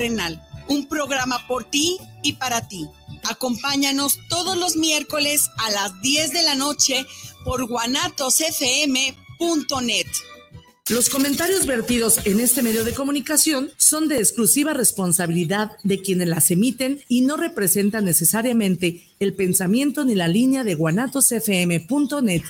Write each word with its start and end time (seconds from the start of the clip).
Renal, 0.00 0.40
un 0.68 0.86
programa 0.86 1.44
por 1.48 1.64
ti 1.64 1.98
y 2.22 2.34
para 2.34 2.68
ti. 2.68 2.86
Acompáñanos 3.28 4.20
todos 4.28 4.56
los 4.56 4.76
miércoles 4.76 5.50
a 5.56 5.72
las 5.72 6.00
10 6.00 6.32
de 6.32 6.42
la 6.44 6.54
noche 6.54 7.04
por 7.44 7.66
guanatosfm.net. 7.66 10.06
Los 10.88 11.08
comentarios 11.08 11.66
vertidos 11.66 12.24
en 12.26 12.38
este 12.38 12.62
medio 12.62 12.84
de 12.84 12.94
comunicación 12.94 13.72
son 13.76 14.06
de 14.06 14.18
exclusiva 14.18 14.72
responsabilidad 14.72 15.72
de 15.82 16.00
quienes 16.00 16.28
las 16.28 16.52
emiten 16.52 17.02
y 17.08 17.22
no 17.22 17.36
representan 17.36 18.04
necesariamente 18.04 19.02
el 19.18 19.34
pensamiento 19.34 20.04
ni 20.04 20.14
la 20.14 20.28
línea 20.28 20.62
de 20.62 20.76
guanatosfm.net. 20.76 22.44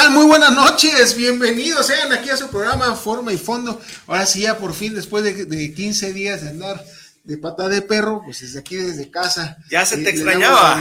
tal? 0.00 0.12
Muy 0.12 0.24
buenas 0.24 0.52
noches, 0.52 1.14
bienvenidos 1.14 1.86
sean 1.86 2.10
aquí 2.10 2.30
a 2.30 2.36
su 2.36 2.48
programa 2.48 2.94
Forma 2.94 3.34
y 3.34 3.36
Fondo. 3.36 3.78
Ahora 4.06 4.24
sí, 4.24 4.42
ya 4.42 4.56
por 4.56 4.72
fin, 4.72 4.94
después 4.94 5.22
de, 5.22 5.74
15 5.74 6.14
días 6.14 6.42
de 6.42 6.50
andar 6.50 6.82
de 7.22 7.36
pata 7.36 7.68
de 7.68 7.82
perro, 7.82 8.22
pues 8.24 8.40
desde 8.40 8.60
aquí, 8.60 8.76
desde 8.76 9.10
casa. 9.10 9.58
Ya 9.70 9.84
se 9.84 9.98
te 9.98 10.08
extrañaba. 10.08 10.80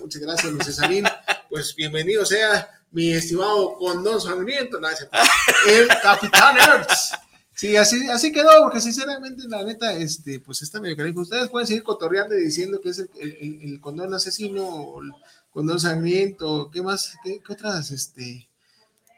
muchas 0.00 0.22
gracias, 0.22 0.50
Luis 0.52 0.64
Cesarín. 0.64 1.04
pues 1.50 1.74
bienvenido 1.74 2.24
sea 2.24 2.66
mi 2.92 3.12
estimado 3.12 3.74
Condón 3.74 4.18
Sangriento, 4.18 4.80
el 5.68 5.88
Capitán 6.02 6.56
Ertz. 6.56 7.12
Sí, 7.54 7.76
así, 7.76 8.08
así 8.08 8.32
quedó, 8.32 8.62
porque 8.62 8.80
sinceramente, 8.80 9.42
la 9.48 9.62
neta, 9.64 9.92
este, 9.92 10.40
pues 10.40 10.62
está 10.62 10.80
medio 10.80 10.96
cariño. 10.96 11.20
Ustedes 11.20 11.50
pueden 11.50 11.66
seguir 11.66 11.82
cotorreando 11.82 12.34
y 12.38 12.44
diciendo 12.44 12.80
que 12.80 12.88
es 12.88 13.00
el, 13.00 13.10
el 13.20 13.80
condón 13.82 14.14
asesino 14.14 14.64
o 14.64 15.02
Condón 15.50 15.80
Sangriento, 15.80 16.70
¿qué 16.72 16.82
más? 16.82 17.16
¿Qué, 17.24 17.40
otras, 17.48 17.90
este, 17.90 18.48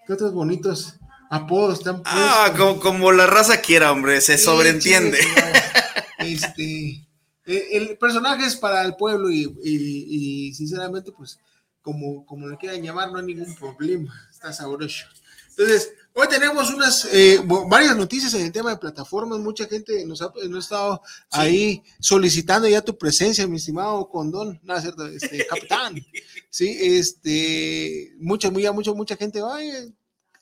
qué 0.06 0.12
otros 0.12 0.32
bonitos 0.32 0.94
apodos 1.30 1.78
están 1.78 2.02
Ah, 2.04 2.52
como, 2.80 3.12
la 3.12 3.26
raza 3.26 3.60
quiera, 3.60 3.92
hombre, 3.92 4.20
se 4.20 4.38
sobreentiende. 4.38 5.18
este, 6.18 7.06
e, 7.44 7.68
el, 7.72 7.98
personaje 7.98 8.46
es 8.46 8.56
para 8.56 8.82
el 8.84 8.96
pueblo 8.96 9.30
y, 9.30 10.52
sinceramente, 10.54 11.12
pues, 11.12 11.38
como, 11.82 12.24
como 12.24 12.48
le 12.48 12.56
quieran 12.56 12.82
llamar, 12.82 13.12
no 13.12 13.18
hay 13.18 13.26
ningún 13.26 13.54
problema, 13.54 14.12
está 14.30 14.52
sabroso. 14.52 15.06
Entonces, 15.50 15.92
Hoy 16.14 16.28
tenemos 16.28 16.70
unas 16.70 17.06
eh, 17.06 17.40
varias 17.68 17.96
noticias 17.96 18.34
en 18.34 18.42
el 18.42 18.52
tema 18.52 18.70
de 18.70 18.76
plataformas. 18.76 19.38
Mucha 19.38 19.66
gente 19.66 20.04
nos 20.04 20.20
ha, 20.20 20.30
estado 20.58 21.00
ahí 21.30 21.82
solicitando 22.00 22.68
ya 22.68 22.82
tu 22.82 22.98
presencia, 22.98 23.46
mi 23.46 23.56
estimado 23.56 24.08
Condón, 24.10 24.60
no, 24.62 24.78
cierto, 24.78 25.06
este, 25.06 25.46
capitán. 25.50 25.94
sí, 26.50 26.76
este, 26.80 28.12
mucha, 28.18 28.50
mucha, 28.50 28.72
mucha, 28.72 28.92
mucha 28.92 29.16
gente, 29.16 29.40
ay, 29.42 29.94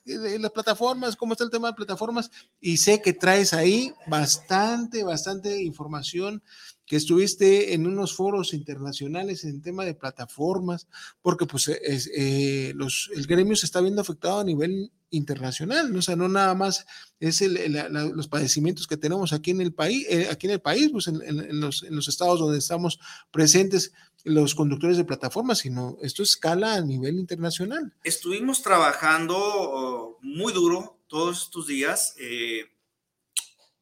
en 0.07 0.43
las 0.43 0.51
plataformas, 0.51 1.15
cómo 1.15 1.35
está 1.35 1.45
el 1.45 1.51
tema 1.51 1.69
de 1.69 1.75
plataformas, 1.75 2.31
y 2.61 2.79
sé 2.79 3.01
que 3.01 3.13
traes 3.13 3.53
ahí 3.53 3.93
bastante, 4.09 5.05
bastante 5.05 5.63
información 5.63 6.43
que 6.91 6.97
estuviste 6.97 7.73
en 7.73 7.87
unos 7.87 8.17
foros 8.17 8.53
internacionales 8.53 9.45
en 9.45 9.63
tema 9.63 9.85
de 9.85 9.95
plataformas, 9.95 10.89
porque 11.23 11.47
pues 11.47 11.69
es, 11.69 12.11
eh, 12.13 12.73
los, 12.75 13.13
el 13.15 13.29
gremio 13.29 13.55
se 13.55 13.67
está 13.67 13.81
viendo 13.81 14.03
afectado 14.03 14.41
a 14.41 14.45
nivel 14.45 14.91
internacional, 15.11 15.93
¿no? 15.93 16.01
o 16.01 16.03
sea, 16.03 16.17
no 16.17 16.29
nada 16.29 16.53
más 16.57 16.85
es 17.21 17.43
los 17.43 18.27
padecimientos 18.27 18.89
que 18.89 18.97
tenemos 18.97 19.33
aquí 19.33 19.53
en 19.53 19.61
el 19.61 19.73
país, 19.73 20.05
eh, 20.11 20.27
aquí 20.33 20.49
en 20.49 20.55
el 20.55 20.61
país, 20.61 20.89
pues 20.91 21.07
en, 21.07 21.61
los, 21.61 21.85
en, 21.85 21.95
los, 21.95 22.09
estados 22.09 22.41
donde 22.41 22.59
estamos 22.59 22.99
presentes 23.31 23.93
los 24.25 24.57
conductores 24.57 24.97
de 24.97 25.05
plataformas, 25.05 25.59
sino 25.59 25.97
esto 26.03 26.25
escala 26.25 26.75
a 26.75 26.81
nivel 26.81 27.21
internacional. 27.21 27.95
Estuvimos 28.03 28.63
trabajando 28.63 29.37
oh, 29.39 30.19
muy 30.23 30.53
duro 30.53 30.99
todos 31.07 31.45
estos 31.45 31.69
días. 31.69 32.17
Eh, 32.19 32.65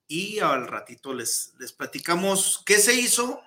y 0.09 0.39
al 0.41 0.67
ratito 0.67 1.13
les, 1.13 1.53
les 1.61 1.73
platicamos 1.73 2.63
qué 2.65 2.79
se 2.79 2.95
hizo, 2.95 3.41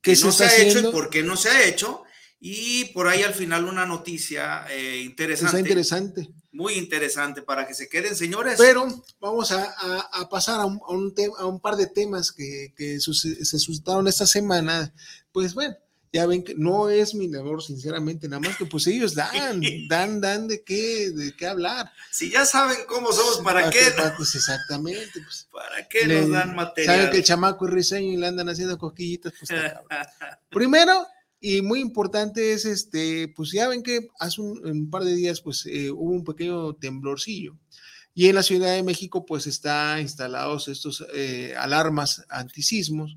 qué 0.00 0.16
no 0.16 0.32
se, 0.32 0.44
ha 0.44 0.56
hecho 0.56 0.78
y 0.78 0.92
por 0.92 1.10
qué 1.10 1.22
no 1.22 1.36
se 1.36 1.50
ha 1.50 1.64
hecho. 1.66 2.04
Y 2.46 2.86
por 2.86 3.08
ahí 3.08 3.22
al 3.22 3.32
final 3.32 3.64
una 3.64 3.86
noticia 3.86 4.66
eh, 4.70 5.00
interesante. 5.02 5.60
interesante. 5.60 6.28
Muy 6.52 6.74
interesante 6.74 7.40
para 7.42 7.66
que 7.66 7.74
se 7.74 7.88
queden, 7.88 8.14
señores. 8.14 8.56
Pero 8.58 8.86
vamos 9.18 9.50
a, 9.50 9.74
pasar 10.30 10.60
a 10.60 10.66
un, 10.66 10.80
a, 11.38 11.46
un 11.46 11.58
par 11.58 11.76
de 11.76 11.86
temas 11.86 12.30
que, 12.30 12.72
que 12.76 13.00
se 13.00 13.58
suscitaron 13.58 14.06
esta 14.06 14.26
semana. 14.26 14.94
Pues 15.32 15.54
bueno, 15.54 15.74
ya 16.14 16.26
ven 16.26 16.44
que 16.44 16.54
no 16.54 16.90
es 16.90 17.12
mi 17.12 17.26
labor, 17.26 17.60
sinceramente, 17.60 18.28
nada 18.28 18.38
más 18.38 18.56
que 18.56 18.66
pues 18.66 18.86
ellos 18.86 19.16
dan, 19.16 19.60
dan, 19.88 20.20
dan 20.20 20.46
de 20.46 20.62
qué, 20.62 21.10
de 21.10 21.34
qué 21.34 21.44
hablar. 21.44 21.90
Si 22.12 22.30
ya 22.30 22.46
saben 22.46 22.76
cómo 22.86 23.10
somos, 23.10 23.40
¿para, 23.42 23.68
qué? 23.68 23.80
pues 24.16 24.32
exactamente. 24.36 25.10
Pues, 25.12 25.48
¿Para 25.50 25.88
qué 25.88 26.06
nos 26.06 26.30
dan 26.30 26.54
material? 26.54 26.94
Saben 26.94 27.10
que 27.10 27.16
el 27.16 27.24
chamaco 27.24 27.66
es 27.66 27.72
risueño 27.72 28.12
y 28.12 28.16
le 28.16 28.28
andan 28.28 28.48
haciendo 28.48 28.78
cosquillitas, 28.78 29.32
pues 29.40 29.60
Primero, 30.50 31.04
y 31.40 31.62
muy 31.62 31.80
importante 31.80 32.52
es 32.52 32.64
este, 32.64 33.26
pues 33.34 33.50
ya 33.50 33.66
ven 33.66 33.82
que 33.82 34.06
hace 34.20 34.40
un, 34.40 34.88
par 34.90 35.02
de 35.02 35.16
días 35.16 35.40
pues 35.40 35.66
eh, 35.66 35.90
hubo 35.90 36.12
un 36.12 36.22
pequeño 36.22 36.74
temblorcillo. 36.74 37.56
Y 38.14 38.28
en 38.28 38.36
la 38.36 38.44
Ciudad 38.44 38.72
de 38.72 38.84
México 38.84 39.26
pues 39.26 39.48
está 39.48 40.00
instalados 40.00 40.68
estos 40.68 41.04
eh, 41.12 41.56
alarmas 41.58 42.24
antisismos 42.28 43.16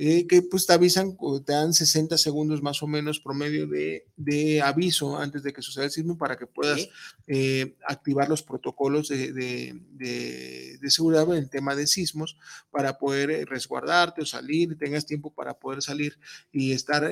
eh, 0.00 0.28
que 0.28 0.42
pues 0.42 0.64
te 0.64 0.72
avisan, 0.72 1.16
te 1.44 1.52
dan 1.52 1.74
60 1.74 2.16
segundos 2.18 2.62
más 2.62 2.84
o 2.84 2.86
menos 2.86 3.18
promedio 3.18 3.66
de, 3.66 4.06
de 4.16 4.62
aviso 4.62 5.18
antes 5.18 5.42
de 5.42 5.52
que 5.52 5.60
suceda 5.60 5.86
el 5.86 5.90
sismo 5.90 6.16
para 6.16 6.38
que 6.38 6.46
puedas 6.46 6.88
eh, 7.26 7.74
activar 7.84 8.28
los 8.28 8.44
protocolos 8.44 9.08
de, 9.08 9.32
de, 9.32 10.78
de, 10.80 10.90
seguridad 10.90 11.24
en 11.24 11.42
el 11.42 11.50
tema 11.50 11.74
de 11.74 11.88
sismos 11.88 12.38
para 12.70 12.96
poder 12.96 13.32
eh, 13.32 13.44
resguardarte 13.44 14.22
o 14.22 14.26
salir, 14.26 14.78
tengas 14.78 15.04
tiempo 15.04 15.34
para 15.34 15.58
poder 15.58 15.82
salir 15.82 16.16
y 16.52 16.70
estar 16.70 17.10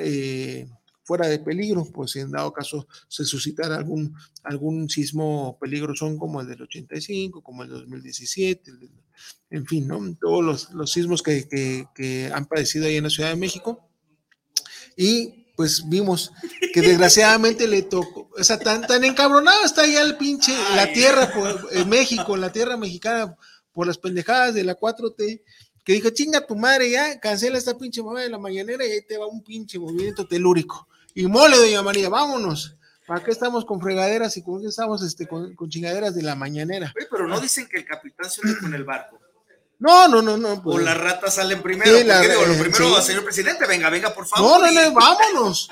fuera 1.06 1.28
de 1.28 1.38
peligro, 1.38 1.84
pues 1.84 2.10
si 2.10 2.18
en 2.18 2.32
dado 2.32 2.52
caso 2.52 2.88
se 3.06 3.24
suscitara 3.24 3.76
algún, 3.76 4.12
algún 4.42 4.90
sismo 4.90 5.56
peligroso 5.60 6.18
como 6.18 6.40
el 6.40 6.48
del 6.48 6.62
85, 6.62 7.42
como 7.44 7.62
el 7.62 7.70
del 7.70 7.80
2017, 7.82 8.72
en 9.50 9.66
fin, 9.66 9.86
¿no? 9.86 10.00
todos 10.20 10.44
los, 10.44 10.70
los 10.72 10.90
sismos 10.90 11.22
que, 11.22 11.46
que, 11.94 12.30
han 12.34 12.46
padecido 12.46 12.86
ahí 12.86 12.96
en 12.96 13.04
la 13.04 13.10
Ciudad 13.10 13.30
de 13.30 13.36
México. 13.36 13.88
Y 14.96 15.46
pues 15.54 15.88
vimos 15.88 16.32
que 16.74 16.80
desgraciadamente 16.80 17.68
le 17.68 17.82
tocó, 17.82 18.28
o 18.36 18.42
sea, 18.42 18.58
tan, 18.58 18.84
tan 18.84 19.04
encabronado 19.04 19.64
está 19.64 19.86
ya 19.86 20.02
el 20.02 20.16
pinche, 20.16 20.52
la 20.74 20.92
tierra, 20.92 21.32
por, 21.32 21.68
en 21.70 21.88
México, 21.88 22.36
la 22.36 22.50
tierra 22.50 22.76
mexicana, 22.76 23.36
por 23.72 23.86
las 23.86 23.96
pendejadas 23.96 24.54
de 24.54 24.64
la 24.64 24.76
4T, 24.76 25.42
que 25.84 25.92
dijo, 25.92 26.10
chinga 26.10 26.44
tu 26.44 26.56
madre, 26.56 26.90
ya, 26.90 27.20
cancela 27.20 27.56
esta 27.56 27.78
pinche 27.78 28.02
mamá 28.02 28.22
de 28.22 28.28
la 28.28 28.38
mañanera 28.38 28.84
y 28.84 28.90
ahí 28.90 29.06
te 29.06 29.16
va 29.16 29.28
un 29.28 29.44
pinche 29.44 29.78
movimiento 29.78 30.26
telúrico. 30.26 30.88
Y 31.16 31.26
mole, 31.28 31.56
doña 31.56 31.82
María, 31.82 32.10
vámonos. 32.10 32.76
¿Para 33.06 33.24
qué 33.24 33.30
estamos 33.30 33.64
con 33.64 33.80
fregaderas 33.80 34.36
y 34.36 34.42
con 34.42 34.60
qué 34.60 34.68
estamos 34.68 35.02
este, 35.02 35.26
con, 35.26 35.56
chingaderas 35.70 36.14
de 36.14 36.22
la 36.22 36.34
mañanera? 36.34 36.92
pero 37.10 37.26
no 37.26 37.40
dicen 37.40 37.66
que 37.66 37.78
el 37.78 37.86
capitán 37.86 38.30
se 38.30 38.42
une 38.42 38.58
con 38.58 38.74
el 38.74 38.84
barco. 38.84 39.18
No, 39.78 40.08
no, 40.08 40.20
no, 40.20 40.36
no. 40.36 40.52
o 40.52 40.62
pues. 40.62 40.84
las 40.84 40.98
ratas 40.98 41.36
salen 41.36 41.62
primero. 41.62 41.96
Sí, 41.96 42.04
la, 42.04 42.20
digo, 42.20 42.44
lo 42.44 42.58
primero, 42.58 43.00
señor 43.00 43.24
presidente, 43.24 43.66
venga, 43.66 43.88
venga, 43.88 44.12
por 44.12 44.26
favor. 44.26 44.60
No, 44.60 44.70
no, 44.70 44.82
no, 44.82 44.92
vámonos. 44.92 45.70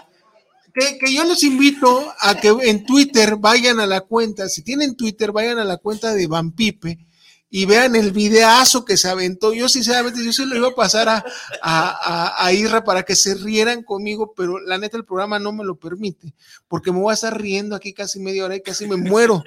Que, 0.73 0.97
que, 0.97 1.13
yo 1.13 1.25
les 1.25 1.43
invito 1.43 2.11
a 2.21 2.37
que 2.37 2.49
en 2.49 2.87
Twitter 2.87 3.37
vayan 3.37 3.81
a 3.81 3.87
la 3.87 4.01
cuenta, 4.01 4.49
si 4.49 4.63
tienen 4.63 4.97
Twitter, 4.97 5.31
vayan 5.31 5.59
a 5.59 5.65
la 5.65 5.77
cuenta 5.77 6.15
de 6.15 6.27
Van 6.27 6.53
Pipe 6.53 7.07
y 7.57 7.67
vean 7.67 7.95
el 7.95 8.11
videazo 8.11 8.85
que 8.85 8.97
se 8.97 9.09
aventó. 9.09 9.55
Yo 9.55 9.69
sinceramente, 9.69 10.25
yo 10.25 10.33
se 10.33 10.45
lo 10.45 10.57
iba 10.57 10.67
a 10.67 10.75
pasar 10.75 11.09
a, 11.09 11.25
a, 11.63 12.45
a, 12.45 12.53
Irra 12.53 12.83
para 12.83 13.05
que 13.05 13.15
se 13.15 13.37
rieran 13.37 13.85
conmigo, 13.85 14.35
pero 14.37 14.59
la 14.59 14.77
neta 14.77 14.97
el 14.97 15.05
programa 15.05 15.39
no 15.39 15.53
me 15.53 15.63
lo 15.63 15.77
permite, 15.77 16.35
porque 16.67 16.91
me 16.91 16.99
voy 16.99 17.13
a 17.13 17.15
estar 17.15 17.41
riendo 17.41 17.77
aquí 17.77 17.93
casi 17.93 18.19
media 18.19 18.45
hora 18.45 18.57
y 18.57 18.61
casi 18.61 18.89
me 18.89 18.97
muero, 18.97 19.41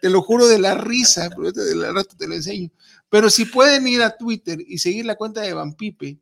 te 0.00 0.10
lo 0.10 0.22
juro 0.22 0.48
de 0.48 0.58
la 0.58 0.74
risa, 0.74 1.30
pero 1.36 1.52
de 1.52 1.76
la 1.76 1.92
rato 1.92 2.16
te 2.18 2.26
lo 2.26 2.34
enseño. 2.34 2.68
Pero 3.08 3.30
si 3.30 3.44
pueden 3.44 3.86
ir 3.86 4.02
a 4.02 4.16
Twitter 4.16 4.58
y 4.66 4.78
seguir 4.78 5.06
la 5.06 5.14
cuenta 5.14 5.42
de 5.42 5.54
Van 5.54 5.74
Pipe, 5.74 6.18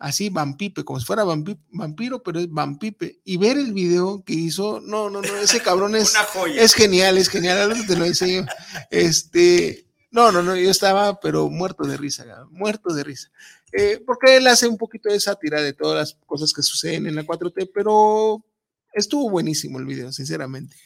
así 0.00 0.30
vampipe, 0.30 0.82
como 0.82 0.98
si 0.98 1.06
fuera 1.06 1.22
vampiro, 1.22 2.24
pero 2.24 2.40
es 2.40 2.50
vampipe. 2.50 3.20
Y 3.24 3.36
ver 3.36 3.56
el 3.56 3.72
video 3.72 4.24
que 4.24 4.32
hizo, 4.32 4.80
no, 4.80 5.08
no, 5.08 5.22
no, 5.22 5.36
ese 5.36 5.60
cabrón 5.60 5.94
es, 5.94 6.12
es 6.56 6.74
genial, 6.74 7.18
es 7.18 7.28
genial, 7.28 7.86
te 7.86 7.96
lo 7.96 8.04
enseño. 8.04 8.44
Este, 8.90 9.86
no, 10.12 10.30
no, 10.30 10.42
no, 10.42 10.54
yo 10.54 10.70
estaba, 10.70 11.18
pero 11.18 11.48
muerto 11.48 11.84
de 11.84 11.96
risa, 11.96 12.24
muerto 12.50 12.94
de 12.94 13.02
risa. 13.02 13.30
Eh, 13.72 14.00
porque 14.06 14.36
él 14.36 14.46
hace 14.46 14.68
un 14.68 14.76
poquito 14.76 15.08
de 15.08 15.18
sátira 15.18 15.60
de 15.62 15.72
todas 15.72 15.96
las 15.96 16.18
cosas 16.26 16.52
que 16.52 16.62
suceden 16.62 17.06
en 17.06 17.16
la 17.16 17.24
4T, 17.24 17.70
pero 17.74 18.44
estuvo 18.92 19.30
buenísimo 19.30 19.78
el 19.78 19.86
video, 19.86 20.12
sinceramente. 20.12 20.76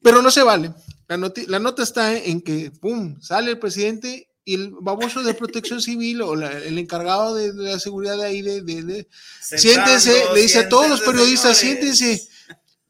Pero 0.00 0.22
no 0.22 0.30
se 0.30 0.42
vale. 0.42 0.72
La, 1.08 1.32
la 1.48 1.58
nota 1.58 1.82
está 1.82 2.16
en 2.16 2.40
que, 2.40 2.70
pum, 2.70 3.20
sale 3.20 3.50
el 3.50 3.58
presidente 3.58 4.28
y 4.44 4.54
el 4.54 4.70
baboso 4.80 5.22
de 5.22 5.34
protección 5.34 5.80
civil 5.80 6.22
o 6.22 6.34
el 6.34 6.78
encargado 6.78 7.34
de, 7.34 7.52
la 7.54 7.78
seguridad 7.78 8.16
de 8.16 8.24
ahí, 8.24 8.42
de, 8.42 9.08
siéntense, 9.40 10.24
le 10.34 10.42
dice 10.42 10.60
a 10.60 10.68
todos 10.68 10.88
los 10.88 11.00
periodistas, 11.00 11.56
siéntense, 11.56 12.28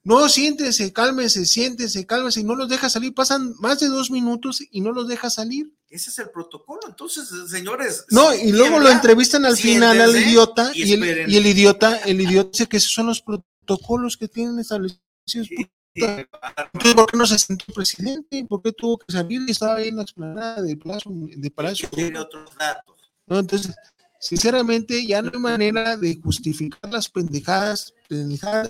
no, 0.05 0.29
siéntense, 0.29 0.93
cálmense, 0.93 1.47
siéntense, 1.47 2.05
cálmense, 2.07 2.41
y 2.41 2.45
no 2.45 2.57
los 2.57 2.69
deja 2.69 2.91
salir, 2.91 3.15
pasan 3.15 3.55
más 3.61 3.79
de 3.79 3.87
dos 3.87 4.11
minutos 4.11 4.63
y 4.71 4.81
no 4.81 4.93
los 4.93 5.07
deja 5.07 5.31
salir. 5.31 5.73
Ese 5.89 6.11
es 6.11 6.19
el 6.19 6.31
protocolo, 6.31 6.81
entonces, 6.89 7.29
señores. 7.49 8.07
No, 8.11 8.35
y 8.35 8.51
luego 8.51 8.81
lo 8.81 8.89
entrevistan 8.89 9.45
al 9.45 9.57
final 9.57 10.01
al 10.01 10.17
idiota, 10.17 10.73
y, 10.75 10.93
el, 10.93 11.31
y 11.31 11.37
el 11.37 11.47
idiota, 11.47 11.99
el 11.99 12.21
idiota 12.21 12.51
dice 12.51 12.67
que 12.67 12.79
esos 12.79 12.93
son 12.93 13.07
los 13.07 13.23
protocolos 13.23 14.17
que 14.17 14.27
tienen 14.27 14.59
establecidos. 14.59 15.49
Entonces, 15.95 16.95
¿por 16.95 17.07
qué 17.11 17.17
no 17.17 17.27
se 17.27 17.39
sentó 17.39 17.67
presidente? 17.73 18.45
¿Por 18.49 18.63
qué 18.63 18.73
tuvo 18.73 18.99
que 18.99 19.13
salir 19.13 19.43
y 19.47 19.53
estaba 19.53 19.77
ahí 19.77 19.89
en 19.89 19.97
la 19.97 20.03
explanada 20.03 20.63
de 20.63 20.77
Palacio? 20.77 21.13
De 21.15 21.51
Palacio? 21.51 21.89
Tiene 21.91 22.19
otros 22.19 22.51
datos. 22.59 22.97
No, 23.27 23.39
entonces, 23.39 23.75
sinceramente, 24.23 25.05
ya 25.05 25.21
no 25.21 25.33
hay 25.35 25.41
manera 25.41 25.97
de 25.97 26.19
justificar 26.23 26.91
las 26.93 27.09
pendejadas, 27.09 27.93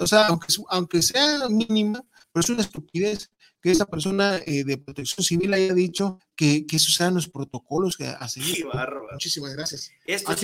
o 0.00 0.06
sea, 0.06 0.28
aunque, 0.28 0.46
aunque 0.70 1.02
sea 1.02 1.46
mínima, 1.50 2.02
pero 2.32 2.42
es 2.42 2.48
una 2.48 2.62
estupidez 2.62 3.30
que 3.60 3.70
esa 3.70 3.84
persona 3.84 4.40
eh, 4.46 4.64
de 4.64 4.78
protección 4.78 5.22
civil 5.22 5.52
haya 5.52 5.74
dicho 5.74 6.18
que, 6.34 6.66
que 6.66 6.76
esos 6.76 6.94
sean 6.94 7.14
los 7.14 7.28
protocolos 7.28 7.96
que 7.96 8.06
a 8.06 8.28
seguir. 8.28 8.66
Muchísimas 9.12 9.54
gracias. 9.54 9.92
Esto 10.06 10.32
es 10.32 10.42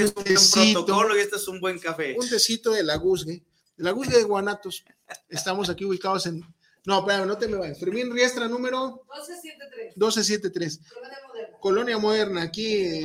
un, 0.55 0.73
protocolo 0.75 1.17
y 1.17 1.21
este 1.21 1.37
es 1.37 1.49
un 1.49 1.59
buen 1.59 1.79
café. 1.79 2.15
Un 2.17 2.29
tecito 2.29 2.71
de 2.71 2.85
la 2.85 2.97
Guzgue, 2.97 3.43
de 3.77 3.85
la 3.85 3.91
Guzgue 3.93 4.19
de 4.19 4.25
Guanatos. 4.25 4.85
Estamos 5.29 5.71
aquí 5.71 5.85
ubicados 5.85 6.27
en 6.27 6.45
no, 6.85 7.01
espérame, 7.01 7.27
no 7.27 7.37
te 7.37 7.49
me 7.49 7.59
vayas. 7.59 7.79
Fermín 7.79 8.11
Riestra, 8.11 8.49
número 8.49 9.03
1273. 9.13 9.97
1273. 9.97 10.81
Colonia 10.89 11.19
Moderna. 11.27 11.59
Colonia 11.61 11.99
Moderna, 11.99 12.43
aquí. 12.43 13.03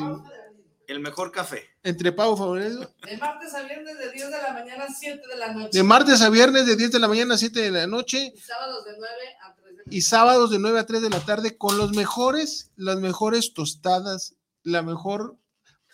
El 0.87 0.99
mejor 0.99 1.31
café. 1.31 1.63
Entre 1.83 2.11
Pavo 2.11 2.35
Favorito. 2.35 2.93
De 3.05 3.17
martes 3.17 3.53
a 3.53 3.63
viernes 3.63 3.97
de 3.97 4.11
10 4.11 4.25
de 4.25 4.41
la 4.41 4.53
mañana 4.53 4.83
a 4.85 4.93
7 4.93 5.21
de 5.27 5.37
la 5.37 5.53
noche. 5.53 5.77
De 5.77 5.83
martes 5.83 6.21
a 6.21 6.29
viernes 6.29 6.65
de 6.65 6.75
10 6.75 6.91
de 6.91 6.99
la 6.99 7.07
mañana 7.07 7.35
a 7.35 7.37
7 7.37 7.61
de 7.61 7.71
la 7.71 7.87
noche. 7.87 8.33
Y 8.35 8.39
sábados 8.39 8.85
de 8.85 8.91
9 8.97 9.13
a 9.41 9.55
3 9.55 9.65
de 9.65 9.71
la 9.71 9.83
tarde. 9.83 9.95
Y 9.95 10.01
sábados 10.01 10.51
de 10.51 10.59
9 10.59 10.79
a 10.79 10.85
3 10.85 11.01
de 11.01 11.09
la 11.09 11.19
tarde 11.25 11.57
con 11.57 11.77
los 11.77 11.93
mejores, 11.93 12.71
las 12.75 12.97
mejores 12.97 13.53
tostadas, 13.53 14.35
la 14.63 14.81
mejor. 14.81 15.37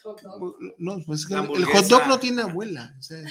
Hot 0.03 0.21
dog. 0.21 0.56
No, 0.77 0.97
pues 1.06 1.27
el, 1.30 1.65
hot 1.65 1.85
dog 1.85 2.07
no 2.07 2.19
tiene 2.19 2.42
abuela. 2.42 2.95
O 3.00 3.01
sea, 3.01 3.24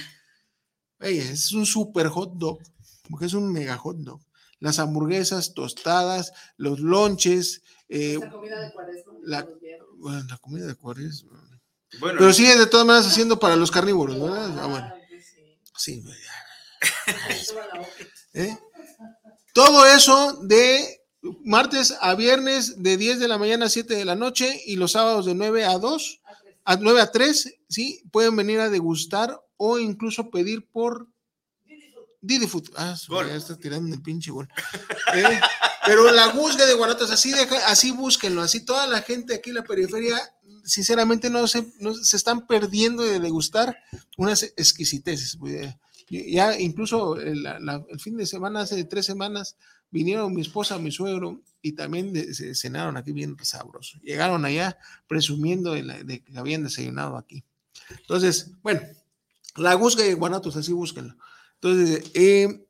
es 1.00 1.52
un 1.52 1.66
super 1.66 2.08
hot 2.08 2.34
dog, 2.34 2.60
porque 3.08 3.26
es 3.26 3.34
un 3.34 3.52
mega 3.52 3.76
hot 3.76 3.96
dog 3.98 4.20
las 4.60 4.78
hamburguesas, 4.78 5.54
tostadas, 5.54 6.32
los 6.56 6.80
lonches. 6.80 7.62
Eh, 7.88 8.18
la 8.20 8.30
comida 8.30 8.60
de 8.60 8.72
cuaresma. 8.72 9.12
La, 9.22 9.48
bueno, 9.96 10.24
la 10.28 10.36
comida 10.38 10.66
de 10.66 10.74
cuaresma. 10.74 11.47
Bueno, 12.00 12.18
Pero 12.18 12.32
sigue 12.32 12.56
de 12.56 12.66
todas 12.66 12.86
maneras 12.86 13.06
haciendo 13.06 13.38
para 13.38 13.56
los 13.56 13.70
carnívoros, 13.70 14.20
¿verdad? 14.20 14.58
Ah, 14.60 14.66
bueno. 14.66 14.94
Sí. 15.76 16.04
¿Eh? 18.34 18.58
Todo 19.54 19.86
eso 19.86 20.38
de 20.42 21.00
martes 21.44 21.96
a 22.00 22.14
viernes 22.14 22.82
de 22.82 22.96
10 22.96 23.18
de 23.18 23.28
la 23.28 23.38
mañana 23.38 23.66
a 23.66 23.70
7 23.70 23.94
de 23.94 24.04
la 24.04 24.14
noche 24.14 24.62
y 24.66 24.76
los 24.76 24.92
sábados 24.92 25.26
de 25.26 25.34
9 25.34 25.64
a 25.64 25.78
2, 25.78 26.20
a 26.64 26.76
9 26.76 27.00
a 27.00 27.10
3, 27.10 27.54
¿sí? 27.68 28.02
Pueden 28.12 28.36
venir 28.36 28.60
a 28.60 28.68
degustar 28.68 29.40
o 29.56 29.78
incluso 29.78 30.30
pedir 30.30 30.68
por 30.68 31.08
Didi 32.20 32.46
Food. 32.46 32.70
Ah, 32.76 32.96
ya 33.26 33.34
está 33.34 33.56
tirando 33.56 33.94
el 33.94 34.02
pinche 34.02 34.30
gol. 34.30 34.48
Eh, 35.14 35.40
pero 35.86 36.10
la 36.12 36.28
búsqueda 36.28 36.66
de 36.66 36.74
Guanatos, 36.74 37.10
así, 37.10 37.32
así 37.66 37.92
búsquenlo, 37.92 38.42
así 38.42 38.64
toda 38.64 38.86
la 38.86 39.00
gente 39.00 39.34
aquí 39.34 39.50
en 39.50 39.56
la 39.56 39.64
periferia, 39.64 40.20
sinceramente 40.64 41.30
no 41.30 41.46
se, 41.46 41.66
se 42.02 42.16
están 42.16 42.46
perdiendo 42.46 43.02
de 43.02 43.20
degustar 43.20 43.76
unas 44.16 44.42
exquisiteces. 44.42 45.38
Ya 46.08 46.58
incluso 46.58 47.16
el, 47.16 47.46
fin 47.98 48.16
de 48.16 48.26
semana, 48.26 48.60
hace 48.60 48.84
tres 48.84 49.06
semanas, 49.06 49.56
vinieron 49.90 50.34
mi 50.34 50.42
esposa, 50.42 50.78
mi 50.78 50.90
suegro, 50.90 51.42
y 51.60 51.72
también 51.72 52.12
cenaron 52.54 52.96
aquí 52.96 53.12
bien 53.12 53.36
sabroso. 53.42 53.98
Llegaron 54.02 54.44
allá 54.44 54.78
presumiendo 55.06 55.72
de, 55.72 55.82
de, 55.82 56.22
que 56.22 56.38
habían 56.38 56.62
desayunado 56.62 57.16
aquí. 57.16 57.44
Entonces, 57.90 58.52
bueno, 58.62 58.80
la 59.56 59.74
búsqueda 59.74 60.06
de 60.06 60.14
Guanatos, 60.14 60.56
así 60.56 60.72
búsquenlo. 60.72 61.16
Entonces, 61.60 62.10
eh, 62.14 62.64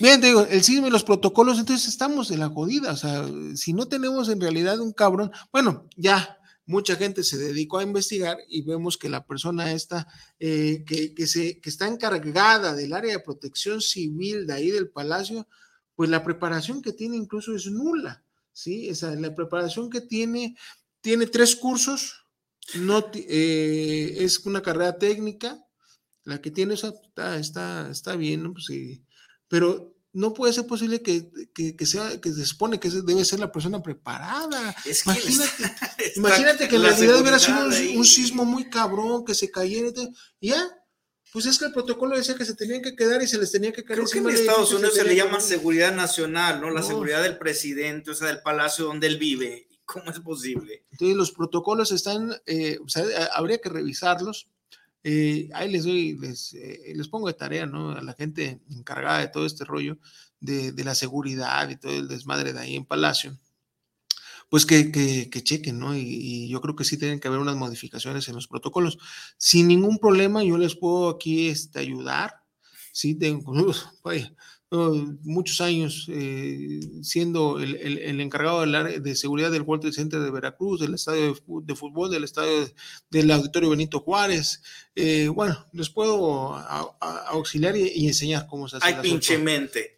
Bien, 0.00 0.20
te 0.20 0.26
digo, 0.26 0.40
el 0.42 0.62
sismo 0.64 0.88
y 0.88 0.90
los 0.90 1.04
protocolos, 1.04 1.58
entonces 1.58 1.86
estamos 1.86 2.30
en 2.32 2.40
la 2.40 2.48
jodida. 2.48 2.92
O 2.92 2.96
sea, 2.96 3.26
si 3.54 3.72
no 3.72 3.86
tenemos 3.86 4.28
en 4.28 4.40
realidad 4.40 4.80
un 4.80 4.92
cabrón, 4.92 5.30
bueno, 5.52 5.86
ya 5.96 6.38
mucha 6.66 6.96
gente 6.96 7.22
se 7.22 7.36
dedicó 7.36 7.78
a 7.78 7.82
investigar 7.82 8.38
y 8.48 8.62
vemos 8.62 8.96
que 8.96 9.08
la 9.08 9.26
persona 9.26 9.72
esta 9.72 10.06
eh, 10.38 10.84
que, 10.86 11.14
que, 11.14 11.26
se, 11.26 11.60
que 11.60 11.68
está 11.70 11.86
encargada 11.86 12.74
del 12.74 12.92
área 12.92 13.12
de 13.12 13.20
protección 13.20 13.80
civil 13.80 14.46
de 14.46 14.54
ahí 14.54 14.70
del 14.70 14.88
palacio, 14.88 15.46
pues 15.94 16.10
la 16.10 16.24
preparación 16.24 16.82
que 16.82 16.92
tiene 16.92 17.16
incluso 17.16 17.54
es 17.54 17.66
nula, 17.66 18.24
¿sí? 18.52 18.88
Esa, 18.88 19.14
la 19.14 19.34
preparación 19.34 19.90
que 19.90 20.00
tiene, 20.00 20.56
tiene 21.00 21.26
tres 21.26 21.54
cursos, 21.56 22.26
no, 22.74 23.10
eh, 23.14 24.16
es 24.20 24.44
una 24.46 24.62
carrera 24.62 24.98
técnica, 24.98 25.62
la 26.24 26.40
que 26.40 26.50
tiene 26.50 26.74
está, 26.74 27.36
está, 27.36 27.90
está 27.90 28.16
bien, 28.16 28.42
¿no? 28.42 28.54
Pues 28.54 28.64
sí, 28.66 29.04
pero 29.48 29.93
no 30.14 30.32
puede 30.32 30.52
ser 30.52 30.66
posible 30.66 31.02
que, 31.02 31.28
que, 31.52 31.86
sea, 31.86 32.20
que 32.20 32.32
se 32.32 32.46
supone 32.46 32.78
que 32.78 32.88
debe 32.88 33.24
ser 33.24 33.40
la 33.40 33.50
persona 33.50 33.82
preparada. 33.82 34.74
imagínate, 35.04 35.50
que 35.98 36.12
imagínate 36.16 36.68
que 36.68 36.76
en 36.76 36.82
realidad 36.82 37.20
hubiera 37.20 37.38
sido 37.38 37.66
un, 37.66 38.04
sismo 38.04 38.44
muy 38.44 38.70
cabrón, 38.70 39.24
que 39.24 39.34
se 39.34 39.50
cayera 39.50 39.90
y 40.40 40.48
ya. 40.48 40.78
Pues 41.32 41.46
es 41.46 41.58
que 41.58 41.64
el 41.64 41.72
protocolo 41.72 42.16
decía 42.16 42.36
que 42.36 42.44
se 42.44 42.54
tenían 42.54 42.80
que 42.80 42.94
quedar 42.94 43.20
y 43.20 43.26
se 43.26 43.38
les 43.38 43.50
tenía 43.50 43.72
que 43.72 43.82
caer. 43.82 43.98
Creo 43.98 44.08
que 44.08 44.18
en 44.18 44.30
Estados 44.30 44.72
Unidos 44.72 44.94
se, 44.94 45.02
le 45.02 45.16
llama 45.16 45.40
seguridad 45.40 45.92
nacional, 45.92 46.60
¿no? 46.60 46.70
La 46.70 46.84
seguridad 46.84 47.24
del 47.24 47.36
presidente, 47.36 48.12
o 48.12 48.14
sea, 48.14 48.28
del 48.28 48.40
palacio 48.40 48.84
donde 48.84 49.08
él 49.08 49.18
vive. 49.18 49.68
¿Cómo 49.84 50.12
es 50.12 50.20
posible? 50.20 50.86
Entonces, 50.92 51.16
los 51.16 51.32
protocolos 51.32 51.90
están, 51.90 52.32
eh, 52.46 52.78
o 52.82 52.88
sea, 52.88 53.04
habría 53.32 53.58
que 53.58 53.68
revisarlos 53.68 54.48
eh, 55.06 55.50
ahí 55.52 55.70
les 55.70 55.84
doy, 55.84 56.16
les, 56.18 56.54
eh, 56.54 56.94
les 56.94 57.08
pongo 57.08 57.28
de 57.28 57.34
tarea, 57.34 57.66
¿no? 57.66 57.90
A 57.90 58.00
la 58.00 58.14
gente 58.14 58.62
encargada 58.70 59.18
de 59.18 59.28
todo 59.28 59.44
este 59.44 59.64
rollo 59.66 59.98
de, 60.40 60.72
la 60.82 60.94
seguridad 60.94 61.68
y 61.68 61.76
todo 61.76 61.92
el 61.92 62.08
desmadre 62.08 62.54
de 62.54 62.60
ahí 62.60 62.76
en 62.76 62.86
Palacio, 62.86 63.38
pues 64.48 64.64
que, 64.64 64.90
que, 64.90 65.42
chequen, 65.42 65.78
¿no? 65.78 65.94
Y, 65.94 66.48
yo 66.48 66.60
creo 66.62 66.74
que 66.74 66.84
sí 66.84 66.96
tienen 66.96 67.20
que 67.20 67.28
haber 67.28 67.40
unas 67.40 67.56
modificaciones 67.56 68.28
en 68.28 68.34
los 68.34 68.48
protocolos. 68.48 68.98
Sin 69.36 69.68
ningún 69.68 69.98
problema, 69.98 70.42
yo 70.42 70.56
les 70.56 70.74
puedo 70.74 71.10
aquí 71.10 71.48
este, 71.48 71.80
ayudar. 71.80 72.42
Sí, 72.92 73.14
tengo, 73.14 73.52
vaya, 74.04 74.34
muchos 75.22 75.60
años 75.60 76.06
eh, 76.10 76.80
siendo 77.02 77.58
el, 77.58 78.20
encargado 78.20 78.60
del 78.62 78.74
área 78.74 78.98
de 78.98 79.16
seguridad 79.16 79.50
del 79.50 79.62
World 79.62 79.82
Trade 79.82 79.94
Center 79.94 80.20
de 80.20 80.30
Veracruz, 80.30 80.80
del 80.80 80.94
estadio 80.94 81.34
de, 81.62 81.74
fútbol, 81.74 82.10
del 82.10 82.24
estadio 82.24 82.70
del 83.10 83.30
Auditorio 83.30 83.70
Benito 83.70 84.00
Juárez. 84.00 84.62
Eh, 84.94 85.28
bueno, 85.28 85.66
les 85.72 85.90
puedo 85.90 86.54
auxiliar 86.56 87.76
y, 87.76 88.06
enseñar 88.06 88.46
cómo 88.46 88.68
se 88.68 88.76
hace. 88.76 88.86
Ay, 88.86 88.96
pinche 89.02 89.38
mente. 89.38 89.94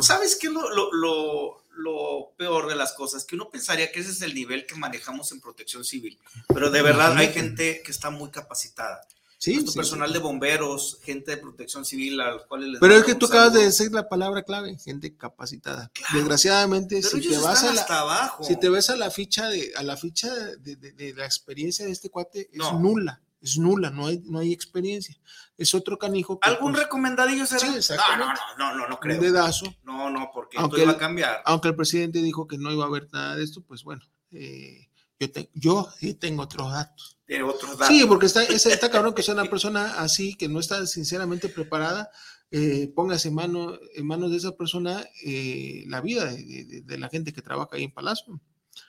¿Sabes 0.00 0.36
qué 0.36 0.50
lo, 0.50 0.92
lo, 0.92 1.62
lo, 1.76 2.32
peor 2.36 2.68
de 2.68 2.76
las 2.76 2.92
cosas? 2.92 3.24
Que 3.24 3.34
uno 3.34 3.50
pensaría 3.50 3.90
que 3.90 4.00
ese 4.00 4.10
es 4.10 4.22
el 4.22 4.34
nivel 4.34 4.66
que 4.66 4.74
manejamos 4.74 5.32
en 5.32 5.40
protección 5.40 5.84
civil, 5.84 6.18
pero 6.48 6.70
de 6.70 6.82
verdad 6.82 7.16
hay 7.16 7.32
gente 7.32 7.82
que 7.84 7.90
está 7.90 8.10
muy 8.10 8.30
capacitada. 8.30 9.00
Sí, 9.42 9.58
personal 9.74 10.12
de 10.12 10.20
bomberos, 10.20 11.00
gente 11.02 11.32
de 11.32 11.36
protección 11.36 11.84
civil 11.84 12.20
a 12.20 12.30
los 12.30 12.46
cuales 12.46 12.68
les 12.68 12.80
Pero 12.80 12.94
es 12.94 13.02
que 13.02 13.16
tú 13.16 13.26
acabas 13.26 13.52
de 13.52 13.64
decir 13.64 13.90
la 13.90 14.08
palabra 14.08 14.44
clave, 14.44 14.78
gente 14.78 15.16
capacitada. 15.16 15.90
Desgraciadamente, 16.14 17.02
si 17.02 17.20
te 17.20 17.36
vas 17.38 17.64
a 17.64 17.74
la, 17.74 18.36
si 18.40 18.54
te 18.54 18.68
ves 18.68 18.88
a 18.90 18.94
la 18.94 19.10
ficha 19.10 19.48
de 19.48 19.72
a 19.74 19.82
la 19.82 19.96
ficha 19.96 20.32
de, 20.32 21.12
la 21.16 21.24
experiencia 21.24 21.84
de 21.84 21.90
este 21.90 22.08
cuate 22.08 22.50
es 22.52 22.72
nula, 22.74 23.20
es 23.40 23.58
nula, 23.58 23.90
no 23.90 24.06
hay 24.06 24.22
no 24.26 24.38
hay 24.38 24.52
experiencia. 24.52 25.18
Es 25.58 25.74
otro 25.74 25.98
canijo. 25.98 26.38
¿Algún 26.42 26.70
pues, 26.70 26.84
recomendadillo 26.84 27.44
será? 27.44 27.82
Sí, 27.82 27.94
no, 27.96 28.16
no, 28.18 28.32
no, 28.58 28.76
no, 28.76 28.88
no, 28.90 29.00
creo. 29.00 29.16
Un 29.16 29.24
dedazo. 29.24 29.74
No, 29.82 30.08
no, 30.08 30.30
porque 30.32 30.56
aunque 30.58 30.82
iba 30.82 30.92
a 30.92 30.98
cambiar. 30.98 31.42
Aunque 31.46 31.66
el 31.66 31.74
presidente 31.74 32.22
dijo 32.22 32.46
que 32.46 32.58
no 32.58 32.70
iba 32.70 32.84
a 32.84 32.86
haber 32.86 33.08
nada 33.12 33.34
de 33.34 33.42
esto, 33.42 33.60
pues 33.60 33.82
bueno, 33.82 34.02
eh, 34.30 34.88
yo, 35.18 35.26
yo 35.52 35.88
sí 35.98 36.14
tengo 36.14 36.44
otros 36.44 36.70
datos 36.70 37.18
tiene 37.32 37.44
otros 37.44 37.78
datos. 37.78 37.88
Sí, 37.88 38.04
porque 38.06 38.26
está, 38.26 38.42
está 38.44 38.90
cabrón 38.90 39.14
que 39.14 39.22
sea 39.22 39.34
una 39.34 39.44
persona 39.50 39.94
así, 39.98 40.34
que 40.34 40.48
no 40.48 40.60
está 40.60 40.86
sinceramente 40.86 41.48
preparada, 41.48 42.10
eh, 42.50 42.92
póngase 42.94 43.28
en, 43.28 43.34
mano, 43.34 43.78
en 43.94 44.06
manos 44.06 44.30
de 44.30 44.36
esa 44.36 44.56
persona 44.56 45.04
eh, 45.24 45.84
la 45.86 46.02
vida 46.02 46.30
de, 46.30 46.98
la 46.98 47.08
gente 47.08 47.32
que 47.32 47.40
trabaja 47.40 47.70
ahí 47.72 47.84
en 47.84 47.92
Palacio. 47.92 48.38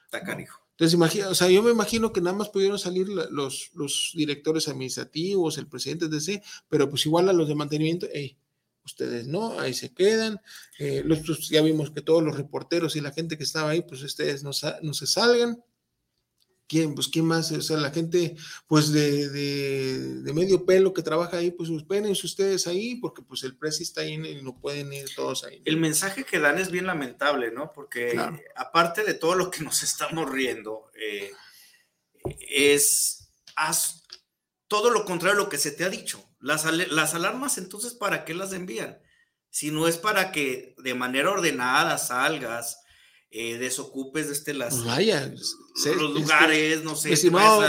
Está 0.06 0.22
canijo. 0.22 0.60
Entonces, 0.72 0.96
imagina, 0.96 1.30
o 1.30 1.36
sea, 1.36 1.50
yo 1.50 1.64
me 1.64 1.72
imagino 1.72 2.12
que 2.12 2.20
nada 2.20 2.36
más 2.36 2.50
pudieron 2.50 2.80
salir 2.80 3.08
los, 3.08 3.70
los 3.74 4.12
directores 4.16 4.68
administrativos, 4.68 5.58
el 5.58 5.68
presidente 5.68 6.10
de 6.10 6.20
C, 6.20 6.44
pero 6.68 6.90
pues 6.90 7.06
igual 7.06 7.30
a 7.30 7.34
los 7.34 7.48
de 7.48 7.56
mantenimiento, 7.56 8.08
hey, 8.12 8.38
ustedes 8.84 9.28
no, 9.28 9.60
ahí 9.60 9.74
se 9.74 9.94
quedan. 9.94 10.42
Eh, 10.80 11.04
los, 11.06 11.20
pues, 11.20 11.48
ya 11.48 11.62
vimos 11.62 11.92
que 11.92 12.02
todos 12.02 12.24
los 12.24 12.36
reporteros 12.36 12.96
y 12.96 13.02
la 13.02 13.12
gente 13.12 13.38
que 13.38 13.44
estaba 13.44 13.70
ahí, 13.70 13.84
pues 13.84 14.02
ustedes 14.04 14.44
no, 14.44 14.52
no 14.82 14.94
se 14.94 15.08
salgan. 15.08 15.64
¿Quién? 16.74 16.96
Pues 16.96 17.08
quién 17.08 17.26
más, 17.26 17.52
o 17.52 17.62
sea, 17.62 17.78
la 17.78 17.92
gente 17.92 18.36
pues 18.66 18.92
de, 18.92 19.30
de, 19.30 20.34
medio 20.34 20.66
pelo 20.66 20.92
que 20.92 21.04
trabaja 21.04 21.38
ahí, 21.38 21.52
pues 21.52 21.70
espérense 21.70 22.26
ustedes 22.26 22.66
ahí, 22.66 22.96
porque 22.96 23.22
pues 23.22 23.44
el 23.44 23.56
precio 23.56 23.84
está 23.84 24.02
ahí 24.02 24.16
y 24.16 24.42
no 24.42 24.60
pueden 24.60 24.92
ir 24.92 25.14
todos 25.14 25.44
ahí. 25.44 25.62
El 25.66 25.78
mensaje 25.78 26.24
que 26.24 26.40
dan 26.40 26.58
es 26.58 26.72
bien 26.72 26.88
lamentable, 26.88 27.52
¿no? 27.52 27.72
Porque 27.72 28.20
aparte 28.56 29.04
de 29.04 29.14
todo 29.14 29.36
lo 29.36 29.52
que 29.52 29.64
nos 29.64 29.84
estamos 29.84 30.28
riendo, 30.32 30.90
eh, 30.96 31.32
es 32.50 33.30
haz 33.56 34.02
todo 34.68 34.90
lo 34.90 35.06
contrario 35.06 35.40
a 35.40 35.44
lo 35.44 35.50
que 35.50 35.60
se 35.60 35.70
te 35.70 35.84
ha 35.84 35.90
dicho. 35.90 36.28
Las, 36.40 36.66
las 36.66 37.14
alarmas, 37.14 37.60
entonces, 37.60 37.94
¿para 37.94 38.26
qué 38.26 38.34
las 38.34 38.52
envían? 38.52 38.98
Si 39.52 39.70
no 39.70 39.88
es 39.88 39.98
para 39.98 40.32
que 40.32 40.74
de 40.80 40.96
manera 40.96 41.30
ordenada 41.30 42.00
salgas, 42.00 42.83
eh, 43.36 43.58
desocupes 43.58 44.28
este, 44.28 44.54
las, 44.54 44.86
vaya, 44.86 45.26
los 45.26 46.14
lugares, 46.14 46.84
no 46.84 46.96
sé, 46.96 47.16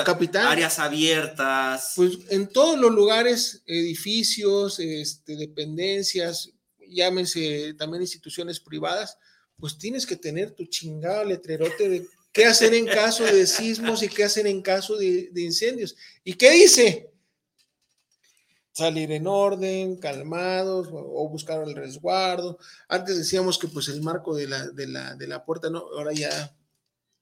capitán, 0.04 0.47
áreas 0.47 0.78
abiertas. 0.78 1.92
Pues 1.97 2.18
en 2.28 2.50
todos 2.50 2.78
los 2.78 2.92
lugares, 2.92 3.62
edificios, 3.64 4.78
este, 4.78 5.37
dependencias, 5.37 6.50
llámense 6.87 7.73
también 7.78 8.02
instituciones 8.02 8.61
privadas, 8.61 9.16
pues 9.56 9.78
tienes 9.78 10.04
que 10.04 10.16
tener 10.16 10.50
tu 10.50 10.66
chingado 10.66 11.25
letrerote 11.25 11.88
de 11.88 12.06
qué 12.30 12.44
hacer 12.44 12.75
en 12.75 12.85
caso 12.85 13.25
de 13.25 13.47
sismos 13.47 14.02
y 14.02 14.09
qué 14.09 14.25
hacer 14.25 14.47
en 14.47 14.61
caso 14.61 14.99
de, 14.99 15.30
de 15.33 15.40
incendios. 15.40 15.97
¿Y 16.23 16.35
qué 16.35 16.50
dice? 16.50 17.13
Salir 18.74 19.12
en 19.12 19.26
orden, 19.28 19.96
calmados 19.96 20.88
o, 20.90 21.28
buscar 21.28 21.62
el 21.62 21.74
resguardo. 21.74 22.58
Antes 22.88 23.16
decíamos 23.16 23.56
que 23.56 23.68
pues 23.68 23.88
el 23.88 24.02
marco 24.02 24.34
de 24.34 24.48
la, 24.48 24.66
de 24.68 24.88
la, 24.88 25.14
de 25.14 25.28
la 25.28 25.44
puerta, 25.44 25.70
no, 25.70 25.78
ahora 25.96 26.12
ya, 26.12 26.54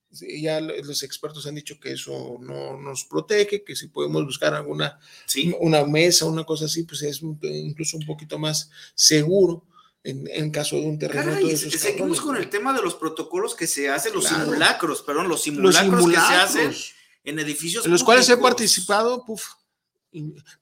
ya 0.09 0.59
los 0.59 1.03
expertos 1.03 1.45
han 1.45 1.55
dicho 1.55 1.79
que 1.79 1.91
eso 1.91 2.37
no 2.41 2.77
nos 2.77 3.05
protege, 3.05 3.63
que 3.63 3.75
si 3.75 3.87
podemos 3.87 4.25
buscar 4.25 4.55
alguna 4.55 4.99
una 5.59 5.85
mesa, 5.85 6.25
una 6.25 6.43
cosa 6.43 6.65
así, 6.65 6.83
pues 6.83 7.03
es 7.03 7.21
incluso 7.21 7.97
un 7.97 8.05
poquito 8.05 8.37
más 8.39 8.69
seguro. 8.95 9.65
En, 10.05 10.27
en 10.27 10.51
caso 10.51 10.75
de 10.75 10.81
un 10.81 10.99
terremoto. 10.99 11.47
seguimos 11.55 12.19
con 12.19 12.35
el 12.35 12.49
tema 12.49 12.73
de 12.73 12.81
los 12.81 12.95
protocolos 12.95 13.55
que 13.55 13.67
se 13.67 13.89
hacen, 13.89 14.13
los 14.13 14.25
simulacros, 14.25 15.01
perdón, 15.01 15.29
los 15.29 15.43
simulacros, 15.43 16.07
que 16.07 16.15
se 16.15 16.19
hacen 16.19 16.73
en 17.23 17.39
edificios. 17.39 17.85
En 17.85 17.91
los 17.91 18.03
cuales 18.03 18.27
he 18.27 18.35
participado, 18.35 19.23
puf, 19.23 19.45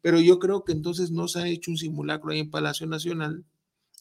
pero 0.01 0.19
yo 0.19 0.39
creo 0.39 0.63
que 0.63 0.71
entonces 0.71 1.11
no 1.11 1.27
se 1.27 1.39
ha 1.39 1.47
hecho 1.47 1.71
un 1.71 1.77
simulacro 1.77 2.31
ahí 2.31 2.39
en 2.39 2.51
Palacio 2.51 2.87
Nacional 2.87 3.43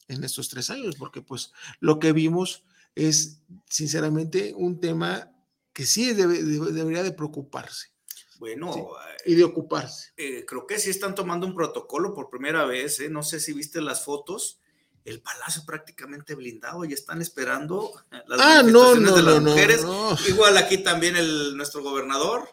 en 0.07 0.23
estos 0.23 0.49
tres 0.49 0.69
años, 0.69 0.95
porque 0.95 1.21
pues 1.21 1.51
lo 1.79 1.99
que 1.99 2.11
vimos 2.11 2.63
es 2.95 3.39
sinceramente 3.69 4.53
un 4.55 4.79
tema 4.79 5.31
que 5.73 5.85
sí 5.85 6.13
debería 6.13 7.03
de 7.03 7.13
preocuparse. 7.13 7.91
Bueno, 8.39 8.89
y 9.23 9.35
de 9.35 9.43
ocuparse. 9.43 10.13
Eh, 10.17 10.45
creo 10.47 10.65
que 10.65 10.79
sí 10.79 10.89
están 10.89 11.13
tomando 11.13 11.45
un 11.45 11.53
protocolo 11.53 12.13
por 12.15 12.29
primera 12.29 12.65
vez, 12.65 12.99
¿eh? 12.99 13.09
no 13.09 13.21
sé 13.21 13.39
si 13.39 13.53
viste 13.53 13.81
las 13.81 14.03
fotos, 14.03 14.59
el 15.05 15.21
palacio 15.21 15.63
prácticamente 15.65 16.33
blindado 16.33 16.83
y 16.85 16.93
están 16.93 17.21
esperando 17.21 17.93
las 18.27 18.39
ah, 18.41 18.63
no, 18.63 18.95
no, 18.95 19.15
de 19.15 19.21
las 19.21 19.41
mujeres. 19.41 19.85
Igual 20.27 20.57
aquí 20.57 20.79
también 20.79 21.15
el, 21.15 21.55
nuestro 21.55 21.83
gobernador 21.83 22.49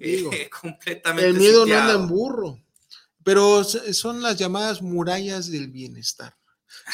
completamente. 0.60 1.28
El 1.28 1.36
miedo 1.36 1.66
no 1.66 1.76
anda 1.76 1.94
en 1.94 2.08
burro, 2.08 2.58
pero 3.22 3.64
son 3.64 4.22
las 4.22 4.36
llamadas 4.36 4.82
murallas 4.82 5.50
del 5.50 5.68
bienestar. 5.68 6.36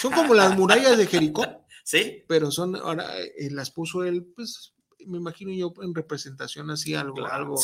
Son 0.00 0.12
como 0.12 0.34
las 0.34 0.54
murallas 0.58 0.96
de 0.98 1.06
Jericó. 1.06 1.44
Sí. 1.84 2.24
Pero 2.26 2.50
son, 2.50 2.74
ahora 2.76 3.16
eh, 3.20 3.50
las 3.50 3.70
puso 3.70 4.02
él, 4.04 4.24
pues 4.34 4.74
me 5.06 5.18
imagino 5.18 5.52
yo 5.52 5.72
en 5.82 5.94
representación 5.94 6.70
así, 6.70 6.94
algo, 6.94 7.24
algo, 7.26 7.56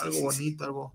algo, 0.00 0.20
bonito, 0.22 0.64
algo. 0.64 0.94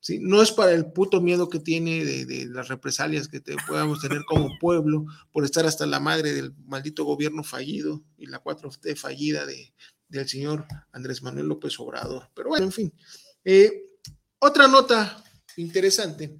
Sí, 0.00 0.18
no 0.20 0.40
es 0.40 0.52
para 0.52 0.72
el 0.72 0.92
puto 0.92 1.20
miedo 1.20 1.48
que 1.48 1.58
tiene 1.58 2.04
de, 2.04 2.46
las 2.46 2.68
represalias 2.68 3.26
que 3.26 3.40
te 3.40 3.56
podamos 3.66 4.00
tener 4.00 4.24
como 4.24 4.56
pueblo 4.60 5.06
por 5.32 5.44
estar 5.44 5.66
hasta 5.66 5.86
la 5.86 5.98
madre 5.98 6.32
del 6.32 6.54
maldito 6.66 7.04
gobierno 7.04 7.42
fallido 7.42 8.02
y 8.16 8.26
la 8.26 8.42
4T 8.42 8.96
fallida 8.96 9.44
de, 9.44 9.74
del 10.08 10.28
señor 10.28 10.66
Andrés 10.92 11.22
Manuel 11.22 11.46
López 11.46 11.78
Obrador. 11.80 12.28
Pero 12.34 12.48
bueno, 12.48 12.66
en 12.66 12.72
fin. 12.72 12.92
Eh, 13.44 13.84
otra 14.38 14.68
nota 14.68 15.22
interesante, 15.56 16.38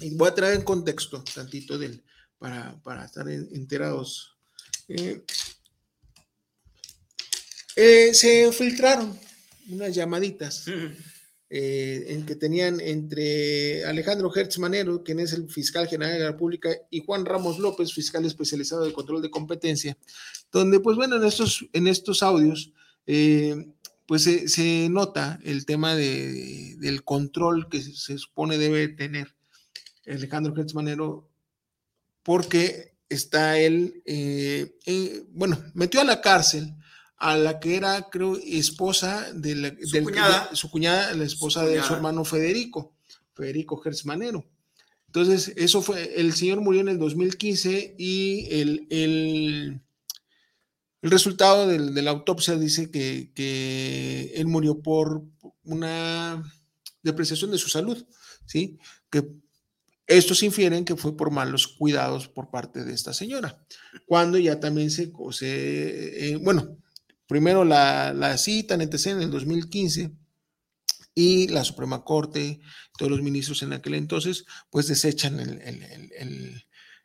y 0.00 0.14
voy 0.14 0.28
a 0.28 0.34
traer 0.34 0.54
en 0.54 0.62
contexto 0.62 1.22
tantito 1.34 1.76
del, 1.78 2.02
para, 2.38 2.80
para 2.82 3.04
estar 3.04 3.28
enterados. 3.28 4.36
Eh, 4.88 5.24
eh, 7.76 8.14
se 8.14 8.52
filtraron 8.52 9.18
unas 9.68 9.94
llamaditas 9.94 10.66
en 11.56 12.26
que 12.26 12.34
tenían 12.34 12.80
entre 12.80 13.84
Alejandro 13.84 14.32
Hertz 14.34 14.58
Manero, 14.58 15.04
quien 15.04 15.20
es 15.20 15.32
el 15.32 15.48
fiscal 15.48 15.86
general 15.86 16.14
de 16.14 16.20
la 16.20 16.30
República, 16.32 16.70
y 16.90 17.04
Juan 17.04 17.24
Ramos 17.24 17.58
López, 17.60 17.92
fiscal 17.92 18.24
especializado 18.24 18.84
de 18.84 18.92
control 18.92 19.22
de 19.22 19.30
competencia, 19.30 19.96
donde, 20.50 20.80
pues 20.80 20.96
bueno, 20.96 21.16
en 21.16 21.24
estos, 21.24 21.64
en 21.72 21.86
estos 21.86 22.24
audios 22.24 22.72
eh, 23.06 23.74
pues 24.06 24.22
se, 24.24 24.88
nota 24.88 25.38
el 25.44 25.66
tema 25.66 25.94
del 25.94 27.04
control 27.04 27.68
que 27.68 27.80
se 27.80 28.18
supone 28.18 28.58
debe 28.58 28.88
tener 28.88 29.34
Alejandro 30.06 30.54
Gertz 30.54 30.74
Manero, 30.74 31.30
porque 32.22 32.96
está 33.08 33.58
él, 33.58 34.02
eh, 34.04 34.76
eh, 34.86 35.24
bueno, 35.30 35.62
metió 35.74 36.00
a 36.00 36.04
la 36.04 36.20
cárcel 36.20 36.74
a 37.16 37.36
la 37.36 37.60
que 37.60 37.76
era, 37.76 38.08
creo, 38.10 38.36
esposa 38.36 39.32
de, 39.32 39.54
la, 39.54 39.74
su, 39.82 40.02
cuñada. 40.02 40.50
su 40.54 40.70
cuñada, 40.70 41.14
la 41.14 41.24
esposa 41.24 41.64
de 41.64 41.82
su 41.82 41.94
hermano 41.94 42.24
Federico, 42.24 42.94
Federico 43.34 43.78
Gertz 43.78 44.04
Manero. 44.04 44.44
Entonces, 45.06 45.52
eso 45.56 45.80
fue, 45.80 46.20
el 46.20 46.34
señor 46.34 46.60
murió 46.60 46.80
en 46.80 46.88
el 46.88 46.98
2015 46.98 47.94
y 47.96 48.48
el, 48.50 48.86
el 48.90 49.80
el 51.04 51.10
resultado 51.10 51.66
de, 51.66 52.00
la 52.00 52.10
autopsia 52.12 52.56
dice 52.56 52.90
que, 52.90 54.32
él 54.34 54.46
murió 54.46 54.80
por 54.80 55.22
una 55.62 56.42
depreciación 57.02 57.50
de 57.50 57.58
su 57.58 57.68
salud, 57.68 58.02
¿sí? 58.46 58.78
Que 59.10 59.28
estos 60.06 60.42
infieren 60.42 60.86
que 60.86 60.96
fue 60.96 61.14
por 61.14 61.30
malos 61.30 61.68
cuidados 61.68 62.28
por 62.28 62.50
parte 62.50 62.84
de 62.84 62.94
esta 62.94 63.12
señora. 63.12 63.62
Cuando 64.06 64.38
ya 64.38 64.60
también 64.60 64.90
se, 64.90 65.12
se 65.32 66.30
eh, 66.30 66.36
bueno, 66.36 66.78
primero 67.26 67.66
la, 67.66 68.14
la 68.14 68.38
cita 68.38 68.72
en 68.72 68.80
el 68.80 69.30
2015 69.30 70.10
y 71.14 71.48
la 71.48 71.64
Suprema 71.64 72.02
Corte, 72.02 72.60
todos 72.96 73.10
los 73.10 73.20
ministros 73.20 73.62
en 73.62 73.74
aquel 73.74 73.92
entonces, 73.96 74.46
pues 74.70 74.88
desechan 74.88 75.38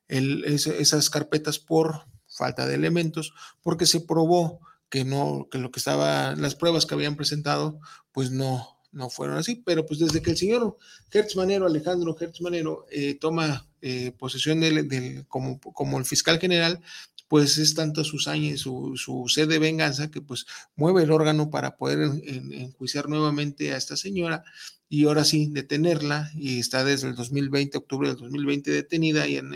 esas 0.08 1.10
carpetas 1.10 1.60
por 1.60 2.06
falta 2.39 2.65
de 2.65 2.75
elementos, 2.75 3.34
porque 3.62 3.86
se 3.86 4.00
probó 4.00 4.62
que 4.89 5.03
no, 5.03 5.48
que 5.51 5.60
lo 5.60 5.72
que 5.72 5.79
estaba, 5.79 6.36
las 6.36 6.55
pruebas 6.55 6.86
que 6.86 6.96
habían 6.96 7.17
presentado, 7.17 7.79
pues 8.13 8.31
no, 8.31 8.79
no 8.91 9.10
fueron 9.10 9.38
así, 9.38 9.62
pero 9.65 9.86
pues 9.86 10.00
desde 10.00 10.22
que 10.22 10.31
el 10.31 10.38
señor 10.38 10.77
Hertz 11.12 11.36
Manero, 11.36 11.67
Alejandro 11.67 12.15
Hertz 12.19 12.41
Manero, 12.41 12.86
eh, 12.89 13.15
toma 13.19 13.67
eh, 13.81 14.13
posesión 14.17 14.62
del, 14.62 15.25
como, 15.27 15.60
como 15.60 16.00
el 16.00 16.05
fiscal 16.05 16.39
general, 16.39 16.81
pues 17.27 17.60
es 17.60 17.75
tanto 17.75 18.03
su 18.03 18.17
saña 18.17 18.50
y 18.51 18.58
su, 18.58 18.93
su, 18.96 19.25
sed 19.27 19.48
de 19.50 19.60
venganza 19.60 20.10
que 20.10 20.22
pues 20.22 20.48
mueve 20.75 21.03
el 21.03 21.12
órgano 21.12 21.51
para 21.51 21.77
poder 21.77 22.00
enjuiciar 22.24 23.08
nuevamente 23.08 23.72
a 23.72 23.77
esta 23.77 23.96
señora 23.96 24.43
y 24.88 25.05
ahora 25.05 25.24
sí 25.24 25.50
detenerla. 25.51 26.31
Y 26.34 26.60
está 26.60 26.84
desde 26.84 27.08
el 27.10 27.13
2020, 27.13 27.77
octubre 27.77 28.08
del 28.08 28.17
2020 28.17 28.72
detenida 28.72 29.27
y 29.27 29.36
en 29.36 29.53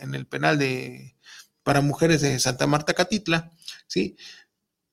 en 0.00 0.14
el 0.14 0.26
penal 0.26 0.58
de, 0.58 1.14
para 1.62 1.80
mujeres 1.80 2.20
de 2.20 2.38
Santa 2.38 2.66
Marta 2.66 2.94
Catitla, 2.94 3.50
¿sí? 3.86 4.16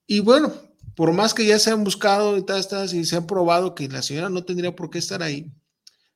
Y 0.05 0.19
bueno, 0.19 0.53
por 0.95 1.13
más 1.13 1.33
que 1.33 1.45
ya 1.45 1.59
se 1.59 1.71
han 1.71 1.83
buscado 1.83 2.37
y, 2.37 2.45
tal, 2.45 2.63
y 2.93 3.05
se 3.05 3.15
han 3.15 3.27
probado 3.27 3.75
que 3.75 3.87
la 3.87 4.01
señora 4.01 4.29
no 4.29 4.43
tendría 4.43 4.75
por 4.75 4.89
qué 4.89 4.99
estar 4.99 5.21
ahí, 5.21 5.51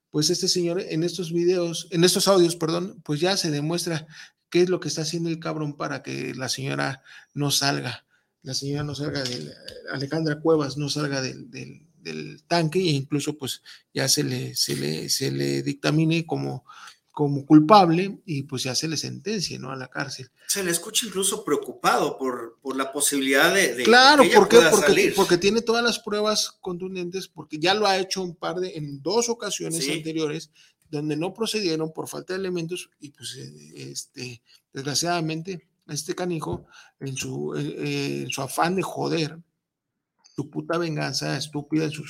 pues 0.09 0.29
este 0.29 0.47
señor 0.47 0.81
en 0.81 1.03
estos 1.03 1.31
videos, 1.31 1.87
en 1.91 2.03
estos 2.03 2.27
audios, 2.27 2.55
perdón, 2.55 3.01
pues 3.03 3.19
ya 3.19 3.37
se 3.37 3.51
demuestra 3.51 4.07
qué 4.49 4.63
es 4.63 4.69
lo 4.69 4.79
que 4.79 4.89
está 4.89 5.03
haciendo 5.03 5.29
el 5.29 5.39
cabrón 5.39 5.77
para 5.77 6.03
que 6.03 6.33
la 6.35 6.49
señora 6.49 7.03
no 7.33 7.51
salga, 7.51 8.05
la 8.43 8.53
señora 8.53 8.83
no 8.83 8.95
salga 8.95 9.23
de 9.23 9.53
Alejandra 9.91 10.39
Cuevas 10.39 10.75
no 10.77 10.89
salga 10.89 11.21
del, 11.21 11.49
del 11.49 12.43
tanque 12.47 12.79
e 12.79 12.91
incluso 12.91 13.37
pues 13.37 13.61
ya 13.93 14.07
se 14.07 14.23
le, 14.23 14.55
se 14.55 14.75
le, 14.75 15.09
se 15.09 15.31
le 15.31 15.61
dictamine 15.61 16.25
como 16.25 16.65
como 17.11 17.45
culpable 17.45 18.19
y 18.25 18.43
pues 18.43 18.63
ya 18.63 18.73
se 18.73 18.87
le 18.87 18.95
sentencia, 18.95 19.59
¿no? 19.59 19.71
A 19.71 19.75
la 19.75 19.89
cárcel. 19.89 20.31
Se 20.47 20.63
le 20.63 20.71
escucha 20.71 21.05
incluso 21.05 21.43
preocupado 21.43 22.17
por, 22.17 22.57
por 22.61 22.75
la 22.75 22.91
posibilidad 22.91 23.53
de... 23.53 23.83
claro, 23.83 24.23
¿por 24.33 24.47
qué? 24.47 24.59
Porque, 24.71 25.13
porque 25.15 25.37
tiene 25.37 25.61
todas 25.61 25.83
las 25.83 25.99
pruebas 25.99 26.57
contundentes, 26.61 27.27
porque 27.27 27.59
ya 27.59 27.73
lo 27.73 27.85
ha 27.85 27.97
hecho 27.97 28.21
un 28.21 28.35
par 28.35 28.57
de, 28.57 28.77
en 28.77 29.01
dos 29.01 29.27
ocasiones 29.29 29.87
anteriores, 29.89 30.51
donde 30.89 31.15
no 31.15 31.33
procedieron 31.33 31.91
por 31.93 32.07
falta 32.07 32.33
de 32.33 32.39
elementos 32.39 32.89
y 32.99 33.11
pues 33.11 33.37
este, 33.75 34.41
desgraciadamente 34.73 35.67
este 35.87 36.15
canijo 36.15 36.65
en 36.99 37.15
su, 37.17 37.55
en 37.55 38.29
su 38.29 38.41
afán 38.41 38.75
de 38.75 38.83
joder, 38.83 39.37
su 40.41 40.49
puta 40.49 40.77
venganza 40.77 41.37
estúpida 41.37 41.85
en 41.85 41.91
su 41.91 42.03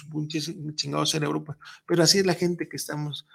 chingado 0.75 1.05
cerebro, 1.05 1.43
pues, 1.43 1.57
pero 1.85 2.03
así 2.03 2.19
es 2.19 2.25
la 2.25 2.33
gente 2.33 2.69
que 2.69 2.77
estamos, 2.77 3.25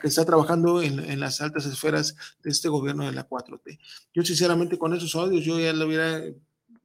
que 0.00 0.06
está 0.06 0.24
trabajando 0.24 0.82
en, 0.82 1.18
las 1.18 1.40
altas 1.40 1.64
esferas 1.64 2.14
de 2.42 2.50
este 2.50 2.68
gobierno 2.68 3.06
de 3.06 3.12
la 3.12 3.26
4T. 3.26 3.78
Yo 4.12 4.22
sinceramente 4.22 4.78
con 4.78 4.94
esos 4.94 5.14
odios 5.14 5.44
yo 5.44 5.58
ya 5.58 5.72
lo 5.72 5.86
hubiera 5.86 6.22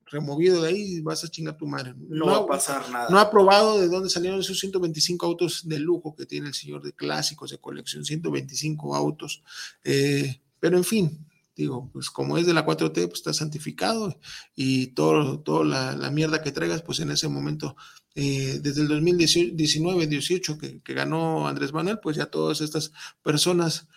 removido 0.05 0.61
de 0.61 0.69
ahí 0.69 0.81
y 0.97 1.01
vas 1.01 1.23
a 1.23 1.27
chingar 1.27 1.57
tu 1.57 1.67
madre. 1.67 1.93
No, 1.97 2.27
va 2.27 2.37
a 2.37 2.47
pasar 2.47 2.89
nada. 2.89 3.09
No 3.09 3.19
ha 3.19 3.29
probado 3.29 3.79
de 3.79 3.87
dónde 3.87 4.09
salieron 4.09 4.39
esos 4.39 4.59
125 4.59 5.25
autos 5.25 5.67
de 5.67 5.79
lujo 5.79 6.15
que 6.15 6.25
tiene 6.25 6.47
el 6.47 6.53
señor 6.53 6.81
de 6.81 6.93
clásicos 6.93 7.51
de 7.51 7.57
colección, 7.57 8.05
125 8.05 8.95
autos. 8.95 9.43
Eh, 9.83 10.39
pero 10.59 10.77
en 10.77 10.83
fin, 10.83 11.28
digo, 11.59 11.89
pues 11.91 12.09
como 12.09 12.37
es 12.37 12.45
de 12.45 12.53
la 12.53 12.65
4T, 12.65 13.07
pues 13.07 13.19
está 13.19 13.33
santificado 13.33 14.17
y 14.55 14.87
todo, 14.93 15.41
toda 15.41 15.65
la, 15.65 16.09
mierda 16.09 16.41
que 16.41 16.53
traigas, 16.53 16.81
pues 16.81 17.01
en 17.01 17.11
ese 17.11 17.27
momento, 17.27 17.75
eh, 18.15 18.59
desde 18.61 18.81
el 18.81 18.87
2019-18 18.87 20.57
que, 20.57 20.81
que, 20.81 20.93
ganó 20.93 21.47
Andrés 21.47 21.73
Manuel, 21.73 21.99
pues 21.99 22.15
ya 22.15 22.27
todas 22.27 22.61
estas 22.61 22.93
personas 23.21 23.87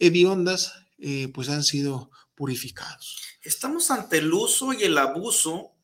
hediondas, 0.00 0.72
eh, 0.98 1.28
pues 1.32 1.48
han 1.48 1.62
sido 1.62 2.10
purificados. 2.34 3.22
Estamos 3.42 3.90
ante 3.92 4.18
el 4.18 4.32
uso 4.32 4.72
y 4.72 4.82
el 4.82 4.98
abuso 4.98 5.76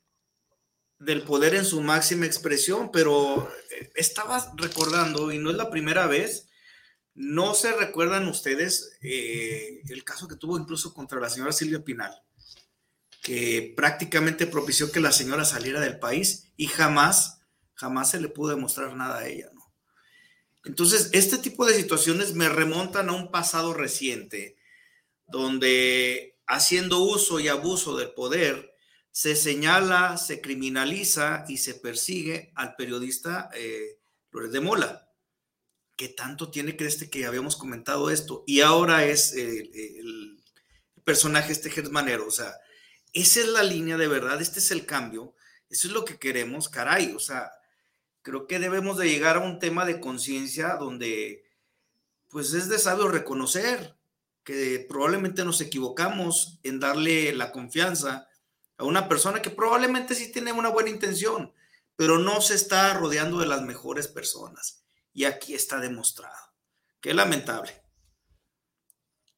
del 0.99 1.23
poder 1.23 1.55
en 1.55 1.65
su 1.65 1.81
máxima 1.83 2.27
expresión, 2.27 2.91
pero 2.93 3.49
eh, 3.71 3.93
estaba 3.95 4.53
recordando, 4.57 5.31
y 5.31 5.39
no 5.39 5.51
es 5.51 5.57
la 5.57 5.71
primera 5.71 6.09
vez, 6.09 6.48
no 7.19 7.53
se 7.55 7.73
recuerdan 7.73 8.29
ustedes 8.29 8.93
eh, 9.03 9.83
el 9.89 10.05
caso 10.05 10.29
que 10.29 10.37
tuvo 10.37 10.57
incluso 10.57 10.95
contra 10.95 11.19
la 11.19 11.29
señora 11.29 11.51
Silvia 11.51 11.83
Pinal, 11.83 12.13
que 13.23 13.75
prácticamente 13.77 14.47
propició 14.47 14.93
que 14.93 15.01
la 15.01 15.11
señora 15.11 15.45
saliera 15.45 15.81
del 15.81 15.99
país 15.99 16.53
y 16.57 16.69
jamás, 16.69 17.41
jamás 17.75 18.13
se 18.13 18.21
le 18.21 18.29
pudo 18.29 18.51
demostrar 18.51 18.95
nada 18.95 19.19
a 19.19 19.27
ella, 19.27 19.51
¿no? 19.53 19.75
Entonces, 20.65 21.11
este 21.13 21.39
tipo 21.39 21.67
de 21.67 21.75
situaciones 21.75 22.35
me 22.35 22.49
remontan 22.49 23.09
a 23.09 23.15
un 23.15 23.33
pasado 23.33 23.75
reciente, 23.75 24.57
donde 25.27 26.39
haciendo 26.47 27.01
uso 27.01 27.41
y 27.41 27.49
abuso 27.49 27.97
del 27.97 28.13
poder, 28.13 28.75
se 29.11 29.35
señala, 29.35 30.19
se 30.19 30.41
criminaliza 30.41 31.45
y 31.49 31.57
se 31.57 31.75
persigue 31.75 32.53
al 32.55 32.77
periodista 32.77 33.51
eh, 33.55 33.99
Loret 34.31 34.53
de 34.53 34.61
Mola 34.61 35.08
que 35.99 36.09
tanto 36.09 36.49
tiene 36.49 36.77
que 36.77 36.87
este 36.87 37.11
que 37.11 37.27
habíamos 37.27 37.57
comentado 37.57 38.09
esto 38.09 38.45
y 38.47 38.61
ahora 38.61 39.05
es 39.05 39.33
el, 39.35 40.41
personaje 41.05 41.53
este 41.53 41.71
Germanero, 41.71 42.27
o 42.27 42.31
sea, 42.31 42.55
esa 43.15 43.41
es 43.41 43.49
la 43.49 43.63
línea 43.63 43.97
de 43.97 44.07
verdad, 44.07 44.41
este 44.41 44.61
es 44.61 44.71
el 44.71 44.85
cambio, 44.87 45.35
eso 45.71 45.89
es 45.89 45.95
lo 45.95 46.05
que 46.05 46.19
queremos, 46.19 46.69
caray, 46.69 47.15
o 47.17 47.19
sea, 47.19 47.51
creo 48.23 48.47
que 48.47 48.59
debemos 48.59 48.99
de 48.99 49.09
llegar 49.09 49.37
a 49.37 49.41
un 49.41 49.59
tema 49.59 49.87
de 49.87 50.01
conciencia 50.01 50.77
donde 50.77 51.45
pues 52.29 52.53
es 52.53 52.69
de 52.69 52.79
sabio 52.79 53.09
reconocer 53.09 53.97
que 54.45 54.87
probablemente 54.87 55.45
nos 55.45 55.63
equivocamos 55.63 56.61
en 56.63 56.79
darle 56.79 57.33
la 57.33 57.51
confianza 57.53 58.29
a 58.77 58.85
una 58.85 59.09
persona 59.09 59.43
que 59.43 59.51
probablemente 59.51 60.15
sí 60.15 60.31
tiene 60.31 60.53
una 60.53 60.69
buena 60.69 60.91
intención, 60.91 61.55
pero 61.97 62.19
no 62.19 62.41
se 62.43 62.55
está 62.55 62.95
rodeando 62.95 63.39
de 63.39 63.47
las 63.47 63.63
mejores 63.63 64.09
personas 64.09 64.78
y 65.19 65.25
aquí 65.25 65.53
está 65.53 65.81
demostrado. 65.81 66.37
Qué 67.01 67.13
lamentable. 67.13 67.73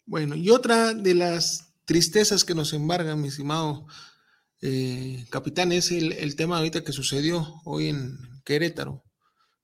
Bueno, 0.05 0.35
y 0.35 0.51
otra 0.51 0.93
de 0.93 1.15
las 1.15 1.73
tristezas 1.87 2.45
que 2.45 2.55
nos 2.55 2.75
embargan, 2.75 3.23
mi 3.23 3.29
estimado 3.29 3.87
eh, 4.61 5.25
capitán, 5.31 5.73
es 5.73 5.91
el, 5.91 6.37
tema 6.37 6.59
ahorita 6.59 6.85
que 6.85 6.93
sucedió 6.93 7.63
hoy 7.65 7.89
en 7.89 8.19
Querétaro, 8.45 9.03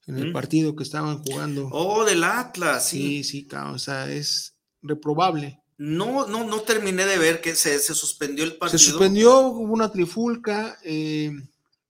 en 0.06 0.16
el 0.16 0.32
partido 0.32 0.74
que 0.74 0.84
estaban 0.84 1.18
jugando. 1.18 1.68
Oh, 1.70 2.06
del 2.06 2.24
Atlas, 2.24 2.88
sí. 2.88 3.22
Sí, 3.22 3.42
sí, 3.42 3.48
o 3.54 3.78
sea, 3.78 4.10
es 4.10 4.56
reprobable. 4.80 5.60
No, 5.76 6.26
no, 6.26 6.44
no 6.44 6.62
terminé 6.62 7.04
de 7.04 7.18
ver 7.18 7.42
que 7.42 7.54
se, 7.54 7.78
suspendió 7.78 8.44
el 8.44 8.56
partido. 8.56 8.78
Se 8.78 8.86
suspendió, 8.86 9.40
hubo 9.40 9.74
una 9.74 9.92
trifulca. 9.92 10.78
Eh, 10.82 11.30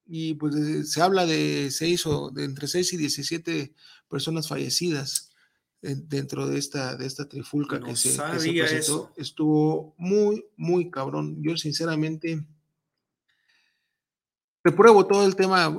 y 0.09 0.35
pues 0.35 0.91
se 0.91 1.01
habla 1.03 1.27
de 1.27 1.71
seis 1.71 2.07
o 2.07 2.31
de 2.31 2.45
entre 2.45 2.69
6 2.69 2.93
y 2.93 2.97
17 2.97 3.75
personas 4.09 4.49
fallecidas 4.49 5.33
dentro 5.81 6.47
de 6.49 6.59
esta, 6.59 6.97
de 6.97 7.07
esta 7.07 7.29
trifulca 7.29 7.81
que, 7.81 7.97
se, 7.97 8.21
presentó. 8.21 9.13
Estuvo 9.17 9.95
muy, 9.99 10.45
muy 10.57 10.91
cabrón. 10.91 11.37
Yo 11.43 11.57
sinceramente 11.57 12.45
repruebo 14.67 15.07
todo 15.07 15.25
el 15.25 15.37
tema. 15.37 15.73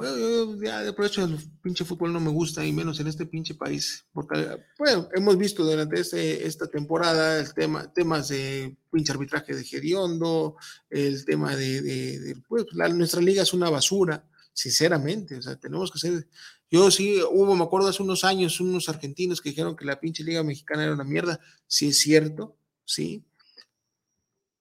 Ya 0.63 0.81
de 0.81 0.93
por 0.93 1.05
hecho 1.05 1.25
el 1.25 1.37
pinche 1.61 1.83
fútbol 1.83 2.13
no 2.13 2.21
me 2.21 2.31
gusta 2.31 2.65
y 2.65 2.71
menos 2.71 2.99
en 3.01 3.07
este 3.07 3.25
pinche 3.25 3.53
país. 3.53 4.05
Porque 4.13 4.57
bueno, 4.77 5.09
hemos 5.13 5.37
visto 5.37 5.65
durante 5.65 5.99
este, 5.99 6.47
esta 6.47 6.67
temporada 6.67 7.39
el 7.39 7.53
tema, 7.53 7.91
temas 7.91 8.29
de 8.29 8.77
pinche 8.89 9.11
arbitraje 9.11 9.53
de 9.53 9.63
Geriondo, 9.63 10.55
el 10.89 11.25
tema 11.25 11.55
de, 11.55 12.37
pues, 12.47 12.65
nuestra 12.93 13.21
liga 13.21 13.43
es 13.43 13.53
una 13.53 13.69
basura, 13.69 14.23
sinceramente. 14.53 15.35
O 15.35 15.41
sea, 15.41 15.57
tenemos 15.57 15.91
que 15.91 15.99
ser. 15.99 16.27
Yo 16.69 16.91
sí, 16.91 17.21
hubo, 17.31 17.55
me 17.55 17.63
acuerdo 17.63 17.87
hace 17.87 18.03
unos 18.03 18.23
años, 18.23 18.59
unos 18.59 18.89
argentinos 18.89 19.41
que 19.41 19.49
dijeron 19.49 19.75
que 19.75 19.85
la 19.85 19.99
pinche 19.99 20.23
liga 20.23 20.43
mexicana 20.43 20.83
era 20.83 20.93
una 20.93 21.03
mierda. 21.03 21.39
Sí, 21.67 21.89
es 21.89 21.99
cierto, 21.99 22.55
sí 22.83 23.23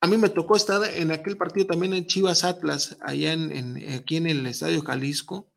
a 0.00 0.08
mí 0.08 0.16
me 0.18 0.28
tocó 0.28 0.56
estar 0.56 0.82
en 0.94 1.10
aquel 1.10 1.36
partido 1.36 1.66
también 1.66 1.92
en 1.92 2.06
Chivas 2.06 2.44
Atlas, 2.44 2.96
allá 3.00 3.32
en, 3.32 3.76
aquí 3.94 4.16
en 4.16 4.26
el 4.26 4.46
Estadio 4.46 4.82
Jalisco. 4.82 5.48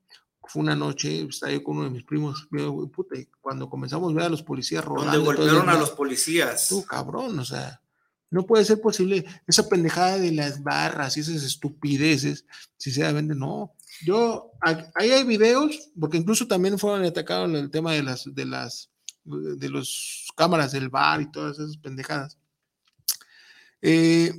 Fue 0.44 0.64
una 0.64 0.76
noche, 0.76 1.28
estaba 1.30 1.52
yo 1.52 1.64
con 1.64 1.78
uno 1.78 1.86
de 1.86 1.92
mis 1.92 2.04
primos, 2.04 2.48
puta, 2.92 3.16
cuando 3.40 3.70
comenzamos 3.70 4.12
a 4.12 4.16
ver 4.16 4.26
a 4.26 4.30
los 4.30 4.42
policías 4.42 4.84
rodando. 4.84 5.12
Donde 5.12 5.26
golpearon 5.26 5.70
a 5.70 5.78
los 5.78 5.92
policías. 5.92 6.68
Tú, 6.68 6.84
cabrón, 6.84 7.38
o 7.38 7.46
sea, 7.46 7.80
no 8.32 8.48
puede 8.48 8.66
ser 8.66 8.82
posible 8.82 9.24
esa 9.46 9.70
pendejada 9.70 10.18
de 10.18 10.32
las 10.32 10.64
barras 10.64 11.16
y 11.16 11.20
esas 11.20 11.44
estupideces, 11.44 12.46
sinceramente, 12.78 13.36
no. 13.36 13.76
Yo, 14.04 14.52
ahí 14.62 15.12
hay 15.12 15.24
videos, 15.24 15.92
porque 16.00 16.18
incluso 16.18 16.48
también 16.48 16.80
fueron 16.80 17.06
atacados 17.06 17.54
el 17.54 17.70
tema 17.70 17.94
de 17.94 18.04
las, 18.04 18.34
de 18.34 18.46
las, 18.46 18.90
de 19.24 19.70
los 19.70 20.28
cámaras 20.36 20.72
del 20.72 20.90
bar 20.90 21.22
y 21.22 21.32
todas 21.32 21.60
esas 21.60 21.78
pendejadas. 21.78 22.38
Eh, 23.82 24.32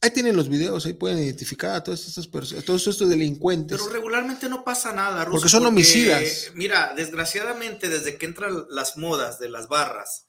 ahí 0.00 0.10
tienen 0.10 0.36
los 0.36 0.48
videos, 0.48 0.86
ahí 0.86 0.94
pueden 0.94 1.18
identificar 1.18 1.74
a 1.74 1.84
todas 1.84 2.06
estas 2.06 2.26
personas, 2.26 2.62
a 2.62 2.66
todos 2.66 2.86
estos 2.86 3.08
delincuentes. 3.08 3.78
Pero 3.78 3.92
regularmente 3.92 4.48
no 4.48 4.64
pasa 4.64 4.92
nada, 4.92 5.26
Porque 5.26 5.48
son 5.48 5.66
homicidas. 5.66 6.52
Mira, 6.54 6.94
desgraciadamente, 6.96 7.88
desde 7.88 8.16
que 8.16 8.26
entran 8.26 8.66
las 8.70 8.96
modas 8.96 9.38
de 9.38 9.50
las 9.50 9.68
barras, 9.68 10.28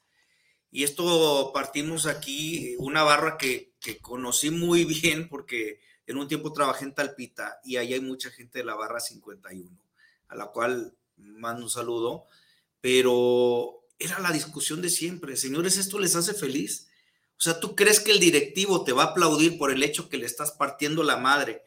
y 0.70 0.84
esto 0.84 1.52
partimos 1.54 2.06
aquí, 2.06 2.76
una 2.80 3.04
barra 3.04 3.38
que, 3.38 3.74
que 3.80 4.00
conocí 4.00 4.52
muy 4.52 4.86
bien 5.02 5.30
porque 5.30 5.80
en 6.12 6.18
un 6.18 6.28
tiempo 6.28 6.54
trabajé 6.54 6.86
en 6.86 6.94
Talpita 6.94 7.60
y 7.64 7.78
ahí 7.78 7.94
hay 7.94 8.02
mucha 8.02 8.30
gente 8.30 8.60
de 8.60 8.66
la 8.66 8.76
barra 8.76 9.00
51, 9.00 9.70
a 10.28 10.36
la 10.36 10.48
cual 10.48 10.94
mando 11.18 11.64
un 11.64 11.70
saludo, 11.70 12.28
pero 12.82 13.84
era 13.98 14.20
la 14.20 14.32
discusión 14.32 14.82
de 14.82 14.90
siempre. 14.90 15.38
Señores, 15.38 15.78
¿esto 15.78 16.00
les 16.00 16.16
hace 16.16 16.34
feliz? 16.34 16.90
O 17.38 17.44
sea, 17.44 17.60
¿tú 17.60 17.76
crees 17.76 18.00
que 18.00 18.12
el 18.12 18.20
directivo 18.20 18.84
te 18.84 18.92
va 18.92 19.04
a 19.04 19.08
aplaudir 19.08 19.58
por 19.58 19.72
el 19.72 19.84
hecho 19.84 20.10
que 20.10 20.18
le 20.18 20.26
estás 20.26 20.52
partiendo 20.52 21.04
la 21.04 21.18
madre 21.18 21.64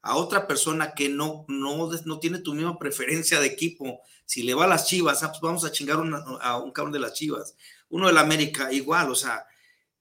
a 0.00 0.16
otra 0.16 0.46
persona 0.46 0.94
que 0.94 1.08
no, 1.08 1.44
no, 1.48 1.90
no 2.04 2.18
tiene 2.20 2.38
tu 2.38 2.54
misma 2.54 2.78
preferencia 2.78 3.40
de 3.40 3.46
equipo? 3.46 4.00
Si 4.24 4.42
le 4.42 4.54
va 4.54 4.64
a 4.64 4.68
las 4.68 4.86
chivas, 4.86 5.22
ah, 5.22 5.30
pues 5.30 5.40
vamos 5.40 5.64
a 5.64 5.72
chingar 5.72 5.98
a 6.40 6.58
un 6.58 6.72
cabrón 6.72 6.92
de 6.92 7.00
las 7.00 7.14
chivas. 7.14 7.56
Uno 7.88 8.06
de 8.06 8.12
la 8.12 8.20
América, 8.20 8.72
igual. 8.72 9.10
O 9.10 9.14
sea, 9.14 9.46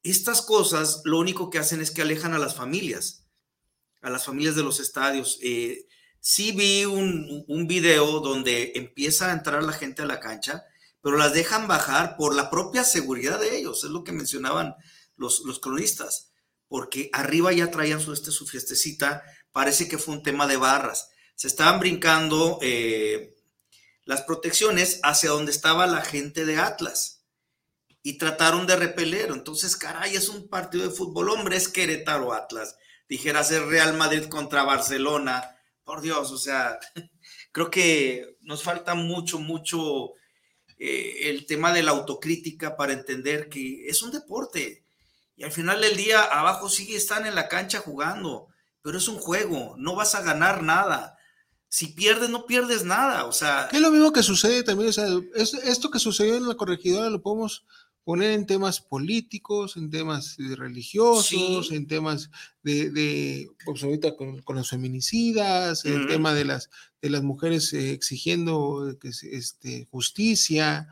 estas 0.03 0.41
cosas 0.41 1.01
lo 1.03 1.19
único 1.19 1.49
que 1.49 1.59
hacen 1.59 1.81
es 1.81 1.91
que 1.91 2.01
alejan 2.01 2.33
a 2.33 2.39
las 2.39 2.55
familias, 2.55 3.26
a 4.01 4.09
las 4.09 4.25
familias 4.25 4.55
de 4.55 4.63
los 4.63 4.79
estadios. 4.79 5.39
Eh, 5.41 5.87
sí 6.19 6.51
vi 6.51 6.85
un, 6.85 7.45
un 7.47 7.67
video 7.67 8.19
donde 8.19 8.73
empieza 8.75 9.29
a 9.29 9.33
entrar 9.33 9.63
la 9.63 9.73
gente 9.73 10.01
a 10.01 10.05
la 10.05 10.19
cancha, 10.19 10.65
pero 11.01 11.17
las 11.17 11.33
dejan 11.33 11.67
bajar 11.67 12.17
por 12.17 12.35
la 12.35 12.49
propia 12.49 12.83
seguridad 12.83 13.39
de 13.39 13.57
ellos. 13.57 13.83
Es 13.83 13.89
lo 13.91 14.03
que 14.03 14.11
mencionaban 14.11 14.75
los, 15.17 15.59
cronistas, 15.59 16.31
porque 16.67 17.09
arriba 17.13 17.51
ya 17.51 17.71
traían 17.71 17.99
su, 17.99 18.13
este, 18.13 18.31
su 18.31 18.47
fiestecita, 18.47 19.23
parece 19.51 19.87
que 19.87 19.97
fue 19.97 20.15
un 20.15 20.23
tema 20.23 20.47
de 20.47 20.57
barras. 20.57 21.09
Se 21.35 21.47
estaban 21.47 21.79
brincando 21.79 22.59
eh, 22.61 23.35
las 24.05 24.21
protecciones 24.21 24.99
hacia 25.03 25.31
donde 25.31 25.51
estaba 25.51 25.87
la 25.87 26.01
gente 26.01 26.45
de 26.45 26.57
Atlas 26.57 27.25
y 28.03 28.17
trataron 28.17 28.67
de 28.67 28.75
repeler. 28.75 29.31
Entonces, 29.31 29.75
caray, 29.75 30.15
es 30.15 30.29
un 30.29 30.47
partido 30.47 30.87
de 30.87 30.95
fútbol, 30.95 31.29
hombre, 31.29 31.57
es 31.57 31.67
Querétaro 31.67 32.33
Atlas. 32.33 32.75
Dijera 33.07 33.43
ser 33.43 33.63
Real 33.65 33.95
Madrid 33.95 34.25
contra 34.25 34.63
Barcelona. 34.63 35.57
Por 35.83 36.01
Dios, 36.01 36.31
o 36.31 36.37
sea, 36.37 36.79
creo 37.51 37.69
que 37.69 38.37
nos 38.41 38.63
falta 38.63 38.95
mucho, 38.95 39.39
mucho 39.39 40.13
eh, 40.77 41.29
el 41.29 41.45
tema 41.45 41.71
de 41.73 41.83
la 41.83 41.91
autocrítica 41.91 42.75
para 42.75 42.93
entender 42.93 43.49
que 43.49 43.87
es 43.87 44.01
un 44.01 44.11
deporte. 44.11 44.83
Y 45.35 45.43
al 45.43 45.51
final 45.51 45.81
del 45.81 45.95
día, 45.95 46.23
abajo 46.23 46.69
sigue 46.69 46.95
están 46.95 47.25
en 47.25 47.35
la 47.35 47.47
cancha 47.47 47.79
jugando, 47.79 48.47
pero 48.81 48.97
es 48.97 49.07
un 49.07 49.19
juego, 49.19 49.75
no 49.77 49.95
vas 49.95 50.15
a 50.15 50.21
ganar 50.21 50.63
nada 50.63 51.17
si 51.69 51.87
pierdes, 51.87 52.29
no 52.29 52.45
pierdes 52.45 52.83
nada, 52.83 53.25
o 53.25 53.31
sea... 53.31 53.69
Es 53.71 53.81
lo 53.81 53.91
mismo 53.91 54.13
que 54.13 54.23
sucede 54.23 54.63
también, 54.63 54.89
o 54.89 54.93
sea, 54.93 55.07
esto 55.35 55.91
que 55.91 55.99
sucedió 55.99 56.35
en 56.35 56.47
la 56.47 56.55
corregidora 56.55 57.09
lo 57.09 57.21
podemos 57.21 57.65
poner 58.07 58.31
en 58.31 58.45
temas 58.45 58.79
políticos, 58.79 59.75
en 59.75 59.89
temas 59.89 60.37
religiosos, 60.37 61.73
en 61.73 61.87
temas 61.87 62.31
de, 62.63 62.89
de 62.89 63.49
pues 63.65 63.83
ahorita 63.83 64.15
con, 64.15 64.41
con, 64.43 64.55
los 64.55 64.69
feminicidas, 64.69 65.83
el 65.83 66.07
tema 66.07 66.33
de 66.33 66.45
las, 66.45 66.69
de 67.01 67.09
las 67.09 67.21
mujeres 67.21 67.73
eh, 67.73 67.91
exigiendo 67.91 68.95
que, 69.01 69.09
este, 69.09 69.89
justicia, 69.91 70.87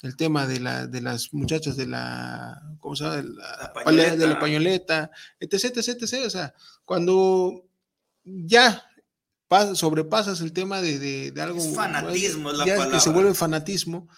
el 0.00 0.16
tema 0.16 0.46
de, 0.46 0.60
la, 0.60 0.86
de 0.86 1.02
las 1.02 1.34
muchachas 1.34 1.76
de 1.76 1.86
la, 1.86 2.62
¿cómo 2.80 2.96
se 2.96 3.04
llama? 3.04 3.16
De 3.16 3.24
la, 3.24 3.72
pañoleta. 3.74 4.16
de 4.16 4.26
la 4.26 4.40
pañoleta, 4.40 5.10
etc, 5.40 5.64
etc, 5.64 5.88
etc. 6.00 6.14
O 6.24 6.30
sea, 6.30 6.54
cuando 6.86 7.62
ya 8.24 8.88
sobrepasas 9.74 10.40
el 10.40 10.54
tema 10.54 10.80
de, 10.80 11.30
algo. 11.38 11.60
fanatismo, 11.74 12.50
es 12.50 12.56
la 12.56 12.64
palabra. 12.64 12.90
Que 12.90 13.00
se 13.00 13.10
vuelve 13.10 13.34
fanatismo. 13.34 14.08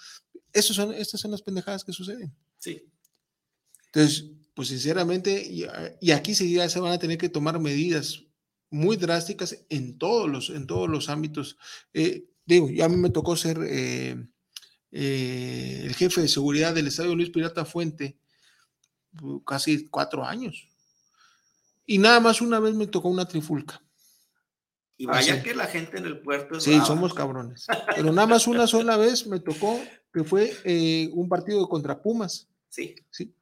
Estos 0.56 0.74
son, 0.74 0.94
estas 0.94 1.20
son 1.20 1.30
las 1.30 1.42
pendejadas 1.42 1.84
que 1.84 1.92
suceden. 1.92 2.34
Sí. 2.58 2.82
Entonces, 3.86 4.24
pues 4.54 4.68
sinceramente, 4.68 5.46
y, 6.00 6.10
aquí 6.10 6.34
seguirá, 6.34 6.66
se 6.70 6.80
van 6.80 6.92
a 6.92 6.98
tener 6.98 7.18
que 7.18 7.28
tomar 7.28 7.60
medidas 7.60 8.22
muy 8.70 8.96
drásticas 8.96 9.64
en 9.68 9.98
todos 9.98 10.30
los, 10.30 10.48
en 10.48 10.66
todos 10.66 10.88
los 10.88 11.10
ámbitos. 11.10 11.58
Eh, 11.92 12.30
digo, 12.46 12.70
ya 12.70 12.86
a 12.86 12.88
mí 12.88 12.96
me 12.96 13.10
tocó 13.10 13.36
ser 13.36 13.58
eh, 13.68 14.16
eh, 14.92 15.82
el 15.84 15.94
jefe 15.94 16.22
de 16.22 16.28
seguridad 16.28 16.74
del 16.74 16.86
Estadio 16.86 17.14
Luis 17.14 17.28
Pirata 17.28 17.66
Fuente 17.66 18.18
casi 19.44 19.88
cuatro 19.88 20.24
años. 20.24 20.68
Y 21.84 21.98
nada 21.98 22.20
más 22.20 22.40
una 22.40 22.60
vez 22.60 22.74
me 22.74 22.86
tocó 22.86 23.10
una 23.10 23.28
trifulca. 23.28 23.82
Y 24.96 25.04
vaya 25.04 25.42
que 25.42 25.54
la 25.54 25.66
gente 25.66 25.98
en 25.98 26.06
el 26.06 26.20
puerto 26.20 26.56
es 26.56 26.64
Sí, 26.64 26.80
somos 26.86 27.12
cabrones. 27.12 27.66
Pero 27.94 28.12
nada 28.12 28.26
más 28.26 28.46
una 28.46 28.66
sola 28.66 28.96
vez 28.96 29.26
me 29.26 29.40
tocó 29.40 29.78
que 30.16 30.24
fue 30.24 30.50
eh, 30.64 31.10
un 31.12 31.28
partido 31.28 31.68
contra 31.68 32.00
Pumas. 32.00 32.48
Sí. 32.70 32.94
Sí. 33.10 33.34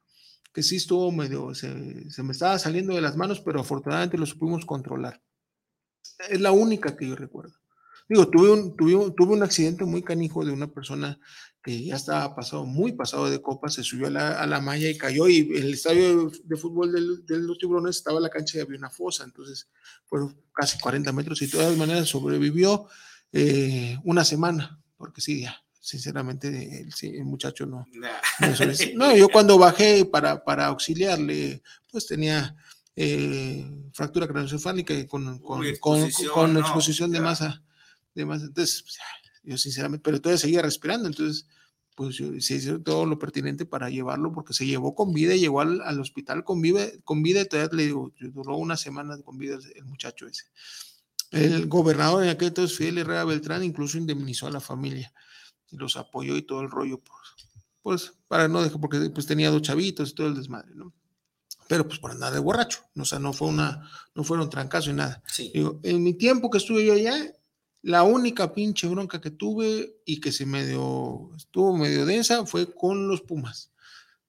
Que 0.51 0.61
sí 0.61 0.75
estuvo 0.75 1.09
medio, 1.09 1.55
se, 1.55 1.69
me 1.69 2.33
estaba 2.33 2.59
saliendo 2.59 2.93
de 2.93 2.99
las 2.99 3.15
manos, 3.15 3.39
pero 3.39 3.61
afortunadamente 3.61 4.17
lo 4.17 4.25
supimos 4.25 4.65
controlar. 4.65 5.21
Es 6.29 6.41
la 6.41 6.51
única 6.51 6.97
que 6.97 7.07
yo 7.07 7.15
recuerdo. 7.15 7.53
Digo, 8.09 8.27
tuve 8.27 8.51
un, 8.51 8.75
tuve, 8.75 9.11
tuve 9.11 9.33
un 9.33 9.43
accidente 9.43 9.85
muy 9.85 10.03
canijo 10.03 10.43
de 10.43 10.51
una 10.51 10.67
persona 10.67 11.17
que 11.63 11.81
ya 11.81 11.95
estaba 11.95 12.35
pasado, 12.35 12.65
muy 12.65 12.91
pasado 12.91 13.29
de 13.29 13.41
copa, 13.41 13.69
se 13.69 13.81
subió 13.81 14.07
a 14.07 14.11
la, 14.11 14.41
a 14.41 14.45
la 14.45 14.59
malla 14.59 14.89
y 14.89 14.97
cayó 14.97 15.29
y 15.29 15.49
el 15.55 15.75
estadio 15.75 16.29
de, 16.43 16.57
fútbol 16.57 16.91
de 16.91 17.39
los 17.39 17.57
tiburones 17.57 17.95
estaba 17.95 18.17
en 18.17 18.23
la 18.23 18.29
cancha 18.29 18.57
y 18.57 18.61
había 18.61 18.77
una 18.77 18.89
fosa, 18.89 19.23
entonces 19.23 19.69
fueron 20.03 20.37
casi 20.53 20.77
40 20.77 21.09
metros 21.13 21.41
y 21.41 21.45
de 21.45 21.53
todas 21.53 21.77
maneras 21.77 22.09
sobrevivió 22.09 22.85
eh, 23.31 23.97
una 24.03 24.25
semana, 24.25 24.77
porque 24.97 25.21
sí, 25.21 25.43
ya, 25.43 25.64
sinceramente 25.85 26.87
el, 27.03 27.25
muchacho 27.25 27.67
no. 27.67 27.85
No, 28.95 29.15
yo 29.15 29.29
cuando 29.29 29.59
bajé 29.59 30.03
para, 30.05 30.43
para 30.43 30.65
auxiliarle, 30.65 31.61
pues 31.91 32.07
tenía 32.07 32.55
eh, 32.95 33.63
fractura 33.93 34.25
craneoencefálica 34.25 35.05
con, 35.05 35.37
con, 35.37 35.63
con, 35.79 36.09
con, 36.33 36.57
exposición 36.57 37.11
de 37.11 37.21
masa, 37.21 37.61
de 38.15 38.25
masa, 38.25 38.45
entonces 38.45 38.81
pues, 38.81 38.97
yo 39.43 39.57
sinceramente, 39.57 40.01
pero 40.03 40.19
todavía 40.19 40.39
seguía 40.39 40.63
respirando, 40.63 41.07
entonces 41.07 41.47
pues 41.93 42.17
se 42.17 42.55
hizo 42.55 42.81
todo 42.81 43.05
lo 43.05 43.19
pertinente 43.19 43.65
para 43.65 43.89
llevarlo 43.89 44.33
porque 44.33 44.53
se 44.53 44.65
llevó 44.65 44.95
con 44.95 45.13
vida 45.13 45.35
y 45.35 45.39
llegó 45.39 45.61
al, 45.61 45.81
al 45.81 45.99
hospital 45.99 46.43
con 46.43 46.61
vida, 46.61 46.83
con 47.03 47.21
vida 47.21 47.41
y 47.41 47.45
todavía 47.47 47.77
le 47.77 47.85
digo, 47.85 48.11
duró 48.19 48.57
una 48.57 48.75
semana 48.75 49.21
con 49.21 49.37
vida 49.37 49.59
el, 49.75 49.85
muchacho 49.85 50.25
ese. 50.27 50.45
El 51.31 51.67
gobernador 51.67 52.23
de 52.23 52.31
aquel 52.31 52.49
entonces, 52.49 52.75
Fidel 52.75 52.97
Herrera 52.97 53.23
Beltrán, 53.23 53.63
incluso 53.63 53.97
indemnizó 53.97 54.47
a 54.47 54.51
la 54.51 54.59
familia 54.59 55.13
y 55.71 55.77
los 55.77 55.97
apoyó 55.97 56.35
y 56.35 56.41
todo 56.41 56.61
el 56.61 56.71
rollo, 56.71 56.99
pues, 56.99 57.49
pues 57.81 58.13
para 58.27 58.47
no 58.47 58.61
dejar, 58.61 58.81
porque 58.81 59.09
pues 59.09 59.25
tenía 59.25 59.51
dos 59.51 59.61
chavitos 59.61 60.09
y 60.09 60.15
todo 60.15 60.27
el 60.27 60.35
desmadre, 60.35 60.73
¿no? 60.75 60.93
Pero 61.67 61.87
pues 61.87 61.99
por 61.99 62.11
andar 62.11 62.33
de 62.33 62.39
borracho, 62.39 62.79
o 62.95 63.05
sea, 63.05 63.19
no 63.19 63.33
fue 63.33 63.47
una, 63.47 63.89
no 64.13 64.23
fueron 64.23 64.49
trancazos 64.49 64.89
y 64.89 64.93
nada. 64.93 65.23
Sí. 65.27 65.51
Digo, 65.53 65.79
en 65.83 66.03
mi 66.03 66.13
tiempo 66.13 66.49
que 66.49 66.59
estuve 66.59 66.85
yo 66.85 66.93
allá, 66.93 67.15
la 67.81 68.03
única 68.03 68.53
pinche 68.53 68.87
bronca 68.87 69.21
que 69.21 69.31
tuve 69.31 69.97
y 70.05 70.19
que 70.19 70.31
se 70.31 70.45
medio, 70.45 71.29
estuvo 71.35 71.75
medio 71.77 72.05
densa 72.05 72.45
fue 72.45 72.73
con 72.73 73.07
los 73.07 73.21
Pumas. 73.21 73.71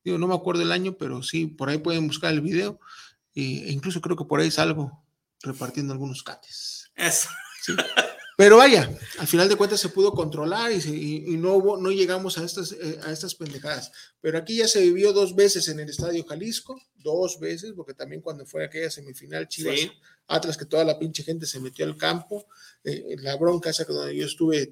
Digo, 0.04 0.18
no 0.18 0.28
me 0.28 0.34
acuerdo 0.34 0.62
el 0.62 0.72
año, 0.72 0.96
pero 0.96 1.22
sí, 1.22 1.46
por 1.46 1.68
ahí 1.68 1.78
pueden 1.78 2.06
buscar 2.06 2.32
el 2.32 2.40
video. 2.40 2.78
E 3.34 3.72
incluso 3.72 4.00
creo 4.00 4.16
que 4.16 4.24
por 4.24 4.40
ahí 4.40 4.50
salgo 4.50 5.02
repartiendo 5.42 5.92
algunos 5.92 6.22
cates. 6.22 6.90
Eso. 6.94 7.28
Pero 8.36 8.58
vaya, 8.58 8.90
al 9.18 9.26
final 9.26 9.48
de 9.48 9.56
cuentas 9.56 9.80
se 9.80 9.88
pudo 9.88 10.12
controlar 10.12 10.70
y, 10.70 11.36
no, 11.38 11.54
hubo, 11.54 11.78
no 11.78 11.90
llegamos 11.90 12.36
a 12.36 12.44
estas, 12.44 12.72
eh, 12.72 13.00
a 13.02 13.10
estas 13.10 13.34
pendejadas. 13.34 13.90
Pero 14.20 14.36
aquí 14.36 14.58
ya 14.58 14.68
se 14.68 14.82
vivió 14.82 15.14
dos 15.14 15.34
veces 15.34 15.68
en 15.68 15.80
el 15.80 15.88
Estadio 15.88 16.22
Jalisco, 16.22 16.78
dos 16.96 17.40
veces, 17.40 17.72
porque 17.74 17.94
también 17.94 18.20
cuando 18.20 18.44
fue 18.44 18.62
aquella 18.62 18.90
semifinal 18.90 19.48
Chivas 19.48 19.80
Atlas, 20.28 20.58
que 20.58 20.66
toda 20.66 20.84
la 20.84 20.98
pinche 20.98 21.22
gente 21.22 21.46
se 21.46 21.60
metió 21.60 21.86
al 21.86 21.96
campo, 21.96 22.46
eh, 22.84 23.16
la 23.20 23.36
bronca 23.36 23.70
esa 23.70 23.84
donde 23.84 24.14
yo 24.14 24.26
estuve, 24.26 24.70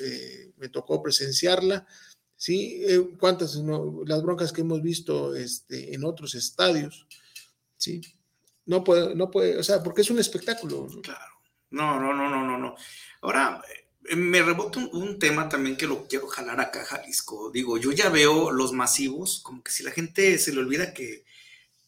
eh, 0.00 0.52
me 0.58 0.68
tocó 0.68 1.02
presenciarla. 1.02 1.84
Sí, 2.36 2.84
cuántas, 3.18 3.56
las 4.06 4.22
broncas 4.22 4.52
que 4.52 4.62
hemos 4.62 4.82
visto 4.82 5.34
este, 5.34 5.94
en 5.94 6.04
otros 6.04 6.34
estadios, 6.34 7.06
sí, 7.76 8.00
no 8.66 8.82
puede, 8.82 9.14
no 9.14 9.30
puede, 9.30 9.58
o 9.58 9.62
sea, 9.62 9.82
porque 9.82 10.02
es 10.02 10.10
un 10.10 10.18
espectáculo. 10.18 10.88
Claro. 11.02 11.31
No, 11.72 11.98
no, 11.98 12.12
no, 12.14 12.28
no, 12.28 12.44
no, 12.44 12.58
no. 12.58 12.76
Ahora, 13.22 13.62
eh, 14.08 14.16
me 14.16 14.42
rebota 14.42 14.78
un, 14.78 15.18
tema 15.18 15.48
también 15.48 15.76
que 15.76 15.86
lo 15.86 16.06
quiero 16.06 16.26
jalar 16.28 16.60
acá, 16.60 16.84
Jalisco. 16.84 17.50
Digo, 17.50 17.78
yo 17.78 17.92
ya 17.92 18.08
veo 18.08 18.50
los 18.50 18.72
masivos, 18.72 19.40
como 19.42 19.62
que 19.62 19.72
si 19.72 19.82
la 19.82 19.90
gente 19.90 20.38
se 20.38 20.52
le 20.52 20.60
olvida 20.60 20.92
que, 20.92 21.24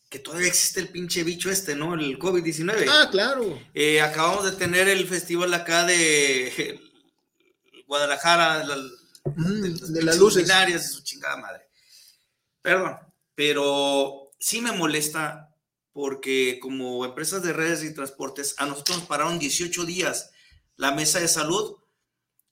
que 0.08 0.18
todavía 0.18 0.48
existe 0.48 0.80
el 0.80 0.88
pinche 0.88 1.22
bicho 1.22 1.50
este, 1.50 1.74
¿no? 1.74 1.94
El 1.94 2.18
COVID-19. 2.18 2.86
Ah, 2.88 3.08
claro. 3.10 3.60
Eh, 3.74 4.00
acabamos 4.00 4.44
de 4.44 4.52
tener 4.52 4.88
el 4.88 5.06
festival 5.06 5.52
acá 5.52 5.84
de 5.84 6.80
Guadalajara, 7.86 8.60
de, 8.60 10.02
las 10.02 10.18
luminarias 10.18 10.82
de 10.82 10.88
su 10.88 11.02
chingada 11.02 11.36
madre. 11.36 11.68
Perdón, 12.62 12.96
pero 13.34 14.30
sí 14.38 14.60
me 14.60 14.72
molesta 14.72 15.53
porque 15.94 16.58
como 16.60 17.04
empresas 17.04 17.44
de 17.44 17.52
redes 17.52 17.84
y 17.84 17.94
transportes, 17.94 18.56
a 18.58 18.66
nosotros 18.66 18.98
nos 18.98 19.06
pararon 19.06 19.38
18 19.38 19.84
días 19.84 20.32
la 20.76 20.90
mesa 20.90 21.20
de 21.20 21.28
salud, 21.28 21.76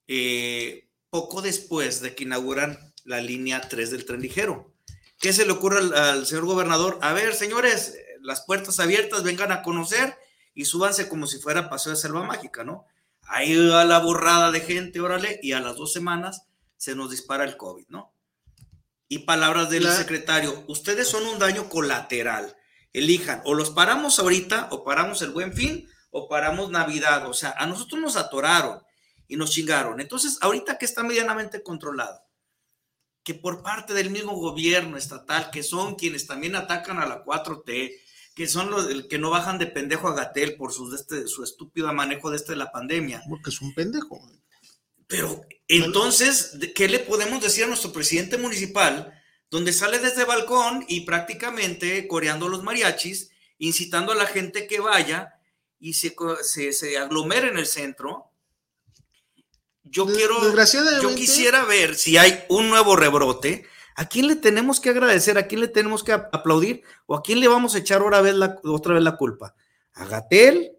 eh, 0.06 0.88
poco 1.10 1.42
después 1.42 2.00
de 2.00 2.14
que 2.14 2.22
inauguran 2.22 2.78
la 3.04 3.20
línea 3.20 3.60
3 3.60 3.90
del 3.90 4.06
tren 4.06 4.22
ligero. 4.22 4.72
¿Qué 5.18 5.32
se 5.32 5.44
le 5.44 5.50
ocurre 5.50 5.78
al, 5.78 6.24
señor 6.24 6.44
gobernador? 6.44 7.00
A 7.02 7.12
ver, 7.14 7.34
señores, 7.34 7.98
las 8.20 8.42
puertas 8.42 8.78
abiertas, 8.78 9.24
vengan 9.24 9.50
a 9.50 9.62
conocer 9.62 10.16
y 10.54 10.64
súbanse 10.66 11.08
como 11.08 11.26
si 11.26 11.38
fuera 11.38 11.68
paseo 11.68 11.92
de 11.92 11.98
selva 11.98 12.22
mágica, 12.22 12.62
¿no? 12.62 12.86
Ahí 13.22 13.56
va 13.66 13.84
la 13.84 13.98
borrada 13.98 14.52
de 14.52 14.60
gente, 14.60 15.00
órale, 15.00 15.40
y 15.42 15.50
a 15.50 15.60
las 15.60 15.74
dos 15.74 15.92
semanas 15.92 16.46
se 16.76 16.94
nos 16.94 17.10
dispara 17.10 17.42
el 17.42 17.56
COVID, 17.56 17.86
¿no? 17.88 18.14
Y 19.08 19.20
palabras 19.20 19.68
del 19.68 19.88
secretario, 19.88 20.64
ustedes 20.68 21.08
son 21.08 21.26
un 21.26 21.40
daño 21.40 21.68
colateral 21.68 22.56
elijan, 22.92 23.42
o 23.44 23.54
los 23.54 23.70
paramos 23.70 24.18
ahorita, 24.18 24.68
o 24.70 24.84
paramos 24.84 25.22
el 25.22 25.30
buen 25.30 25.52
fin, 25.52 25.88
o 26.10 26.28
paramos 26.28 26.70
Navidad. 26.70 27.28
O 27.28 27.34
sea, 27.34 27.54
a 27.58 27.66
nosotros 27.66 28.00
nos 28.00 28.16
atoraron 28.16 28.80
y 29.28 29.36
nos 29.36 29.50
chingaron. 29.50 30.00
Entonces, 30.00 30.38
ahorita 30.40 30.78
que 30.78 30.84
está 30.84 31.02
medianamente 31.02 31.62
controlado, 31.62 32.22
que 33.24 33.34
por 33.34 33.62
parte 33.62 33.94
del 33.94 34.10
mismo 34.10 34.34
gobierno 34.34 34.96
estatal, 34.96 35.50
que 35.50 35.62
son 35.62 35.94
quienes 35.94 36.26
también 36.26 36.56
atacan 36.56 36.98
a 36.98 37.06
la 37.06 37.24
4T, 37.24 37.92
que 38.34 38.48
son 38.48 38.70
los 38.70 38.86
que 39.08 39.18
no 39.18 39.30
bajan 39.30 39.58
de 39.58 39.66
pendejo 39.66 40.08
a 40.08 40.14
Gatel 40.14 40.56
por 40.56 40.72
su, 40.72 40.94
este, 40.94 41.26
su 41.28 41.44
estúpido 41.44 41.92
manejo 41.92 42.30
de 42.30 42.36
este 42.36 42.52
de 42.52 42.56
la 42.56 42.72
pandemia. 42.72 43.22
Porque 43.28 43.50
es 43.50 43.60
un 43.60 43.74
pendejo. 43.74 44.20
Pero 45.06 45.42
entonces, 45.68 46.58
¿qué 46.74 46.88
le 46.88 46.98
podemos 46.98 47.42
decir 47.42 47.64
a 47.64 47.66
nuestro 47.66 47.92
presidente 47.92 48.38
municipal? 48.38 49.12
Donde 49.52 49.74
sale 49.74 49.98
desde 49.98 50.24
balcón 50.24 50.82
y 50.88 51.02
prácticamente 51.02 52.08
coreando 52.08 52.48
los 52.48 52.62
mariachis, 52.62 53.32
incitando 53.58 54.12
a 54.12 54.14
la 54.14 54.24
gente 54.24 54.66
que 54.66 54.80
vaya 54.80 55.34
y 55.78 55.92
se, 55.92 56.16
se, 56.72 56.96
aglomere 56.96 57.48
en 57.48 57.58
el 57.58 57.66
centro. 57.66 58.30
yo 59.84 60.06
quiero, 60.06 60.36
yo 61.02 61.14
quisiera 61.14 61.66
ver 61.66 61.96
si 61.96 62.16
hay 62.16 62.44
un 62.48 62.70
nuevo 62.70 62.96
rebrote. 62.96 63.66
¿A 63.94 64.08
quién 64.08 64.26
le 64.26 64.36
tenemos 64.36 64.80
que 64.80 64.88
agradecer? 64.88 65.36
¿A 65.36 65.46
quién 65.46 65.60
le 65.60 65.68
tenemos 65.68 66.02
que 66.02 66.12
aplaudir? 66.12 66.82
¿O 67.04 67.14
a 67.14 67.22
quién 67.22 67.38
le 67.38 67.46
vamos 67.46 67.74
a 67.74 67.78
echar 67.78 68.00
otra 68.00 68.22
vez 68.22 68.34
la, 68.34 68.58
otra 68.64 68.94
vez 68.94 69.02
la 69.02 69.18
culpa? 69.18 69.54
¿A 69.92 70.06
Gatel? 70.06 70.72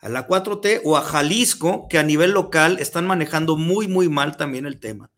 ¿A 0.00 0.08
la 0.08 0.26
4T? 0.26 0.80
¿O 0.82 0.96
a 0.96 1.02
Jalisco, 1.02 1.86
que 1.88 1.98
a 1.98 2.02
nivel 2.02 2.32
local 2.32 2.78
están 2.80 3.06
manejando 3.06 3.56
muy, 3.56 3.86
muy 3.86 4.08
mal 4.08 4.36
también 4.36 4.66
el 4.66 4.80
tema? 4.80 5.12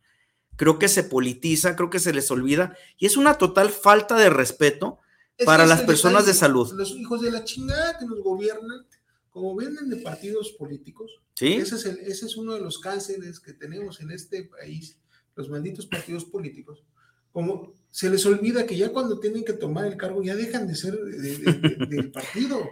Creo 0.58 0.78
que 0.80 0.88
se 0.88 1.04
politiza, 1.04 1.76
creo 1.76 1.88
que 1.88 2.00
se 2.00 2.12
les 2.12 2.30
olvida 2.32 2.76
y 2.98 3.06
es 3.06 3.16
una 3.16 3.38
total 3.38 3.70
falta 3.70 4.16
de 4.16 4.28
respeto 4.28 4.98
para 5.44 5.66
las 5.66 5.82
personas 5.82 6.26
de 6.26 6.34
salud. 6.34 6.72
Los 6.72 6.90
hijos 6.90 7.22
de 7.22 7.30
la 7.30 7.44
chingada 7.44 7.96
que 7.96 8.04
nos 8.04 8.20
gobiernan 8.20 8.84
como 9.30 9.56
vienen 9.56 9.88
de 9.88 9.96
partidos 9.98 10.50
políticos, 10.50 11.20
ese, 11.40 11.76
es 11.76 11.84
ese 11.86 12.26
es 12.26 12.36
uno 12.36 12.54
de 12.54 12.60
los 12.60 12.80
cánceres 12.80 13.38
que 13.38 13.52
tenemos 13.52 14.00
en 14.00 14.10
este 14.10 14.42
país, 14.42 14.98
los 15.36 15.48
malditos 15.48 15.86
partidos 15.86 16.24
políticos, 16.24 16.82
como 17.30 17.72
se 17.92 18.10
les 18.10 18.26
olvida 18.26 18.66
que 18.66 18.76
ya 18.76 18.90
cuando 18.90 19.20
tienen 19.20 19.44
que 19.44 19.52
tomar 19.52 19.86
el 19.86 19.96
cargo 19.96 20.24
ya 20.24 20.34
dejan 20.34 20.66
de 20.66 20.74
ser 20.74 20.96
del 20.98 22.10
partido. 22.10 22.68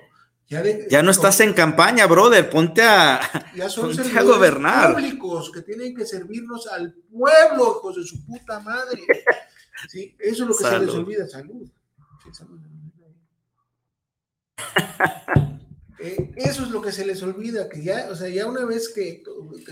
Ya, 0.49 1.03
no 1.03 1.11
estás 1.11 1.41
en 1.41 1.53
campaña, 1.55 2.07
brother, 2.07 2.49
ponte 2.49 2.81
a, 2.81 3.21
ya 3.57 3.69
son 3.69 3.97
ponte 3.97 4.17
a 4.17 4.23
gobernar. 4.23 4.95
públicos 4.95 5.51
que 5.51 5.63
tienen 5.63 5.95
que 5.95 6.07
servirnos 6.07 6.69
al 6.69 6.93
pueblo, 6.93 7.79
hijos 7.79 7.97
de 7.97 8.05
su 8.05 8.25
puta 8.25 8.61
madre. 8.61 9.03
Sí, 9.89 10.17
eso 10.19 10.45
es 10.45 10.49
lo 10.49 10.57
que 10.57 10.65
se 10.65 10.79
les 10.79 10.91
olvida, 10.91 11.27
salud. 11.27 11.69
salud. 12.33 12.61
Eh, 15.99 16.31
eso 16.37 16.63
es 16.63 16.71
lo 16.71 16.83
que 16.83 16.93
se 16.93 17.07
les 17.07 17.23
olvida, 17.23 17.69
que 17.69 17.83
ya, 17.83 18.09
o 18.11 18.15
sea, 18.15 18.29
ya 18.29 18.47
una 18.47 18.65
vez 18.67 18.91
que, 18.91 19.23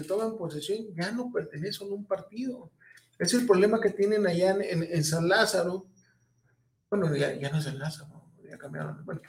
toman 0.08 0.37
posesión, 0.37 0.94
ya 0.94 1.12
no 1.12 1.30
pertenecen 1.30 1.90
a 1.90 1.94
un 1.94 2.06
partido. 2.06 2.72
Es 3.18 3.34
el 3.34 3.46
problema 3.46 3.80
que 3.80 3.90
tienen 3.90 4.26
allá 4.26 4.56
en, 4.58 5.04
San 5.04 5.28
Lázaro. 5.28 5.87
Bueno, 6.90 7.14
ya, 7.14 7.50
no 7.50 7.58
es 7.58 7.64
San 7.64 7.78
Lázaro, 7.78 8.24
ya 8.48 8.56
cambiaron. 8.56 9.04
Bueno, 9.04 9.20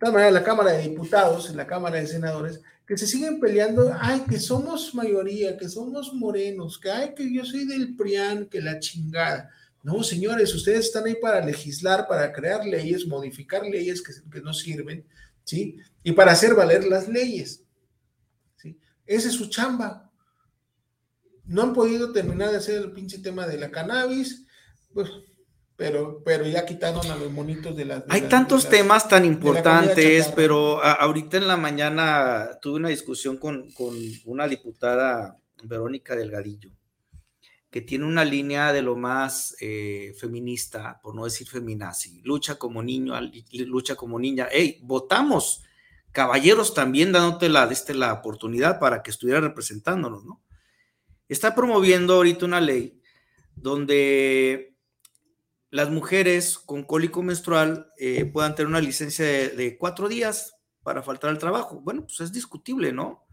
todas 0.00 0.14
maneras, 0.14 0.32
la 0.32 0.44
Cámara 0.44 0.72
de 0.72 0.88
Diputados, 0.88 1.54
la 1.54 1.66
Cámara 1.66 2.00
de 2.00 2.06
Senadores, 2.06 2.60
que 2.86 2.98
se 2.98 3.06
siguen 3.06 3.38
peleando, 3.38 3.94
ay, 4.00 4.24
que 4.28 4.40
somos 4.40 4.94
mayoría, 4.94 5.56
que 5.56 5.68
somos 5.68 6.12
morenos, 6.14 6.78
que 6.80 6.90
ay, 6.90 7.14
que 7.14 7.32
yo 7.32 7.44
soy 7.44 7.66
del 7.66 7.94
PRIAN, 7.94 8.46
que 8.46 8.60
la 8.60 8.80
chingada. 8.80 9.50
No, 9.82 10.02
señores, 10.02 10.52
ustedes 10.54 10.86
están 10.86 11.06
ahí 11.06 11.16
para 11.20 11.44
legislar, 11.44 12.08
para 12.08 12.32
crear 12.32 12.66
leyes, 12.66 13.06
modificar 13.06 13.62
leyes 13.62 14.02
que, 14.02 14.12
que 14.30 14.40
no 14.40 14.52
sirven 14.52 15.06
¿sí? 15.44 15.78
Y 16.02 16.12
para 16.12 16.32
hacer 16.32 16.54
valer 16.54 16.84
las 16.84 17.08
leyes, 17.08 17.62
¿sí? 18.56 18.78
Esa 19.06 19.28
es 19.28 19.34
su 19.34 19.48
chamba. 19.48 20.10
No 21.44 21.62
han 21.62 21.74
podido 21.74 22.12
terminar 22.12 22.50
de 22.50 22.58
hacer 22.58 22.80
el 22.80 22.92
pinche 22.92 23.18
tema 23.18 23.46
de 23.46 23.58
la 23.58 23.70
cannabis, 23.70 24.46
pues, 24.94 25.08
pero, 25.80 26.22
pero 26.22 26.46
ya 26.46 26.66
quitaron 26.66 27.10
a 27.10 27.16
los 27.16 27.32
monitos 27.32 27.74
de 27.74 27.86
las... 27.86 28.04
Hay 28.10 28.28
tantos 28.28 28.68
temas 28.68 29.08
tan 29.08 29.24
importantes, 29.24 30.30
pero 30.36 30.84
ahorita 30.84 31.38
en 31.38 31.48
la 31.48 31.56
mañana 31.56 32.50
tuve 32.60 32.76
una 32.76 32.90
discusión 32.90 33.38
con, 33.38 33.72
con 33.72 33.96
una 34.26 34.46
diputada, 34.46 35.38
Verónica 35.64 36.14
Delgadillo, 36.14 36.70
que 37.70 37.80
tiene 37.80 38.04
una 38.04 38.26
línea 38.26 38.74
de 38.74 38.82
lo 38.82 38.94
más 38.94 39.56
eh, 39.62 40.12
feminista, 40.20 41.00
por 41.02 41.14
no 41.14 41.24
decir 41.24 41.48
feminazi, 41.48 42.20
lucha 42.24 42.56
como 42.56 42.82
niño, 42.82 43.14
lucha 43.66 43.96
como 43.96 44.18
niña. 44.18 44.48
Hey, 44.52 44.80
votamos, 44.82 45.62
caballeros 46.12 46.74
también 46.74 47.10
dándote 47.10 47.48
la, 47.48 47.64
este, 47.64 47.94
la 47.94 48.12
oportunidad 48.12 48.78
para 48.78 49.02
que 49.02 49.12
estuviera 49.12 49.40
representándonos, 49.40 50.26
¿no? 50.26 50.42
Está 51.26 51.54
promoviendo 51.54 52.16
ahorita 52.16 52.44
una 52.44 52.60
ley 52.60 53.00
donde 53.54 54.69
las 55.70 55.88
mujeres 55.90 56.58
con 56.58 56.82
cólico 56.82 57.22
menstrual 57.22 57.92
eh, 57.96 58.24
puedan 58.24 58.54
tener 58.54 58.68
una 58.68 58.80
licencia 58.80 59.24
de, 59.24 59.76
cuatro 59.78 60.08
días 60.08 60.56
para 60.82 61.02
faltar 61.02 61.30
al 61.30 61.38
trabajo. 61.38 61.80
Bueno, 61.80 62.02
pues 62.02 62.20
es 62.20 62.32
discutible, 62.32 62.92
¿no? 62.92 63.24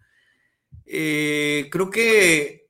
Eh, 0.86 1.68
creo 1.72 1.90
que 1.90 2.70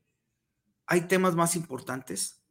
hay 0.86 1.02
temas 1.02 1.36
más 1.36 1.56
importantes, 1.56 2.42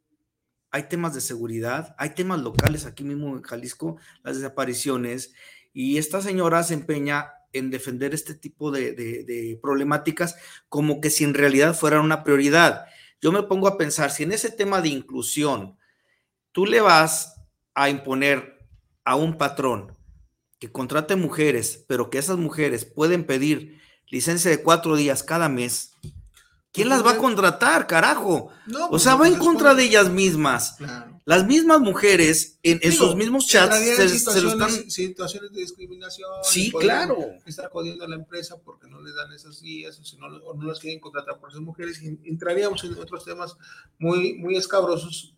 hay 0.71 0.89
temas 0.89 1.15
de 1.15 1.23
seguridad, 1.23 1.95
hay 1.99 2.11
temas 2.11 2.41
locales 2.41 2.85
aquí 2.85 3.03
mismo 3.03 3.35
en 3.35 3.43
Jalisco, 3.43 3.97
las 4.23 4.37
desapariciones, 4.37 5.33
y 5.73 5.97
esta 5.97 6.21
señora 6.21 6.63
se 6.63 6.75
empeña 6.75 7.33
en 7.53 7.71
defender 7.71 8.13
este 8.13 8.35
tipo 8.35 8.71
de, 8.71 9.59
problemáticas 9.63 10.37
como 10.69 11.01
que 11.01 11.09
si 11.09 11.25
en 11.25 11.33
realidad 11.33 11.75
fueran 11.75 12.05
una 12.05 12.23
prioridad. 12.23 12.87
Yo 13.23 13.33
me 13.33 13.43
pongo 13.43 13.69
a 13.69 13.79
pensar, 13.79 14.11
si 14.11 14.25
en 14.25 14.33
ese 14.33 14.51
tema 14.51 14.83
de 14.83 14.91
inclusión 14.91 15.79
tú 16.57 16.65
le 16.65 16.81
vas 16.81 17.35
a 17.75 17.91
imponer 17.91 18.67
a 19.05 19.15
un 19.15 19.37
patrón 19.37 19.95
que 20.59 20.73
contrate 20.73 21.15
mujeres, 21.15 21.85
pero 21.87 22.09
que 22.09 22.17
esas 22.17 22.39
mujeres 22.39 22.87
pueden 22.87 23.27
pedir 23.27 23.79
licencia 24.07 24.51
de 24.51 24.63
cuatro 24.63 24.97
días 24.97 25.23
cada 25.23 25.51
mes, 25.51 25.93
¿Quién 26.73 26.91
las 26.91 27.05
va 27.05 27.13
a 27.13 27.17
contratar, 27.17 27.87
carajo? 27.87 28.51
o 28.71 28.91
pues, 28.91 29.03
sea, 29.03 29.15
va 29.15 29.27
en 29.27 29.37
contra 29.37 29.75
de 29.75 29.85
ellas 29.85 30.11
mismas. 30.11 30.77
Las 31.25 31.47
mismas 31.47 31.81
mujeres 31.81 32.59
en, 32.63 32.93
sus 32.93 33.17
mismos 33.17 33.47
chats 33.47 33.79
se, 33.79 34.09
situaciones, 34.11 34.93
situaciones 34.93 35.53
de 35.53 35.61
discriminación. 35.61 36.29
Sí, 36.43 36.71
claro. 36.71 37.17
Estar 37.47 37.71
jodiendo 37.71 38.05
a 38.05 38.09
la 38.09 38.17
empresa 38.17 38.57
porque 38.63 38.89
no 38.89 39.01
les 39.01 39.15
dan 39.15 39.33
esas 39.33 39.61
días 39.63 39.99
o, 39.99 40.05
si 40.05 40.19
no, 40.19 40.29
no 40.29 40.63
las 40.65 40.79
quieren 40.79 41.01
contratar 41.01 41.41
por 41.41 41.51
ser 41.51 41.63
mujeres. 41.63 42.01
entraríamos 42.25 42.85
en 42.85 42.93
otros 42.99 43.25
temas 43.25 43.57
muy, 43.99 44.35
muy 44.35 44.57
escabrosos 44.57 45.36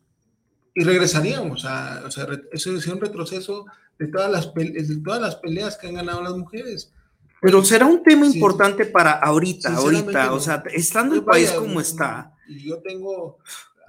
y 0.74 0.84
regresaríamos 0.84 1.64
a, 1.64 2.02
o 2.06 2.10
sea, 2.10 2.26
eso 2.52 2.76
es 2.76 2.86
un 2.86 3.00
retroceso 3.00 3.66
de 3.98 4.06
todas 4.08 4.30
las, 4.30 4.54
de 4.54 5.00
todas 5.04 5.20
las 5.20 5.36
peleas 5.36 5.76
que 5.76 5.88
han 5.88 5.94
ganado 5.94 6.22
las 6.22 6.36
mujeres. 6.36 6.92
Pero 7.40 7.64
será 7.64 7.86
un 7.86 8.02
tema 8.02 8.26
importante 8.26 8.84
para 8.86 9.12
ahorita, 9.12 9.74
ahorita, 9.74 10.32
o 10.32 10.40
sea, 10.40 10.62
estando 10.72 11.14
el 11.14 11.24
país 11.24 11.50
como 11.52 11.80
está. 11.80 12.34
Y 12.48 12.68
yo 12.68 12.78
tengo, 12.78 13.38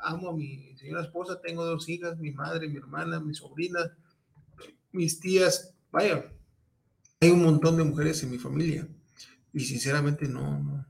amo 0.01 0.29
a 0.29 0.33
mi 0.33 0.75
señora 0.77 1.01
esposa, 1.01 1.41
tengo 1.41 1.65
dos 1.65 1.87
hijas, 1.89 2.17
mi 2.19 2.31
madre, 2.31 2.67
mi 2.67 2.77
hermana, 2.77 3.19
mi 3.19 3.33
sobrina, 3.33 3.79
mis 4.91 5.19
tías, 5.19 5.73
vaya, 5.91 6.25
hay 7.21 7.31
un 7.31 7.43
montón 7.43 7.77
de 7.77 7.83
mujeres 7.83 8.21
en 8.23 8.31
mi 8.31 8.37
familia 8.37 8.87
y 9.51 9.61
sinceramente 9.61 10.27
no, 10.27 10.85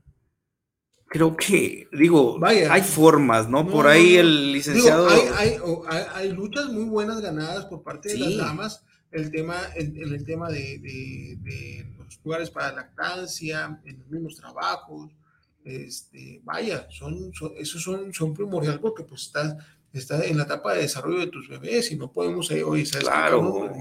Creo 1.12 1.36
que, 1.36 1.88
digo, 1.92 2.38
vaya, 2.38 2.72
hay 2.72 2.82
formas, 2.82 3.48
¿no? 3.48 3.66
por 3.66 3.88
ahí 3.88 4.14
el 4.14 4.52
licenciado... 4.52 5.08
hay, 5.08 5.56
hay, 6.14 6.32
luchas 6.32 6.66
muy 6.66 6.84
buenas 6.84 7.20
ganadas 7.20 7.66
por 7.66 7.82
parte 7.82 8.10
de 8.10 8.18
las 8.18 8.36
damas, 8.36 8.84
el 9.10 9.28
tema, 9.32 9.56
el, 9.74 10.14
el 10.14 10.24
tema 10.24 10.48
de, 10.48 10.78
de 10.78 11.90
lugares 12.24 12.50
para 12.50 12.72
lactancia, 12.72 13.80
en 13.84 13.98
los 13.98 14.08
mismos 14.08 14.36
trabajos. 14.36 15.10
Este, 15.64 16.40
vaya, 16.42 16.86
son, 16.90 17.30
esos 17.58 17.82
son, 17.82 18.12
son 18.14 18.32
primordiales 18.32 18.80
porque 18.80 19.04
pues 19.04 19.22
estás, 19.22 19.56
está 19.92 20.24
en 20.24 20.38
la 20.38 20.44
etapa 20.44 20.74
de 20.74 20.82
desarrollo 20.82 21.20
de 21.20 21.26
tus 21.26 21.48
bebés 21.48 21.90
y 21.90 21.96
no 21.96 22.12
podemos 22.12 22.50
eh, 22.50 22.62
hoy 22.62 22.84
claro 22.84 23.72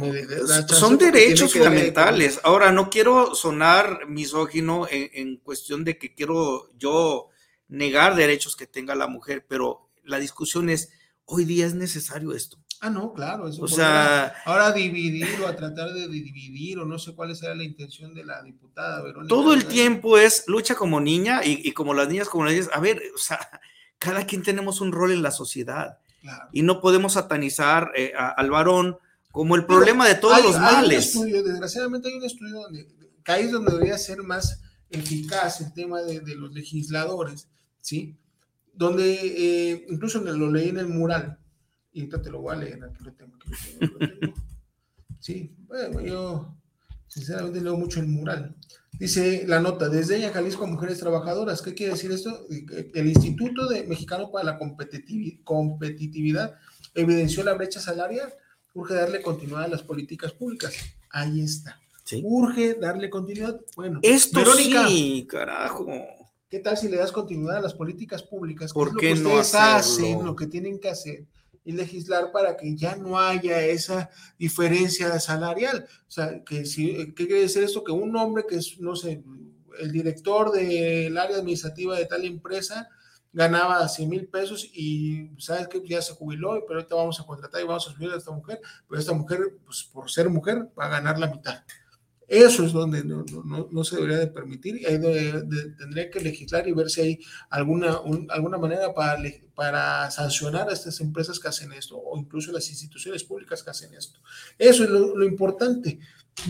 son 0.67 0.97
derechos 0.97 1.53
fundamentales 1.53 2.39
ahora 2.43 2.71
no 2.71 2.89
quiero 2.89 3.35
sonar 3.35 4.07
misógino 4.07 4.87
en, 4.89 5.09
en, 5.13 5.37
cuestión 5.37 5.83
de 5.83 5.97
que 5.97 6.15
quiero 6.15 6.69
yo 6.77 7.29
negar 7.67 8.15
derechos 8.15 8.55
que 8.55 8.65
tenga 8.65 8.95
la 8.95 9.07
mujer 9.07 9.45
pero 9.47 9.89
la 10.03 10.17
discusión 10.17 10.69
es 10.69 10.89
hoy 11.25 11.45
día 11.45 11.67
es 11.67 11.75
necesario 11.75 12.33
esto 12.33 12.57
Ah, 12.81 12.89
no, 12.89 13.13
claro. 13.13 13.49
Eso 13.49 13.63
o 13.63 13.67
sea, 13.67 14.33
ahora 14.45 14.71
dividir 14.71 15.27
o 15.43 15.47
a 15.47 15.55
tratar 15.55 15.91
de 15.91 16.07
dividir 16.07 16.79
o 16.79 16.85
no 16.85 16.97
sé 16.97 17.13
cuál 17.13 17.35
será 17.35 17.53
la 17.53 17.63
intención 17.63 18.13
de 18.13 18.23
la 18.23 18.41
diputada 18.41 19.01
Verónica. 19.01 19.27
Todo 19.27 19.53
el 19.53 19.65
tiempo 19.65 20.17
es 20.17 20.45
lucha 20.47 20.75
como 20.75 21.01
niña 21.01 21.41
y, 21.43 21.71
como 21.73 21.93
las 21.93 22.07
niñas, 22.07 22.29
como 22.29 22.45
las 22.45 22.53
niñas. 22.53 22.69
A 22.71 22.79
ver, 22.79 23.01
o 23.13 23.17
sea, 23.17 23.37
cada 23.99 24.25
quien 24.25 24.41
tenemos 24.41 24.81
un 24.81 24.91
rol 24.91 25.11
en 25.11 25.21
la 25.21 25.31
sociedad 25.31 25.99
y 26.51 26.63
no 26.63 26.81
podemos 26.81 27.13
satanizar 27.13 27.91
eh, 27.95 28.13
al 28.15 28.49
varón 28.49 28.97
como 29.31 29.55
el 29.55 29.65
problema 29.65 30.07
de 30.07 30.15
todos 30.15 30.41
los 30.43 30.59
males. 30.59 31.13
desgraciadamente 31.13 32.09
hay 32.09 32.15
un 32.15 32.25
estudio 32.25 32.61
donde 32.61 32.87
ahí 33.25 33.45
es 33.45 33.51
donde 33.51 33.71
debería 33.71 33.97
ser 33.97 34.23
más 34.23 34.61
eficaz 34.89 35.61
el 35.61 35.71
tema 35.73 36.01
de, 36.01 36.35
los 36.35 36.51
legisladores, 36.51 37.47
¿sí? 37.79 38.17
Donde 38.73 39.13
eh, 39.13 39.85
incluso 39.89 40.19
lo 40.19 40.51
leí 40.51 40.69
en 40.69 40.79
el 40.79 40.87
mural 40.87 41.37
y 41.91 41.99
ahorita 41.99 42.21
te 42.21 42.31
lo 42.31 42.41
voy 42.41 42.55
a 42.55 42.59
leer, 42.59 42.83
aquí 42.83 43.03
lo 43.03 43.13
tengo. 43.13 43.37
Sí, 45.21 45.53
bueno, 45.67 45.99
yo 45.99 46.55
sinceramente 47.07 47.59
leo 47.59 47.75
mucho 47.75 47.99
el 47.99 48.07
mural. 48.07 48.55
Dice 48.99 49.45
la 49.47 49.61
nota, 49.61 49.87
desde 49.87 50.17
ella 50.17 50.33
Jalisco 50.33 50.67
Mujeres 50.67 50.99
Trabajadoras. 50.99 51.61
¿Qué 51.61 51.73
quiere 51.73 51.93
decir 51.93 52.11
esto? 52.11 52.45
El 52.93 53.07
Instituto 53.07 53.67
de 53.67 53.85
Mexicano 53.85 54.29
para 54.29 54.43
la 54.43 54.57
Competitividad 54.57 56.55
evidenció 56.93 57.43
la 57.45 57.53
brecha 57.53 57.79
salarial. 57.79 58.33
Urge 58.73 58.95
darle 58.95 59.21
continuidad 59.21 59.63
a 59.63 59.69
las 59.69 59.83
políticas 59.83 60.33
públicas. 60.33 60.73
Ahí 61.11 61.39
está. 61.41 61.79
Urge 62.23 62.73
darle 62.73 63.09
continuidad. 63.09 63.61
Bueno, 63.77 64.01
esto 64.03 64.39
Verónica, 64.39 64.87
sí, 64.89 65.25
carajo. 65.29 65.87
¿Qué 66.49 66.59
tal 66.59 66.77
si 66.77 66.89
le 66.89 66.97
das 66.97 67.13
continuidad 67.13 67.57
a 67.57 67.61
las 67.61 67.75
políticas 67.75 68.21
públicas? 68.23 68.73
¿Por 68.73 68.97
qué, 68.97 69.11
es 69.11 69.21
lo 69.21 69.29
que 69.29 69.35
no 69.35 69.39
hacen, 69.39 70.25
lo 70.25 70.35
que 70.35 70.47
tienen 70.47 70.77
que 70.77 70.89
hacer 70.89 71.25
y 71.63 71.73
legislar 71.73 72.31
para 72.31 72.57
que 72.57 72.75
ya 72.75 72.95
no 72.95 73.19
haya 73.19 73.61
esa 73.61 74.09
diferencia 74.37 75.19
salarial. 75.19 75.87
O 76.07 76.11
sea, 76.11 76.43
que 76.43 76.65
si, 76.65 77.13
¿qué 77.13 77.27
quiere 77.27 77.41
decir 77.41 77.63
esto? 77.63 77.83
Que 77.83 77.91
un 77.91 78.15
hombre 78.15 78.45
que 78.47 78.55
es, 78.55 78.79
no 78.79 78.95
sé, 78.95 79.23
el 79.79 79.91
director 79.91 80.51
del 80.51 81.17
área 81.17 81.37
administrativa 81.37 81.97
de 81.97 82.05
tal 82.05 82.25
empresa 82.25 82.89
ganaba 83.31 83.87
100 83.87 84.09
mil 84.09 84.27
pesos 84.27 84.69
y 84.73 85.29
sabes 85.37 85.67
que 85.67 85.81
ya 85.87 86.01
se 86.01 86.13
jubiló, 86.13 86.63
pero 86.67 86.79
ahorita 86.79 86.95
vamos 86.95 87.19
a 87.19 87.25
contratar 87.25 87.61
y 87.61 87.65
vamos 87.65 87.87
a 87.87 87.91
subir 87.91 88.11
a 88.11 88.17
esta 88.17 88.31
mujer, 88.31 88.59
pero 88.87 88.99
esta 88.99 89.13
mujer, 89.13 89.39
pues 89.65 89.83
por 89.83 90.09
ser 90.09 90.29
mujer, 90.29 90.69
va 90.77 90.85
a 90.85 90.89
ganar 90.89 91.19
la 91.19 91.27
mitad. 91.27 91.63
Eso 92.29 92.63
es 92.63 92.73
donde 92.73 93.03
no, 93.03 93.25
no, 93.43 93.67
no 93.71 93.83
se 93.83 93.95
debería 93.95 94.19
de 94.19 94.27
permitir 94.27 94.79
y 94.79 94.85
ahí 94.85 94.99
tendría 95.79 96.11
que 96.11 96.19
legislar 96.19 96.67
y 96.67 96.73
ver 96.73 96.91
si 96.91 97.01
hay 97.01 97.19
alguna, 97.49 98.01
alguna 98.29 98.59
manera 98.59 98.93
para, 98.93 99.19
para 99.55 100.11
sancionar 100.11 100.69
a 100.69 100.73
estas 100.73 101.01
empresas 101.01 101.39
que 101.39 101.47
hacen 101.47 101.73
esto 101.73 101.97
o 101.97 102.19
incluso 102.19 102.51
las 102.51 102.69
instituciones 102.69 103.23
públicas 103.23 103.63
que 103.63 103.71
hacen 103.71 103.95
esto. 103.95 104.19
Eso 104.59 104.83
es 104.83 104.91
lo, 104.91 105.25
importante. 105.25 105.99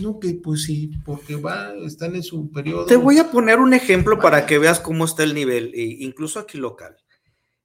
No 0.02 0.20
que 0.20 0.34
pues 0.34 0.64
sí, 0.64 0.90
porque 1.02 1.36
va, 1.36 1.72
están 1.86 2.14
en 2.14 2.22
su 2.22 2.50
periodo. 2.50 2.84
Te 2.84 2.96
voy 2.96 3.18
a 3.18 3.30
poner 3.30 3.58
un 3.58 3.72
ejemplo 3.72 4.18
para 4.18 4.44
que 4.44 4.58
veas 4.58 4.80
cómo 4.80 5.06
está 5.06 5.22
el 5.22 5.34
nivel, 5.34 5.72
e 5.74 5.82
incluso 6.00 6.38
aquí 6.40 6.58
local. 6.58 6.98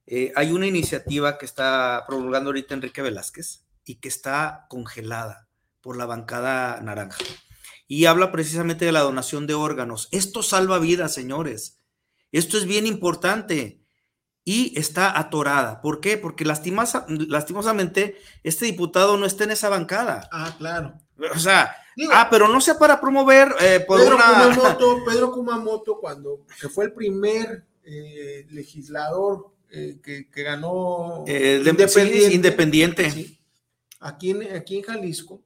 Eh, 0.06 0.32
hay 0.36 0.52
una 0.52 0.66
iniciativa 0.66 1.36
que 1.36 1.44
está 1.44 2.04
promulgando 2.08 2.48
ahorita 2.48 2.72
Enrique 2.72 3.02
Velázquez 3.02 3.66
y 3.84 3.96
que 3.96 4.08
está 4.08 4.64
congelada 4.70 5.48
por 5.82 5.98
la 5.98 6.06
bancada 6.06 6.80
naranja 6.80 7.22
y 7.88 8.06
habla 8.06 8.32
precisamente 8.32 8.84
de 8.84 8.92
la 8.92 9.00
donación 9.00 9.46
de 9.46 9.54
órganos. 9.54 10.08
Esto 10.10 10.42
salva 10.42 10.78
vidas, 10.78 11.14
señores. 11.14 11.80
Esto 12.32 12.58
es 12.58 12.66
bien 12.66 12.86
importante 12.86 13.80
y 14.44 14.78
está 14.78 15.18
atorada. 15.18 15.80
¿Por 15.80 16.00
qué? 16.00 16.16
Porque 16.16 16.44
lastimosamente 16.44 18.16
este 18.42 18.66
diputado 18.66 19.16
no 19.16 19.26
está 19.26 19.44
en 19.44 19.52
esa 19.52 19.68
bancada. 19.68 20.28
Ah, 20.32 20.54
claro. 20.58 20.94
O 21.34 21.38
sea, 21.38 21.76
ah, 22.12 22.28
pero 22.30 22.48
no 22.48 22.60
sea 22.60 22.78
para 22.78 23.00
promover 23.00 23.54
eh, 23.60 23.84
por 23.86 24.00
Pedro 24.00 24.16
una... 24.16 24.54
Kumamoto, 24.54 25.04
Pedro 25.04 25.32
Kumamoto, 25.32 25.98
cuando 25.98 26.44
que 26.60 26.68
fue 26.68 26.86
el 26.86 26.92
primer 26.92 27.64
eh, 27.84 28.46
legislador 28.50 29.52
eh, 29.70 29.98
que, 30.02 30.26
ganó 30.42 31.24
independiente, 31.26 32.34
independiente. 32.34 33.38
aquí, 34.00 34.30
en, 34.30 34.54
aquí 34.54 34.78
en 34.78 34.82
Jalisco, 34.82 35.42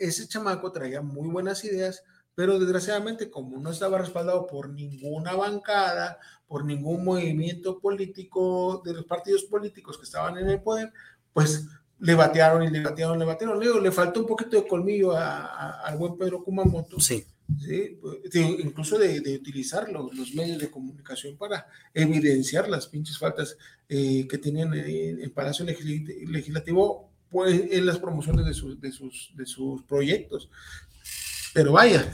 ese 0.00 0.26
chamaco 0.26 0.72
traía 0.72 1.02
muy 1.02 1.28
buenas 1.28 1.64
ideas, 1.64 2.02
pero 2.34 2.58
desgraciadamente 2.58 3.30
como 3.30 3.58
no 3.58 3.70
estaba 3.70 3.98
respaldado 3.98 4.46
por 4.46 4.70
ninguna 4.70 5.34
bancada, 5.34 6.18
por 6.48 6.64
ningún 6.64 7.04
movimiento 7.04 7.78
político 7.78 8.82
de 8.84 8.94
los 8.94 9.04
partidos 9.04 9.44
políticos 9.44 9.98
que 9.98 10.04
estaban 10.04 10.38
en 10.38 10.48
el 10.48 10.62
poder, 10.62 10.92
pues 11.32 11.66
le 11.98 12.14
batearon 12.14 12.64
y 12.64 12.70
le 12.70 12.82
batearon, 12.82 13.18
le 13.18 13.26
batearon. 13.26 13.58
Luego 13.58 13.78
le 13.78 13.92
faltó 13.92 14.20
un 14.20 14.26
poquito 14.26 14.56
de 14.56 14.66
colmillo 14.66 15.14
al 15.14 15.96
buen 15.98 16.16
Pedro 16.16 16.42
Kumamoto. 16.42 16.98
Sí. 16.98 17.24
¿sí? 17.58 17.98
incluso 18.62 18.98
de, 18.98 19.20
utilizar 19.34 19.90
los, 19.90 20.34
medios 20.34 20.58
de 20.58 20.70
comunicación 20.70 21.36
para 21.36 21.66
evidenciar 21.92 22.68
las 22.68 22.86
pinches 22.86 23.18
faltas 23.18 23.56
eh, 23.88 24.26
que 24.28 24.38
tenían 24.38 24.72
en 24.74 25.20
el 25.20 25.30
Palacio 25.32 25.64
Legislativo 25.64 27.09
pues, 27.30 27.62
en 27.70 27.86
las 27.86 27.98
promociones 27.98 28.46
de 28.46 28.54
sus, 28.54 28.80
de 28.80 28.92
sus, 28.92 29.32
de 29.34 29.46
sus 29.46 29.82
proyectos. 29.84 30.50
Pero 31.52 31.72
vaya, 31.72 32.12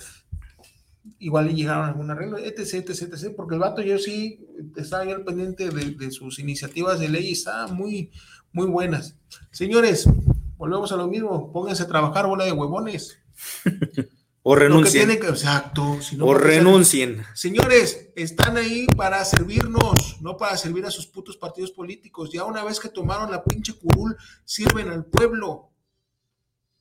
igual 1.19 1.47
le 1.47 1.55
llegaron 1.55 1.85
a 1.85 1.89
algún 1.89 2.11
arreglo, 2.11 2.39
etc, 2.39 2.89
etc, 2.89 3.13
etc, 3.13 3.35
porque 3.37 3.55
el 3.55 3.61
vato 3.61 3.83
yo 3.83 3.99
sí 3.99 4.47
estaba 4.77 5.05
pendiente 5.25 5.71
de, 5.71 5.91
de, 5.93 6.11
sus 6.11 6.39
iniciativas 6.39 6.99
de 6.99 7.09
ley 7.09 7.29
y 7.29 7.33
estaban 7.33 7.75
muy, 7.75 8.11
muy 8.53 8.67
buenas. 8.67 9.17
Señores, 9.51 10.09
volvemos 10.57 10.93
a 10.93 10.97
lo 10.97 11.09
mismo, 11.09 11.53
pónganse 11.53 11.83
a 11.83 11.89
trabajar, 11.89 12.27
bola 12.27 12.45
de 12.45 12.53
huevones. 12.53 13.19
O 14.49 14.55
renuncien. 14.55 15.11
exacto. 15.11 15.99
o 16.21 16.35
renuncien. 16.35 17.25
Señores, 17.35 18.11
están 18.15 18.57
ahí 18.57 18.87
para 18.97 19.25
servirnos, 19.25 20.19
no 20.21 20.37
para 20.37 20.57
servir 20.57 20.87
a 20.87 20.91
sus 20.93 21.09
putos 21.09 21.37
partidos 21.37 21.73
políticos. 21.73 22.31
Ya 22.33 22.45
una 22.45 22.63
vez 22.63 22.79
que 22.79 22.89
tomaron 22.89 23.29
la 23.33 23.43
pinche 23.43 23.73
curul, 23.73 24.17
sirven 24.45 24.89
al 24.89 25.05
pueblo. 25.05 25.73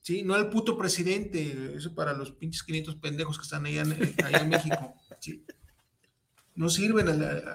Sí, 0.00 0.22
no 0.22 0.34
al 0.34 0.48
puto 0.48 0.78
presidente. 0.78 1.74
Eso 1.74 1.92
para 1.92 2.12
los 2.12 2.30
pinches 2.30 2.62
500 2.62 2.94
pendejos 2.96 3.36
que 3.36 3.42
están 3.42 3.66
allá 3.66 3.82
en, 3.82 4.14
allá 4.24 4.38
en 4.42 4.48
México. 4.48 4.94
Sí 5.18 5.44
no 6.56 6.70
sirven 6.70 7.06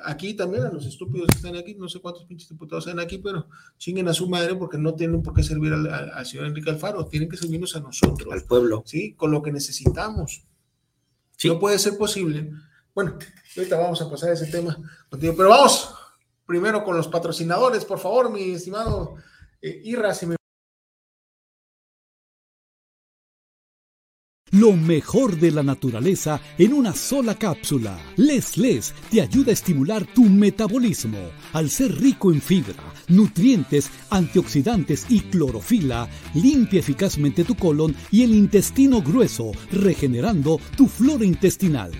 aquí 0.05 0.35
también 0.35 0.63
a 0.63 0.69
los 0.71 0.85
estúpidos 0.85 1.27
que 1.27 1.37
están 1.37 1.55
aquí, 1.55 1.73
no 1.75 1.89
sé 1.89 1.99
cuántos 1.99 2.25
pinches 2.25 2.49
diputados 2.49 2.85
están 2.85 2.99
aquí, 2.99 3.17
pero 3.17 3.47
chinguen 3.77 4.07
a 4.07 4.13
su 4.13 4.29
madre 4.29 4.55
porque 4.55 4.77
no 4.77 4.93
tienen 4.93 5.23
por 5.23 5.33
qué 5.33 5.43
servir 5.43 5.73
al, 5.73 6.25
señor 6.25 6.45
Enrique 6.45 6.69
Alfaro, 6.69 7.05
tienen 7.05 7.27
que 7.27 7.35
servirnos 7.35 7.75
a 7.75 7.79
nosotros. 7.79 8.31
Al 8.31 8.43
pueblo. 8.43 8.83
Sí, 8.85 9.15
con 9.15 9.31
lo 9.31 9.41
que 9.41 9.51
necesitamos. 9.51 10.43
No 11.43 11.59
puede 11.59 11.79
ser 11.79 11.97
posible. 11.97 12.51
Bueno, 12.93 13.17
ahorita 13.57 13.77
vamos 13.79 14.01
a 14.01 14.09
pasar 14.09 14.31
ese 14.31 14.45
tema 14.45 14.77
contigo, 15.09 15.33
pero 15.35 15.49
vamos 15.49 15.93
primero 16.45 16.83
con 16.83 16.95
los 16.95 17.07
patrocinadores, 17.07 17.85
por 17.85 17.97
favor, 17.97 18.29
mi 18.29 18.51
estimado 18.51 19.15
eh, 19.61 19.81
Irra, 19.83 20.13
si 20.13 20.27
me 20.27 20.35
Lo 24.51 24.73
mejor 24.73 25.39
de 25.39 25.49
la 25.49 25.63
naturaleza 25.63 26.41
en 26.57 26.73
una 26.73 26.93
sola 26.93 27.35
cápsula. 27.35 27.97
Les 28.17 28.57
Les 28.57 28.93
te 29.09 29.21
ayuda 29.21 29.51
a 29.51 29.53
estimular 29.53 30.05
tu 30.05 30.25
metabolismo. 30.25 31.19
Al 31.53 31.69
ser 31.69 31.97
rico 32.01 32.33
en 32.33 32.41
fibra, 32.41 32.83
nutrientes, 33.07 33.89
antioxidantes 34.09 35.05
y 35.07 35.21
clorofila, 35.21 36.09
limpia 36.33 36.81
eficazmente 36.81 37.45
tu 37.45 37.55
colon 37.55 37.95
y 38.11 38.23
el 38.23 38.35
intestino 38.35 39.01
grueso, 39.01 39.53
regenerando 39.71 40.59
tu 40.75 40.87
flora 40.87 41.23
intestinal. 41.23 41.91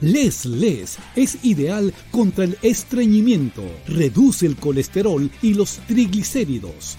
Les 0.00 0.44
Les 0.44 0.98
es 1.16 1.44
ideal 1.44 1.92
contra 2.12 2.44
el 2.44 2.56
estreñimiento, 2.62 3.64
reduce 3.88 4.46
el 4.46 4.54
colesterol 4.54 5.28
y 5.42 5.54
los 5.54 5.78
triglicéridos 5.88 6.98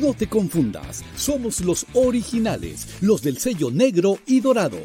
No 0.01 0.15
te 0.15 0.27
confundas, 0.27 1.03
somos 1.15 1.61
los 1.61 1.85
originales, 1.93 3.03
los 3.03 3.21
del 3.21 3.37
sello 3.37 3.69
negro 3.69 4.17
y 4.25 4.39
dorado. 4.39 4.79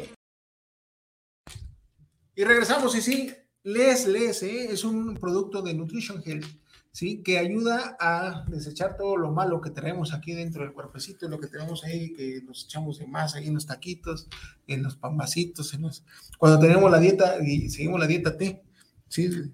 Y 2.35 2.43
regresamos, 2.43 2.95
y 2.95 3.01
sí, 3.01 3.33
Les 3.63 4.05
Les 4.05 4.43
¿eh? 4.43 4.71
es 4.71 4.83
un 4.83 5.15
producto 5.15 5.63
de 5.63 5.73
Nutrition 5.73 6.21
Health, 6.23 6.45
¿sí? 6.91 7.23
Que 7.23 7.39
ayuda 7.39 7.97
a 7.99 8.45
desechar 8.47 8.95
todo 8.95 9.17
lo 9.17 9.31
malo 9.31 9.59
que 9.59 9.71
tenemos 9.71 10.13
aquí 10.13 10.33
dentro 10.33 10.61
del 10.61 10.73
cuerpecito, 10.73 11.27
lo 11.27 11.39
que 11.39 11.47
tenemos 11.47 11.83
ahí, 11.83 12.13
que 12.13 12.43
nos 12.43 12.65
echamos 12.65 12.99
de 12.99 13.07
más 13.07 13.33
ahí 13.33 13.47
en 13.47 13.55
los 13.55 13.65
taquitos, 13.65 14.27
en 14.67 14.83
los 14.83 14.97
pambacitos, 14.97 15.73
en 15.73 15.81
los... 15.81 16.03
cuando 16.37 16.59
tenemos 16.59 16.91
la 16.91 16.99
dieta 16.99 17.43
y 17.43 17.71
seguimos 17.71 17.99
la 17.99 18.05
dieta 18.05 18.37
T, 18.37 18.66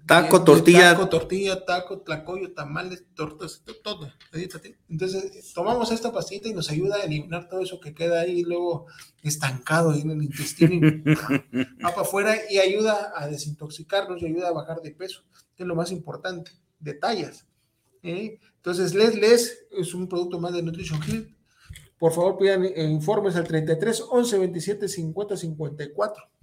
taco, 0.06 0.44
tortilla. 0.44 0.92
Taco, 0.92 1.08
tortilla, 1.08 1.64
taco, 1.64 2.00
tlacoyo, 2.00 2.52
tamales, 2.52 3.04
tortas, 3.14 3.62
todo. 3.82 4.12
Entonces, 4.88 5.52
tomamos 5.54 5.92
esta 5.92 6.12
pastita 6.12 6.48
y 6.48 6.54
nos 6.54 6.70
ayuda 6.70 6.96
a 6.96 7.04
eliminar 7.04 7.48
todo 7.48 7.60
eso 7.60 7.80
que 7.80 7.94
queda 7.94 8.20
ahí 8.20 8.42
luego 8.42 8.86
estancado 9.22 9.90
ahí 9.90 10.00
en 10.00 10.10
el 10.10 10.22
intestino. 10.22 11.02
va 11.84 11.90
para 11.90 12.02
afuera 12.02 12.36
y 12.50 12.58
ayuda 12.58 13.12
a 13.14 13.28
desintoxicarnos 13.28 14.20
y 14.22 14.26
ayuda 14.26 14.48
a 14.48 14.52
bajar 14.52 14.80
de 14.82 14.90
peso, 14.90 15.22
que 15.56 15.62
es 15.62 15.66
lo 15.66 15.74
más 15.74 15.92
importante, 15.92 16.50
detalles. 16.80 17.46
¿eh? 18.02 18.38
Entonces, 18.56 18.94
Les 18.94 19.14
Les 19.14 19.66
es 19.70 19.94
un 19.94 20.08
producto 20.08 20.40
más 20.40 20.52
de 20.52 20.62
Nutrition 20.62 21.00
Hill. 21.06 21.36
Por 21.98 22.12
favor, 22.12 22.36
pidan 22.36 22.64
informes 22.76 23.36
al 23.36 23.46
33 23.46 24.04
11 24.10 24.38
27 24.38 24.88
50 24.88 25.36
54 25.36 26.33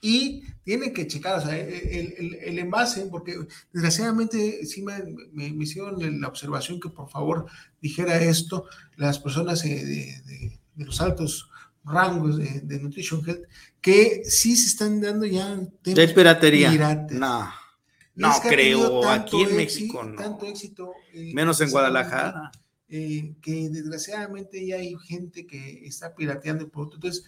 y 0.00 0.42
tienen 0.64 0.92
que 0.92 1.06
checar 1.06 1.38
o 1.38 1.40
sea, 1.40 1.56
el, 1.56 2.38
el, 2.42 2.58
envase, 2.58 3.06
porque 3.06 3.36
desgraciadamente 3.72 4.64
sí 4.66 4.82
me, 4.82 5.02
me, 5.32 5.46
hicieron 5.62 6.20
la 6.20 6.28
observación 6.28 6.80
que 6.80 6.88
por 6.88 7.08
favor 7.08 7.46
dijera 7.80 8.20
esto 8.22 8.66
las 8.96 9.18
personas 9.18 9.64
eh, 9.64 9.84
de, 9.84 10.58
de, 10.76 10.84
los 10.84 11.00
altos 11.00 11.48
rangos 11.84 12.38
de, 12.38 12.78
Nutrition 12.80 13.22
Health, 13.26 13.44
que 13.80 14.22
sí 14.24 14.56
se 14.56 14.68
están 14.68 15.00
dando 15.00 15.26
ya 15.26 15.56
de 15.82 16.08
piratería. 16.08 16.70
No. 17.10 17.50
No 18.14 18.32
creo, 18.42 19.08
aquí 19.08 19.42
en 19.42 19.56
México 19.56 20.02
no. 20.02 20.20
Tanto 20.20 20.46
éxito. 20.46 20.92
Eh, 21.14 21.32
Menos 21.34 21.60
en 21.60 21.70
Guadalajara. 21.70 22.50
Eh, 22.90 23.34
que 23.42 23.68
desgraciadamente 23.68 24.66
ya 24.66 24.76
hay 24.76 24.96
gente 24.96 25.46
que 25.46 25.86
está 25.86 26.14
pirateando 26.14 26.64
el 26.64 26.70
producto. 26.70 26.96
Entonces, 26.96 27.24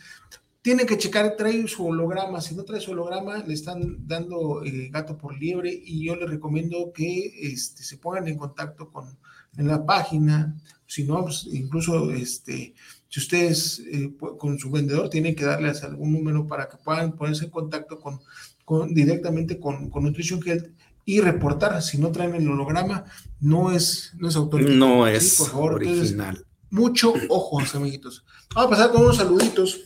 tiene 0.63 0.87
que 0.87 0.99
checar, 0.99 1.37
trae 1.37 1.67
su 1.69 1.87
holograma. 1.87 2.41
Si 2.41 2.55
no 2.55 2.65
trae 2.65 2.81
su 2.81 2.93
holograma, 2.93 3.39
le 3.39 3.55
están 3.55 4.07
dando 4.07 4.63
eh, 4.65 4.89
gato 4.91 5.17
por 5.17 5.39
liebre 5.39 5.73
y 5.73 6.05
yo 6.05 6.17
le 6.17 6.27
recomiendo 6.27 6.93
que 6.93 7.33
este, 7.53 7.83
se 7.83 7.97
pongan 7.97 8.29
en 8.29 8.37
contacto 8.37 8.91
con 8.91 9.19
en 9.57 9.69
la 9.69 9.85
página. 9.85 10.57
Si 10.87 11.05
no, 11.05 11.23
pues, 11.23 11.47
incluso 11.53 12.13
este, 12.13 12.75
si 13.09 13.21
ustedes 13.21 13.83
eh, 13.91 14.13
con 14.39 14.59
su 14.59 14.71
vendedor 14.71 15.09
tienen 15.09 15.35
que 15.35 15.45
darles 15.45 15.83
algún 15.85 16.13
número 16.13 16.47
para 16.47 16.69
que 16.69 16.77
puedan 16.79 17.13
ponerse 17.13 17.45
en 17.45 17.51
contacto 17.51 18.01
con, 18.01 18.21
con 18.65 18.93
directamente 18.93 19.59
con, 19.59 19.91
con, 19.91 20.05
Nutrition 20.05 20.41
Health 20.45 20.69
y 21.05 21.21
reportar. 21.21 21.81
Si 21.83 21.99
no 21.99 22.11
traen 22.11 22.35
el 22.35 22.49
holograma, 22.49 23.05
no 23.41 23.73
es, 23.73 24.13
no 24.19 24.29
es 24.29 24.37
autorizado. 24.37 24.77
No 24.77 25.07
es 25.07 25.37
por 25.37 25.49
favor. 25.49 25.75
original. 25.75 26.45
mucho 26.71 27.15
ojo, 27.29 27.61
amiguitos. 27.75 28.25
Vamos 28.55 28.67
a 28.67 28.71
pasar 28.71 28.91
con 28.91 29.03
unos 29.03 29.17
saluditos. 29.17 29.81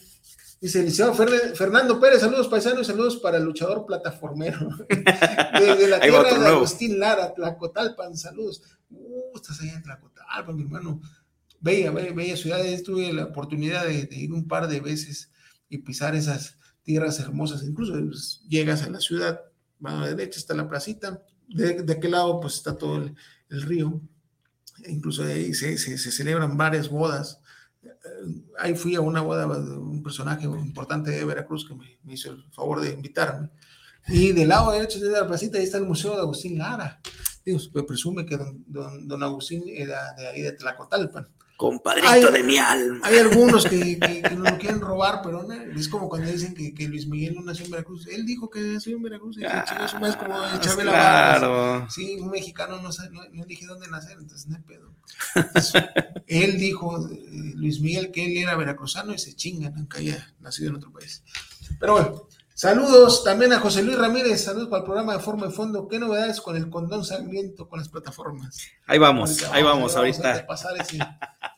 Dice 0.60 0.78
el 0.78 0.86
licenciado 0.86 1.14
Fernando 1.54 2.00
Pérez, 2.00 2.20
saludos 2.20 2.48
paisanos, 2.48 2.86
saludos 2.86 3.16
para 3.18 3.38
el 3.38 3.44
luchador 3.44 3.84
plataformero. 3.84 4.70
Desde 4.88 5.88
la 5.88 6.00
tierra 6.00 6.38
de 6.38 6.46
Agustín 6.46 6.98
Lara, 6.98 7.34
Tlacotalpan, 7.34 8.16
saludos. 8.16 8.62
Uh, 8.90 9.36
estás 9.36 9.60
allá 9.60 9.74
en 9.74 9.82
Tlacotalpan, 9.82 10.56
mi 10.56 10.62
hermano. 10.62 11.00
Bella, 11.60 11.90
bella, 11.90 12.36
ciudad. 12.36 12.60
Tuve 12.84 13.12
la 13.12 13.24
oportunidad 13.24 13.84
de, 13.86 14.08
ir 14.10 14.32
un 14.32 14.46
par 14.46 14.68
de 14.68 14.80
veces 14.80 15.30
y 15.68 15.78
pisar 15.78 16.14
esas 16.14 16.56
tierras 16.82 17.18
hermosas. 17.20 17.62
Incluso 17.62 17.92
pues, 17.92 18.42
llegas 18.48 18.82
a 18.82 18.90
la 18.90 19.00
ciudad, 19.00 19.40
mano 19.80 20.06
derecha 20.06 20.38
está 20.38 20.54
la 20.54 20.68
placita, 20.68 21.22
de, 21.48 21.82
de 21.82 21.92
aquel 21.92 22.12
lado 22.12 22.40
pues 22.40 22.54
está 22.54 22.76
todo 22.76 22.96
el, 22.96 23.14
río. 23.62 24.00
incluso 24.88 25.24
ahí 25.24 25.52
se, 25.54 25.78
se, 25.78 25.98
se 25.98 26.10
celebran 26.10 26.56
varias 26.56 26.88
bodas 26.88 27.40
ahí 28.58 28.74
fui 28.74 28.94
a 28.94 29.00
una 29.00 29.20
boda 29.20 29.46
de 29.46 29.76
un 29.76 30.02
personaje 30.02 30.44
importante 30.44 31.10
de 31.10 31.24
Veracruz 31.24 31.66
que 31.66 31.74
me, 31.74 31.98
hizo 32.12 32.30
el 32.30 32.44
favor 32.52 32.80
de 32.80 32.92
invitarme. 32.92 33.50
Y 34.08 34.32
del 34.32 34.48
lado 34.48 34.72
derecho 34.72 35.00
de 35.00 35.10
la 35.10 35.26
placita 35.26 35.58
ahí 35.58 35.64
está 35.64 35.78
el 35.78 35.84
Museo 35.84 36.14
de 36.14 36.20
Agustín 36.20 36.58
Lara. 36.58 37.00
Digo, 37.44 37.58
se 37.58 37.70
presume 37.82 38.24
que 38.24 38.36
don, 38.36 39.08
don, 39.08 39.22
Agustín 39.22 39.64
era 39.66 40.12
de 40.14 40.28
ahí 40.28 40.42
de 40.42 40.52
Tlacotalpan. 40.52 41.28
Compadrito 41.56 42.32
de 42.32 42.42
mi 42.42 42.58
alma. 42.58 43.00
Hay 43.04 43.18
algunos 43.18 43.64
que, 43.64 43.98
que, 43.98 44.30
no 44.34 44.50
lo 44.50 44.58
quieren 44.58 44.80
robar, 44.80 45.20
pero 45.22 45.44
no, 45.44 45.52
es 45.52 45.88
como 45.88 46.08
cuando 46.08 46.30
dicen 46.30 46.52
que, 46.52 46.74
que, 46.74 46.88
Luis 46.88 47.06
Miguel 47.06 47.36
no 47.36 47.42
nació 47.42 47.66
en 47.66 47.70
Veracruz. 47.70 48.08
Él 48.08 48.26
dijo 48.26 48.50
que 48.50 48.60
nació 48.60 48.96
en 48.96 49.02
Veracruz 49.02 49.38
y 49.38 49.44
ah, 49.44 49.64
es 49.86 50.16
como 50.16 50.60
Chabela 50.60 50.90
claro. 50.90 51.86
Sí, 51.90 52.18
un 52.20 52.30
mexicano 52.30 52.82
no, 52.82 52.88
no, 52.88 53.20
no 53.32 53.44
elige 53.44 53.66
dónde 53.66 53.88
nacer, 53.88 54.16
entonces 54.18 54.48
no 54.48 54.56
hay 54.56 54.62
pedo. 54.62 54.93
Él 56.26 56.58
dijo, 56.58 57.08
eh, 57.08 57.52
Luis 57.54 57.80
Miguel, 57.80 58.10
que 58.10 58.26
él 58.26 58.36
era 58.36 58.56
veracruzano 58.56 59.14
y 59.14 59.18
se 59.18 59.34
chingan, 59.34 59.74
aunque 59.76 59.98
haya 59.98 60.34
nacido 60.40 60.70
en 60.70 60.76
otro 60.76 60.92
país. 60.92 61.22
Pero 61.78 61.92
bueno, 61.92 62.28
Saludos 62.56 63.24
también 63.24 63.52
a 63.52 63.58
José 63.58 63.82
Luis 63.82 63.98
Ramírez, 63.98 64.44
saludos 64.44 64.68
para 64.68 64.78
el 64.78 64.84
programa 64.84 65.14
de 65.14 65.18
Forma 65.18 65.48
de 65.48 65.52
Fondo. 65.52 65.88
¿Qué 65.88 65.98
novedades 65.98 66.40
con 66.40 66.54
el 66.54 66.70
condón 66.70 67.04
sangriento 67.04 67.68
con 67.68 67.80
las 67.80 67.88
plataformas? 67.88 68.60
Ahí 68.86 68.96
vamos, 68.96 69.42
ahí 69.50 69.64
vamos, 69.64 69.96
ahorita. 69.96 70.36
A 70.36 70.46
pasar 70.46 70.72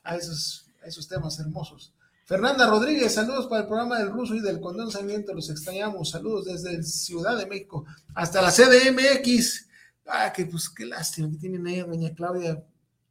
a, 0.02 0.16
esos, 0.16 0.70
esos 0.82 1.06
temas 1.06 1.38
hermosos. 1.38 1.92
Fernanda 2.24 2.66
Rodríguez, 2.66 3.12
saludos 3.12 3.46
para 3.46 3.60
el 3.60 3.66
programa 3.66 3.98
del 3.98 4.10
ruso 4.10 4.34
y 4.36 4.40
del 4.40 4.58
condón 4.58 4.90
sangriento, 4.90 5.34
los 5.34 5.50
extrañamos. 5.50 6.08
Saludos 6.08 6.46
desde 6.46 6.82
Ciudad 6.82 7.36
de 7.36 7.44
México 7.44 7.84
hasta 8.14 8.40
la 8.40 8.50
CDMX. 8.50 9.68
Ah, 10.06 10.32
que 10.32 10.46
pues 10.46 10.70
qué 10.70 10.86
lástima 10.86 11.30
que 11.30 11.36
tienen 11.36 11.66
ahí 11.66 11.80
a 11.80 11.84
doña 11.84 12.14
Claudia 12.14 12.64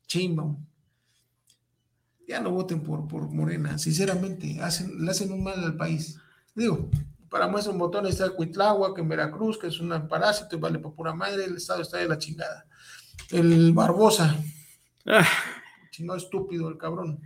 Chainbaum. 0.08 0.58
Ya 2.28 2.40
no 2.40 2.52
voten 2.52 2.82
por, 2.82 3.08
por 3.08 3.30
Morena, 3.30 3.78
sinceramente, 3.78 4.60
hacen, 4.62 5.04
le 5.04 5.12
hacen 5.12 5.32
un 5.32 5.44
mal 5.44 5.64
al 5.64 5.78
país. 5.78 6.18
Digo, 6.56 6.90
para 7.30 7.48
muestra 7.48 7.74
un 7.74 7.80
botón 7.80 8.08
está 8.08 8.32
que 8.36 9.02
en 9.02 9.10
Veracruz, 9.10 9.58
que 9.58 9.68
es 9.68 9.80
un 9.80 9.90
parásito 10.08 10.56
y 10.56 10.60
vale 10.60 10.80
por 10.80 10.96
pura 10.96 11.14
madre, 11.14 11.46
el 11.46 11.58
estado 11.58 11.82
está 11.82 11.98
de 11.98 12.08
la 12.08 12.18
chingada. 12.18 12.66
El 13.30 13.74
Barbosa. 13.74 14.36
Ah. 15.06 15.28
Chingado 15.92 16.18
estúpido, 16.18 16.70
el 16.70 16.78
cabrón. 16.78 17.20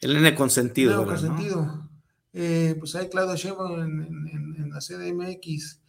El 0.00 0.16
N 0.16 0.34
consentido. 0.34 0.92
El 0.92 0.98
N 1.00 1.08
consentido. 1.08 1.88
Eh, 2.32 2.76
pues 2.78 2.94
hay 2.94 3.08
Claudio 3.08 3.36
Sheinbaum 3.36 3.80
en, 3.80 4.70
la 4.70 4.80
CDMX. 4.80 5.80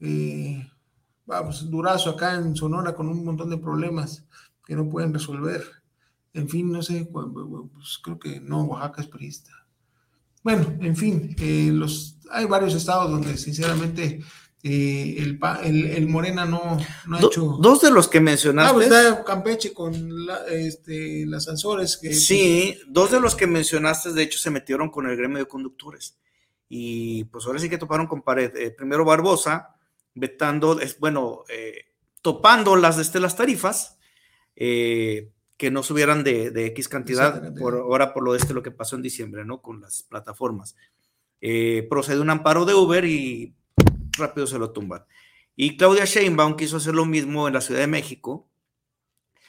Eh, 0.00 0.70
vamos, 1.24 1.70
Durazo 1.70 2.10
acá 2.10 2.34
en 2.34 2.54
Sonora 2.54 2.94
con 2.94 3.08
un 3.08 3.24
montón 3.24 3.50
de 3.50 3.58
problemas 3.58 4.26
que 4.66 4.74
no 4.74 4.88
pueden 4.88 5.14
resolver. 5.14 5.64
En 6.34 6.50
fin, 6.50 6.70
no 6.70 6.82
sé, 6.82 7.08
pues 7.10 7.26
creo 8.02 8.18
que 8.18 8.40
no, 8.40 8.64
Oaxaca 8.64 9.00
es 9.00 9.08
priista. 9.08 9.52
Bueno, 10.42 10.76
en 10.80 10.94
fin, 10.94 11.34
eh, 11.40 11.70
los, 11.72 12.18
hay 12.30 12.44
varios 12.44 12.74
estados 12.74 13.10
donde 13.10 13.36
sinceramente 13.36 14.22
eh, 14.62 15.16
el, 15.18 15.40
el, 15.86 16.08
Morena 16.08 16.44
no, 16.44 16.78
ha 17.12 17.18
hecho... 17.20 17.58
Dos 17.60 17.80
de 17.80 17.90
los 17.90 18.06
que 18.08 18.20
mencionaste... 18.20 18.70
Ah, 18.70 18.74
pues 18.74 18.86
está 18.86 19.24
Campeche 19.24 19.72
con 19.72 19.94
este, 20.50 21.24
las 21.26 21.48
Azores. 21.48 21.96
Que, 21.96 22.12
sí, 22.12 22.78
dos 22.86 23.12
de 23.12 23.20
los 23.20 23.34
que 23.34 23.46
mencionaste 23.46 24.12
de 24.12 24.22
hecho 24.22 24.38
se 24.38 24.50
metieron 24.50 24.90
con 24.90 25.08
el 25.08 25.16
gremio 25.16 25.38
de 25.38 25.48
conductores. 25.48 26.18
Y 26.68 27.24
pues 27.24 27.46
ahora 27.46 27.60
sí 27.60 27.68
que 27.68 27.78
toparon 27.78 28.06
con 28.06 28.22
pared. 28.22 28.54
Eh, 28.56 28.70
primero 28.70 29.04
Barbosa, 29.04 29.76
vetando, 30.14 30.80
es, 30.80 30.98
bueno, 30.98 31.44
topando 32.20 32.76
las, 32.76 32.98
este, 32.98 33.20
las 33.20 33.36
tarifas, 33.36 33.95
eh, 34.56 35.30
que 35.56 35.70
no 35.70 35.82
subieran 35.82 36.22
de, 36.22 36.66
X 36.66 36.88
cantidad 36.88 37.54
por 37.54 37.74
ahora 37.74 38.12
por 38.12 38.22
lo 38.22 38.32
de 38.32 38.38
este 38.38 38.54
lo 38.54 38.62
que 38.62 38.70
pasó 38.70 38.96
en 38.96 39.02
diciembre, 39.02 39.44
¿no? 39.44 39.62
Con 39.62 39.80
las 39.80 40.02
plataformas. 40.02 40.76
Eh, 41.40 41.86
procede 41.88 42.20
un 42.20 42.30
amparo 42.30 42.64
de 42.64 42.74
Uber 42.74 43.04
y 43.04 43.54
rápido 44.18 44.46
se 44.46 44.58
lo 44.58 44.72
tumban. 44.72 45.04
Y 45.54 45.76
Claudia 45.76 46.04
Sheinbaum 46.04 46.56
quiso 46.56 46.76
hacer 46.76 46.94
lo 46.94 47.06
mismo 47.06 47.48
en 47.48 47.54
la 47.54 47.62
Ciudad 47.62 47.80
de 47.80 47.86
México. 47.86 48.48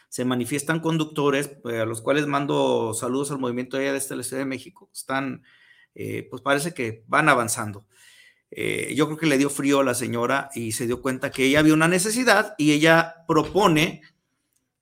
Se 0.08 0.24
manifiestan 0.24 0.80
conductores, 0.80 1.58
eh, 1.70 1.80
a 1.80 1.86
los 1.86 2.02
cuales 2.02 2.28
mando 2.28 2.94
saludos 2.94 3.32
al 3.32 3.40
movimiento 3.40 3.76
de, 3.76 3.92
de 3.92 4.16
la 4.16 4.24
Ciudad 4.24 4.42
de 4.42 4.46
México. 4.46 4.90
Están, 4.94 5.44
eh, 5.94 6.26
pues 6.30 6.42
parece 6.42 6.74
que 6.74 7.04
van 7.08 7.28
avanzando. 7.28 7.86
yo 8.50 9.06
creo 9.08 9.18
que 9.18 9.26
le 9.26 9.38
dio 9.38 9.50
frío 9.50 9.82
a 9.82 9.84
la 9.84 9.94
señora 9.94 10.50
y 10.56 10.72
se 10.72 10.88
dio 10.88 11.02
cuenta 11.02 11.32
que 11.32 11.44
ella 11.44 11.60
había 11.60 11.74
una 11.74 11.90
necesidad 11.90 12.56
y 12.58 12.72
ella 12.72 13.26
propone 13.28 14.02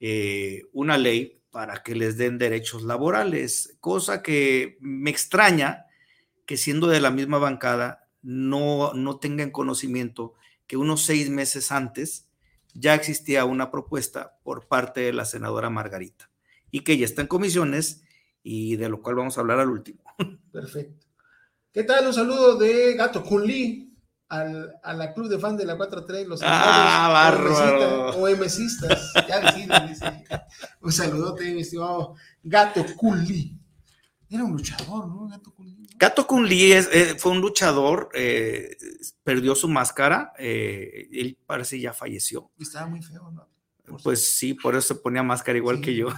eh, 0.08 0.62
una 0.72 1.00
ley 1.00 1.42
para 1.50 1.82
que 1.82 1.96
les 1.96 2.16
den 2.16 2.38
derechos 2.38 2.84
laborales, 2.84 3.76
cosa 3.80 4.22
que 4.22 4.78
me 4.80 5.10
extraña 5.10 5.88
que 6.46 6.58
siendo 6.58 6.86
de 6.86 7.02
la 7.02 7.10
misma 7.10 7.40
bancada 7.40 8.08
no, 8.22 8.94
no 8.94 9.18
tengan 9.18 9.50
conocimiento 9.50 10.36
que 10.68 10.78
unos 10.78 11.02
seis 11.02 11.32
meses 11.32 11.72
antes 11.72 12.28
ya 12.76 12.94
existía 12.94 13.46
una 13.46 13.72
propuesta 13.72 14.38
por 14.44 14.68
parte 14.68 15.02
de 15.02 15.14
la 15.14 15.26
senadora 15.26 15.72
Margarita 15.72 16.30
y 16.70 16.82
que 16.82 17.00
ya 17.00 17.06
está 17.06 17.24
en 17.24 17.28
comisiones 17.28 18.04
y 18.44 18.76
de 18.76 18.90
lo 18.90 19.02
cual 19.02 19.16
vamos 19.16 19.40
a 19.40 19.42
hablar 19.42 19.60
al 19.60 19.72
último. 19.72 20.04
Perfecto. 20.52 21.08
¿Qué 21.74 21.84
tal? 21.84 22.06
Un 22.06 22.14
saludo 22.14 22.58
de 22.58 22.94
Gato 22.94 23.24
Kunli 23.24 23.96
al, 24.30 24.76
a 24.84 24.94
la 24.94 25.14
club 25.14 25.30
de 25.30 25.40
fans 25.40 25.58
de 25.58 25.66
la 25.66 25.78
4-3, 25.78 26.26
los 26.26 26.42
ah, 26.44 28.14
o 28.16 28.30
MCistas, 28.30 29.14
ya 29.28 29.52
dice. 29.88 30.26
Un 30.82 30.92
saludote, 30.92 31.54
mi 31.54 31.62
estimado 31.62 32.16
Gato 32.44 32.86
Kunli. 32.96 33.58
Era 34.30 34.44
un 34.44 34.54
luchador, 34.54 35.08
¿no? 35.08 35.28
Gato 35.28 35.54
Kunli. 35.54 35.88
Gato 35.98 36.28
Kunli 36.28 36.72
es, 36.72 36.90
eh, 36.92 37.16
fue 37.18 37.32
un 37.32 37.42
luchador, 37.42 38.10
eh, 38.14 38.76
perdió 39.24 39.56
su 39.56 39.68
máscara, 39.70 40.34
eh, 40.38 41.08
él 41.12 41.38
parece 41.46 41.80
ya 41.80 41.94
falleció. 41.94 42.52
Estaba 42.60 42.88
muy 42.88 43.02
feo, 43.02 43.32
¿no? 43.32 43.48
pues 44.04 44.28
sí, 44.28 44.56
por 44.56 44.76
eso 44.76 44.96
se 44.96 44.96
ponía 44.96 45.22
máscara 45.22 45.58
igual 45.58 45.80
que 45.80 45.96
yo. 45.96 46.08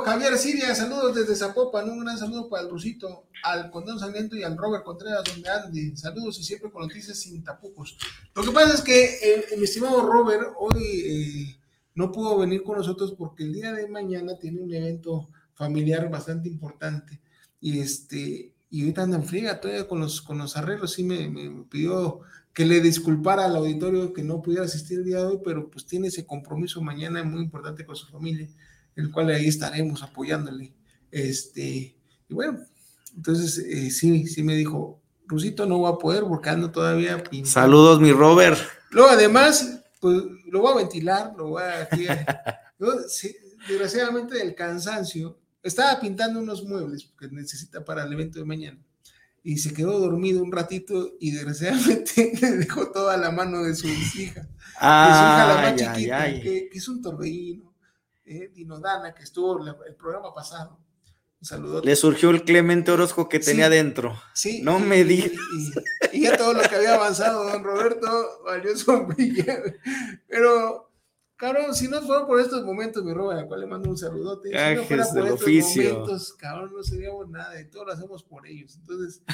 Javier 0.00 0.38
Siria, 0.38 0.74
saludos 0.74 1.14
desde 1.14 1.36
Zapopan, 1.36 1.88
un 1.90 2.00
gran 2.00 2.16
saludo 2.16 2.48
para 2.48 2.62
el 2.62 2.70
Rusito, 2.70 3.26
al 3.44 3.70
Condón 3.70 3.98
Sangriento 3.98 4.36
y 4.36 4.42
al 4.42 4.56
Robert 4.56 4.84
Contreras, 4.84 5.22
donde 5.24 5.50
ande. 5.50 5.96
Saludos 5.96 6.38
y 6.40 6.44
siempre 6.44 6.70
con 6.70 6.82
noticias 6.82 7.18
sin 7.18 7.44
tapujos. 7.44 7.98
Lo 8.34 8.42
que 8.42 8.50
pasa 8.50 8.74
es 8.74 8.80
que 8.80 9.04
eh, 9.04 9.44
mi 9.58 9.64
estimado 9.64 10.06
Robert 10.06 10.54
hoy 10.58 10.82
eh, 10.82 11.56
no 11.94 12.10
pudo 12.10 12.38
venir 12.38 12.62
con 12.62 12.78
nosotros 12.78 13.14
porque 13.16 13.44
el 13.44 13.52
día 13.52 13.72
de 13.72 13.86
mañana 13.88 14.38
tiene 14.38 14.60
un 14.60 14.72
evento 14.72 15.28
familiar 15.54 16.10
bastante 16.10 16.48
importante. 16.48 17.20
Y 17.60 17.80
este, 17.80 18.52
y 18.70 18.80
ahorita 18.80 19.02
anda 19.02 19.18
en 19.18 19.24
friega 19.24 19.60
todavía 19.60 19.86
con 19.86 20.00
los, 20.00 20.22
con 20.22 20.38
los 20.38 20.56
arreglos. 20.56 20.92
Sí 20.92 21.04
me, 21.04 21.28
me 21.28 21.64
pidió 21.64 22.20
que 22.54 22.64
le 22.64 22.80
disculpara 22.80 23.44
al 23.44 23.56
auditorio 23.56 24.12
que 24.12 24.22
no 24.22 24.42
pudiera 24.42 24.64
asistir 24.64 24.98
el 24.98 25.04
día 25.04 25.18
de 25.18 25.26
hoy, 25.26 25.38
pero 25.44 25.68
pues 25.68 25.86
tiene 25.86 26.08
ese 26.08 26.24
compromiso 26.24 26.80
mañana 26.80 27.22
muy 27.22 27.42
importante 27.42 27.84
con 27.84 27.96
su 27.96 28.06
familia 28.06 28.48
el 28.96 29.10
cual 29.10 29.30
ahí 29.30 29.46
estaremos 29.46 30.02
apoyándole. 30.02 30.72
Este, 31.10 31.96
y 32.28 32.34
bueno, 32.34 32.60
entonces 33.16 33.58
eh, 33.58 33.90
sí, 33.90 34.26
sí 34.26 34.42
me 34.42 34.54
dijo, 34.54 35.00
Rusito 35.26 35.66
no 35.66 35.80
va 35.80 35.90
a 35.90 35.98
poder 35.98 36.24
porque 36.24 36.50
ando 36.50 36.70
todavía 36.70 37.22
Saludos, 37.44 38.00
mi 38.00 38.12
Robert. 38.12 38.58
Luego, 38.90 39.10
además, 39.10 39.82
pues 40.00 40.22
lo 40.46 40.60
voy 40.60 40.72
a 40.72 40.76
ventilar, 40.76 41.32
lo 41.36 41.48
voy 41.48 41.62
a. 41.62 41.88
desgraciadamente, 43.68 44.36
del 44.36 44.54
cansancio, 44.54 45.38
estaba 45.62 46.00
pintando 46.00 46.40
unos 46.40 46.64
muebles 46.64 47.10
que 47.18 47.28
necesita 47.28 47.84
para 47.84 48.04
el 48.04 48.12
evento 48.12 48.38
de 48.38 48.44
mañana 48.44 48.78
y 49.44 49.58
se 49.58 49.72
quedó 49.74 49.98
dormido 49.98 50.42
un 50.42 50.52
ratito 50.52 51.14
y 51.18 51.32
desgraciadamente 51.32 52.32
le 52.40 52.50
dejó 52.52 52.90
toda 52.92 53.16
la 53.16 53.30
mano 53.30 53.62
de 53.62 53.74
su 53.74 53.88
hija. 53.88 54.48
Ah, 54.78 55.54
la 55.56 55.70
más 55.70 55.76
chiquita, 55.76 56.24
Que, 56.40 56.70
es 56.72 56.88
un 56.88 57.02
torbellino, 57.02 57.71
eh, 58.36 58.50
Dinodana, 58.54 59.14
que 59.14 59.22
estuvo 59.22 59.64
el 59.66 59.94
programa 59.94 60.34
pasado. 60.34 60.78
Un 61.40 61.46
saludo. 61.46 61.82
Le 61.82 61.96
surgió 61.96 62.30
el 62.30 62.44
Clemente 62.44 62.92
Orozco 62.92 63.28
que 63.28 63.40
tenía 63.40 63.68
dentro. 63.68 64.20
Sí. 64.32 64.62
No 64.62 64.78
me 64.78 65.04
digas. 65.04 65.32
Y, 66.12 66.22
ya 66.22 66.36
todo 66.36 66.52
lo 66.52 66.62
que 66.62 66.74
había 66.76 66.94
avanzado 66.94 67.50
don 67.50 67.64
Roberto 67.64 68.42
valió 68.44 68.76
sombrilla. 68.76 69.60
Pero 70.28 70.92
Cabrón, 71.42 71.74
si 71.74 71.88
no 71.88 72.00
fuera 72.02 72.24
por 72.24 72.40
estos 72.40 72.64
momentos, 72.64 73.02
mi 73.02 73.12
roba, 73.12 73.32
a 73.32 73.38
la 73.38 73.46
cual 73.48 73.62
le 73.62 73.66
mando 73.66 73.90
un 73.90 73.98
saludote. 73.98 74.50
Si 74.50 74.54
no 74.54 74.84
fuera 74.84 75.08
por 75.08 75.50
estos 75.50 75.76
momentos, 75.76 76.32
cabrón, 76.34 76.72
no 76.72 76.84
seríamos 76.84 77.28
nada 77.28 77.60
y 77.60 77.68
todo 77.68 77.84
lo 77.84 77.92
hacemos 77.92 78.22
por 78.22 78.46
ellos. 78.46 78.76
Entonces, 78.76 79.24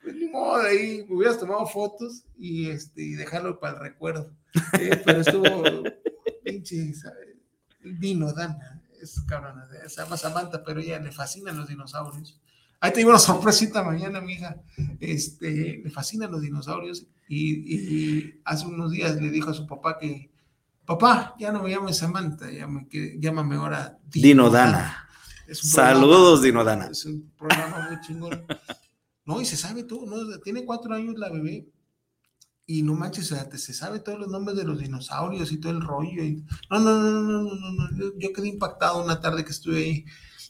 pues 0.00 0.14
ni 0.14 0.28
modo, 0.28 0.62
ahí 0.62 1.04
hubieras 1.08 1.40
tomado 1.40 1.66
fotos 1.66 2.22
y, 2.38 2.70
este, 2.70 3.02
y 3.02 3.14
dejarlo 3.14 3.58
para 3.58 3.74
el 3.74 3.80
recuerdo. 3.80 4.32
Eh, 4.78 5.02
pero 5.04 5.20
estuvo 5.22 5.82
pinche, 6.44 6.92
Dino 7.82 8.32
Dana, 8.32 8.80
es 9.00 9.20
cabrón, 9.22 9.62
se 9.86 10.02
llama 10.02 10.16
Samantha, 10.16 10.62
pero 10.64 10.80
ella 10.80 10.98
le 10.98 11.12
fascinan 11.12 11.56
los 11.56 11.68
dinosaurios. 11.68 12.38
Ahí 12.80 12.92
te 12.92 12.98
digo 12.98 13.10
una 13.10 13.18
sorpresita 13.18 13.82
mañana, 13.82 14.20
mija. 14.20 14.56
Este, 15.00 15.80
le 15.84 15.90
fascinan 15.90 16.30
los 16.30 16.40
dinosaurios 16.40 17.06
y, 17.28 17.74
y 17.74 18.40
hace 18.44 18.66
unos 18.66 18.90
días 18.90 19.16
le 19.16 19.30
dijo 19.30 19.50
a 19.50 19.54
su 19.54 19.66
papá 19.66 19.98
que 19.98 20.30
Papá, 20.90 21.36
ya 21.38 21.52
no 21.52 21.62
me 21.62 21.70
llames 21.70 21.98
Samantha, 21.98 22.46
llámame 22.50 23.54
ahora 23.54 23.96
Dino, 24.06 24.50
Dana. 24.50 25.08
Saludos, 25.52 26.42
Dino 26.42 26.64
Dana. 26.64 26.88
Es 26.90 27.04
un 27.04 27.30
programa 27.38 27.88
muy 27.88 28.00
chingón. 28.00 28.44
No, 29.24 29.40
y 29.40 29.44
se 29.44 29.56
sabe 29.56 29.84
todo, 29.84 30.04
¿no? 30.04 30.40
Tiene 30.40 30.64
cuatro 30.64 30.92
años 30.92 31.14
la 31.16 31.28
bebé. 31.28 31.68
Y 32.72 32.82
no 32.82 32.94
manches, 32.94 33.26
se 33.26 33.74
sabe 33.74 33.98
todos 33.98 34.20
los 34.20 34.28
nombres 34.28 34.56
de 34.56 34.62
los 34.62 34.78
dinosaurios 34.78 35.50
y 35.50 35.56
todo 35.56 35.72
el 35.72 35.80
rollo. 35.80 36.22
no, 36.70 36.78
no, 36.78 37.00
no, 37.00 37.10
no, 37.10 37.42
no, 37.42 37.54
no, 37.54 37.72
no. 37.72 38.18
Yo, 38.18 38.32
quedé 38.32 38.46
impactado 38.46 39.02
una 39.02 39.20
tarde 39.20 39.44
que 39.44 39.50
estuve 39.50 39.78
ahí 39.78 40.04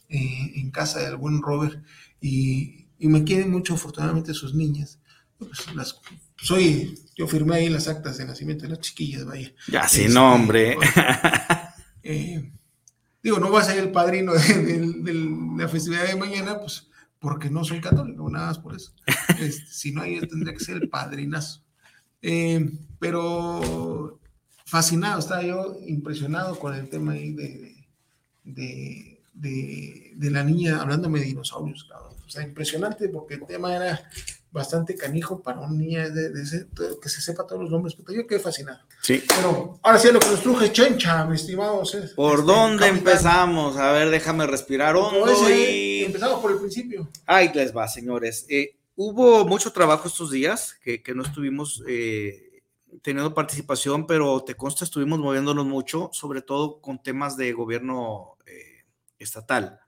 eh, 0.07 0.51
en 0.55 0.69
casa 0.69 0.99
del 0.99 1.15
buen 1.15 1.41
Robert 1.41 1.83
y, 2.21 2.85
y 2.99 3.07
me 3.07 3.23
quieren 3.23 3.49
mucho, 3.49 3.73
afortunadamente, 3.73 4.35
sus 4.35 4.53
niñas. 4.53 4.99
Pues 5.39 5.73
las 5.73 5.99
soy, 6.37 6.95
yo 7.15 7.27
firmé 7.27 7.55
ahí 7.55 7.69
las 7.69 7.87
actas 7.87 8.17
de 8.17 8.25
nacimiento 8.25 8.65
de 8.65 8.69
las 8.69 8.81
chiquillas, 8.81 9.25
vaya. 9.25 9.51
Ya, 9.67 9.87
sin 9.87 10.01
este, 10.03 10.13
nombre. 10.13 10.77
Eh, 12.03 12.51
digo, 13.21 13.37
no 13.37 13.51
voy 13.51 13.61
a 13.61 13.63
ser 13.63 13.77
el 13.77 13.91
padrino 13.91 14.33
de, 14.33 15.55
la 15.55 15.67
festividad 15.67 16.07
de 16.07 16.15
mañana, 16.15 16.59
pues 16.59 16.87
porque 17.19 17.51
no 17.51 17.63
soy 17.63 17.79
católico, 17.79 18.27
nada 18.27 18.47
más 18.47 18.59
por 18.59 18.75
eso. 18.75 18.93
Este, 19.39 19.67
si 19.71 19.91
no, 19.91 20.03
yo 20.05 20.27
tendría 20.27 20.53
que 20.53 20.63
ser 20.63 20.77
el 20.77 20.89
padrinazo. 20.89 21.63
Eh, 22.21 22.69
pero 22.99 24.19
fascinado, 24.65 25.19
estaba 25.19 25.43
yo 25.43 25.77
impresionado 25.85 26.57
con 26.57 26.73
el 26.75 26.87
tema 26.89 27.13
ahí 27.13 27.31
de, 27.31 27.75
de, 29.33 30.29
la 30.29 30.43
niña 30.43 30.81
hablándome 30.81 31.19
de 31.19 31.25
dinosaurios, 31.25 31.89
O 32.25 32.29
sea, 32.29 32.43
impresionante 32.43 33.09
porque 33.09 33.33
el 33.35 33.45
tema 33.45 33.75
era 33.75 34.09
bastante 34.51 34.95
canijo 34.95 35.41
para 35.41 35.61
un 35.61 35.77
niño 35.77 36.09
de, 36.11 36.31
que 37.01 37.09
se 37.09 37.21
sepa 37.21 37.47
todos 37.47 37.63
los 37.63 37.71
nombres. 37.71 37.95
Puta, 37.95 38.13
yo 38.13 38.27
quedé 38.27 38.39
fascinado. 38.39 38.79
Sí. 39.01 39.23
Pero 39.27 39.79
ahora 39.81 39.97
sí, 39.97 40.09
lo 40.11 40.19
que 40.19 40.27
nos 40.27 40.41
truje 40.41 40.71
Chencha, 40.71 41.25
mi 41.25 41.35
estimado. 41.35 41.81
¿Por 42.15 42.39
este, 42.39 42.51
dónde 42.51 42.87
empezamos? 42.87 43.77
A 43.77 43.91
ver, 43.91 44.09
déjame 44.09 44.45
respirar 44.45 44.95
hondo 44.95 45.49
y... 45.49 46.03
Empezamos 46.03 46.41
por 46.41 46.51
el 46.51 46.57
principio. 46.59 47.09
Ahí 47.25 47.51
les 47.53 47.75
va, 47.75 47.87
señores. 47.87 48.45
Eh, 48.49 48.75
hubo 49.03 49.45
mucho 49.47 49.73
trabajo 49.73 50.07
estos 50.07 50.29
días 50.29 50.75
que, 50.83 51.01
no 51.15 51.23
estuvimos 51.23 51.83
eh, 51.87 52.61
teniendo 53.01 53.33
participación, 53.33 54.05
pero 54.05 54.43
te 54.43 54.55
consta, 54.55 54.85
estuvimos 54.85 55.17
moviéndonos 55.17 55.65
mucho, 55.65 56.11
sobre 56.13 56.43
todo 56.43 56.81
con 56.81 57.01
temas 57.01 57.35
de 57.35 57.51
gobierno 57.51 58.37
eh, 58.45 58.85
estatal. 59.17 59.79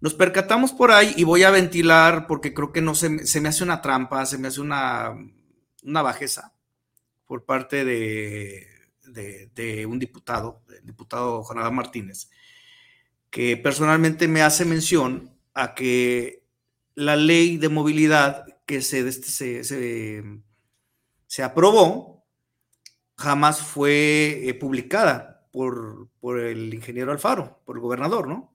Nos 0.00 0.14
percatamos 0.14 0.72
por 0.72 0.92
ahí 0.92 1.12
y 1.16 1.24
voy 1.24 1.42
a 1.42 1.50
ventilar 1.50 2.26
porque 2.26 2.54
creo 2.54 2.72
que 2.72 2.80
no 2.80 2.94
se, 2.94 3.10
me 3.10 3.48
hace 3.48 3.62
una 3.62 3.82
trampa, 3.82 4.24
se 4.24 4.38
me 4.38 4.48
hace 4.48 4.62
una, 4.62 5.14
una 5.84 6.02
bajeza 6.02 6.54
por 7.26 7.44
parte 7.44 7.84
de, 7.84 8.66
un 9.86 9.98
diputado, 9.98 10.62
el 10.74 10.86
diputado 10.86 11.42
Juan 11.44 11.74
Martínez, 11.74 12.30
que 13.30 13.58
personalmente 13.58 14.26
me 14.26 14.42
hace 14.42 14.64
mención 14.64 15.36
a 15.52 15.74
que 15.74 16.41
la 16.94 17.16
ley 17.16 17.56
de 17.58 17.68
movilidad 17.68 18.46
que 18.66 18.82
se, 18.82 19.10
se, 19.12 19.64
se, 19.64 20.22
se 21.26 21.42
aprobó 21.42 22.24
jamás 23.16 23.62
fue 23.62 24.48
eh, 24.48 24.54
publicada 24.54 25.46
por, 25.52 26.08
por 26.20 26.40
el 26.40 26.72
ingeniero 26.74 27.12
Alfaro, 27.12 27.60
por 27.64 27.76
el 27.76 27.82
gobernador, 27.82 28.26
¿no? 28.28 28.52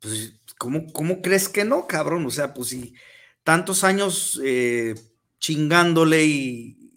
Pues, 0.00 0.34
¿cómo, 0.58 0.92
¿cómo, 0.92 1.22
crees 1.22 1.48
que 1.48 1.64
no, 1.64 1.86
cabrón? 1.86 2.26
O 2.26 2.30
sea, 2.30 2.54
pues 2.54 2.68
si 2.68 2.94
tantos 3.42 3.84
años 3.84 4.40
eh, 4.44 4.94
chingándole 5.38 6.24
y, 6.24 6.92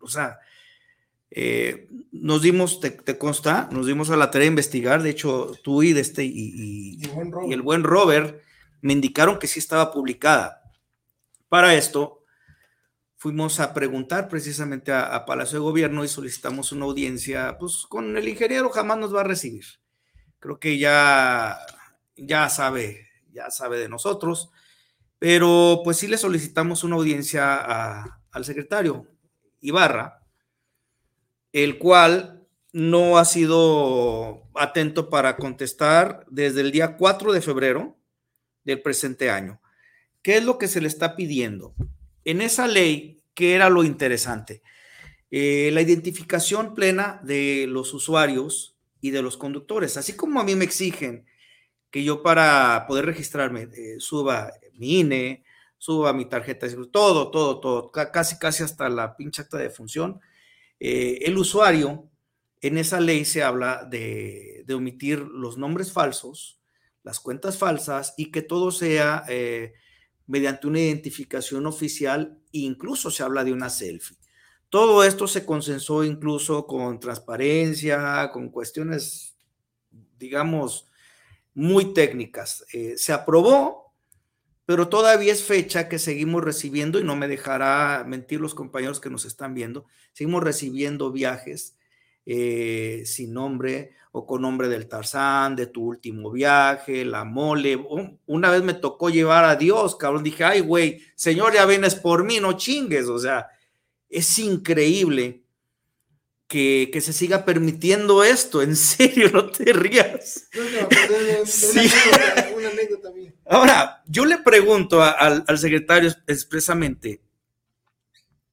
o 0.00 0.08
sea, 0.08 0.38
eh, 1.30 1.88
nos 2.12 2.42
dimos, 2.42 2.80
te, 2.80 3.18
consta, 3.18 3.68
nos 3.72 3.86
dimos 3.86 4.10
a 4.10 4.16
la 4.16 4.30
tarea 4.30 4.44
de 4.44 4.52
investigar, 4.52 5.02
de 5.02 5.10
hecho, 5.10 5.52
tú 5.62 5.82
y, 5.82 5.96
este, 5.98 6.24
y, 6.24 7.00
el 7.50 7.62
buen 7.62 7.82
Robert 7.82 8.40
me 8.84 8.92
indicaron 8.92 9.38
que 9.38 9.46
sí 9.46 9.60
estaba 9.60 9.90
publicada. 9.90 10.60
Para 11.48 11.74
esto, 11.74 12.22
fuimos 13.16 13.58
a 13.58 13.72
preguntar 13.72 14.28
precisamente 14.28 14.92
a, 14.92 15.24
Palacio 15.24 15.58
de 15.58 15.64
Gobierno 15.64 16.04
y 16.04 16.08
solicitamos 16.08 16.70
una 16.70 16.84
audiencia, 16.84 17.56
pues 17.58 17.86
con 17.88 18.14
el 18.14 18.28
ingeniero 18.28 18.68
jamás 18.68 18.98
nos 18.98 19.14
va 19.14 19.22
a 19.22 19.24
recibir. 19.24 19.64
Creo 20.38 20.60
que 20.60 20.76
ya 20.76 21.58
ya 22.14 22.50
sabe, 22.50 23.08
ya 23.32 23.50
sabe 23.50 23.78
de 23.78 23.88
nosotros, 23.88 24.50
pero 25.18 25.80
pues 25.82 25.96
sí 25.96 26.06
le 26.06 26.18
solicitamos 26.18 26.84
una 26.84 26.96
audiencia 26.96 28.02
al 28.30 28.44
secretario 28.44 29.06
Ibarra, 29.60 30.20
el 31.52 31.78
cual 31.78 32.46
no 32.74 33.16
ha 33.16 33.24
sido 33.24 34.50
atento 34.54 35.08
para 35.08 35.36
contestar 35.36 36.26
desde 36.28 36.60
el 36.60 36.70
día 36.70 36.98
4 36.98 37.32
de 37.32 37.40
febrero 37.40 37.96
del 38.64 38.82
presente 38.82 39.30
año. 39.30 39.60
¿Qué 40.22 40.36
es 40.36 40.44
lo 40.44 40.58
que 40.58 40.68
se 40.68 40.80
le 40.80 40.88
está 40.88 41.16
pidiendo? 41.16 41.74
En 42.24 42.40
esa 42.40 42.66
ley, 42.66 43.22
¿qué 43.34 43.54
era 43.54 43.68
lo 43.68 43.84
interesante? 43.84 44.62
Eh, 45.30 45.70
la 45.72 45.82
identificación 45.82 46.74
plena 46.74 47.20
de 47.24 47.66
los 47.68 47.92
usuarios 47.92 48.76
y 49.00 49.10
de 49.10 49.22
los 49.22 49.36
conductores, 49.36 49.96
así 49.96 50.14
como 50.14 50.40
a 50.40 50.44
mí 50.44 50.54
me 50.54 50.64
exigen 50.64 51.26
que 51.90 52.02
yo 52.02 52.22
para 52.22 52.86
poder 52.88 53.06
registrarme 53.06 53.68
eh, 53.72 53.96
suba 53.98 54.52
mi 54.72 55.00
INE, 55.00 55.44
suba 55.78 56.12
mi 56.12 56.24
tarjeta, 56.24 56.66
todo, 56.90 57.30
todo, 57.30 57.60
todo, 57.60 57.90
casi, 57.92 58.38
casi 58.38 58.62
hasta 58.62 58.88
la 58.88 59.16
pinche 59.16 59.42
acta 59.42 59.58
de 59.58 59.70
función. 59.70 60.20
Eh, 60.80 61.20
el 61.22 61.36
usuario, 61.36 62.08
en 62.60 62.78
esa 62.78 63.00
ley 63.00 63.24
se 63.24 63.42
habla 63.42 63.84
de, 63.84 64.64
omitir 64.74 65.18
los 65.18 65.58
nombres 65.58 65.92
falsos, 65.92 66.58
las 67.04 67.20
cuentas 67.20 67.58
falsas 67.58 68.14
y 68.16 68.32
que 68.32 68.42
todo 68.42 68.72
sea 68.72 69.24
eh, 69.28 69.74
mediante 70.26 70.66
una 70.66 70.80
identificación 70.80 71.66
oficial, 71.66 72.38
incluso 72.50 73.10
se 73.10 73.22
habla 73.22 73.44
de 73.44 73.52
una 73.52 73.70
selfie. 73.70 74.16
Todo 74.70 75.04
esto 75.04 75.28
se 75.28 75.44
consensó 75.44 76.02
incluso 76.02 76.66
con 76.66 76.98
transparencia, 76.98 78.30
con 78.32 78.48
cuestiones, 78.48 79.36
digamos, 80.18 80.86
muy 81.52 81.92
técnicas. 81.92 82.64
Eh, 82.72 82.94
se 82.96 83.12
aprobó, 83.12 83.92
pero 84.66 84.88
todavía 84.88 85.32
es 85.32 85.44
fecha 85.44 85.88
que 85.88 85.98
seguimos 85.98 86.42
recibiendo, 86.42 86.98
y 86.98 87.04
no 87.04 87.14
me 87.16 87.28
dejará 87.28 88.04
mentir 88.08 88.40
los 88.40 88.54
compañeros 88.54 88.98
que 88.98 89.10
nos 89.10 89.26
están 89.26 89.54
viendo, 89.54 89.84
seguimos 90.14 90.42
recibiendo 90.42 91.12
viajes 91.12 91.76
eh, 92.26 93.02
sin 93.04 93.32
nombre 93.32 93.92
o 94.12 94.26
con 94.26 94.42
nombre 94.42 94.68
del 94.68 94.86
Tarzán, 94.86 95.56
de 95.56 95.66
tu 95.66 95.84
último 95.86 96.30
viaje, 96.30 97.04
la 97.04 97.24
mole. 97.24 97.76
Una 98.26 98.50
vez 98.50 98.62
me 98.62 98.74
tocó 98.74 99.10
llevar 99.10 99.44
a 99.44 99.56
Dios, 99.56 99.96
cabrón. 99.96 100.22
Dije, 100.22 100.44
ay, 100.44 100.60
güey, 100.60 101.02
señor, 101.16 101.52
ya 101.52 101.66
vienes 101.66 101.96
por 101.96 102.22
mí, 102.22 102.38
no 102.38 102.52
chingues. 102.52 103.08
O 103.08 103.18
sea, 103.18 103.48
es 104.08 104.38
increíble 104.38 105.44
que, 106.46 107.00
se 107.00 107.12
siga 107.12 107.44
permitiendo 107.44 108.22
esto. 108.22 108.62
En 108.62 108.76
serio, 108.76 109.30
no 109.32 109.50
te 109.50 109.72
rías. 109.72 110.48
Ahora, 113.46 114.02
yo 114.06 114.24
le 114.24 114.38
pregunto 114.38 115.02
al, 115.02 115.58
secretario 115.58 116.12
expresamente, 116.26 117.20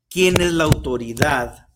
¿quién 0.10 0.42
es 0.42 0.52
la 0.52 0.64
autoridad 0.64 1.68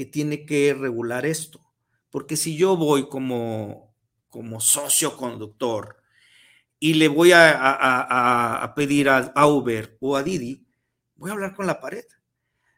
que 0.00 0.06
tiene 0.06 0.46
que 0.46 0.72
regular 0.72 1.26
esto. 1.26 1.60
Porque 2.08 2.34
si 2.34 2.56
yo 2.56 2.74
voy 2.74 3.06
como, 3.06 3.94
como 4.30 4.58
socio 4.58 5.14
conductor 5.14 5.98
y 6.78 6.94
le 6.94 7.06
voy 7.06 7.32
a, 7.34 8.72
pedir 8.74 9.10
a, 9.10 9.46
Uber 9.46 9.98
o 10.00 10.16
a 10.16 10.22
Didi, 10.22 10.64
voy 11.16 11.28
a 11.28 11.34
hablar 11.34 11.54
con 11.54 11.66
la 11.66 11.80
pared. 11.80 12.06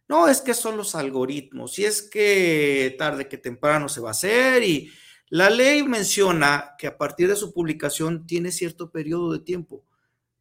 No, 0.08 0.26
es 0.26 0.40
que 0.40 0.52
son 0.52 0.76
los 0.76 0.96
algoritmos, 0.96 1.78
y 1.78 1.84
es 1.84 2.02
que 2.02 2.96
tarde 2.98 3.28
que 3.28 3.38
temprano 3.38 3.88
se 3.88 4.00
va 4.00 4.08
a 4.08 4.18
hacer, 4.18 4.64
y 4.64 4.90
la 5.28 5.48
ley 5.48 5.84
menciona 5.84 6.74
que 6.76 6.88
a 6.88 6.98
partir 6.98 7.28
de 7.28 7.36
su 7.36 7.54
publicación 7.54 8.26
tiene 8.26 8.50
cierto 8.50 8.90
periodo 8.90 9.32
de 9.32 9.38
tiempo 9.38 9.84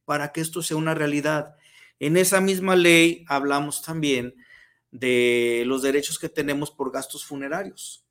para 0.03 0.31
que 0.31 0.41
esto 0.41 0.63
sea 0.63 0.77
una 0.77 0.95
realidad. 0.95 1.53
En 1.99 2.17
esa 2.17 2.41
misma 2.41 2.75
ley 2.75 3.23
hablamos 3.27 3.83
también 3.83 4.33
de 4.91 5.63
los 5.65 5.81
derechos 5.81 6.19
que 6.19 6.29
tenemos 6.29 6.69
por 6.69 6.91
gastos 6.91 7.25
funerarios. 7.25 8.05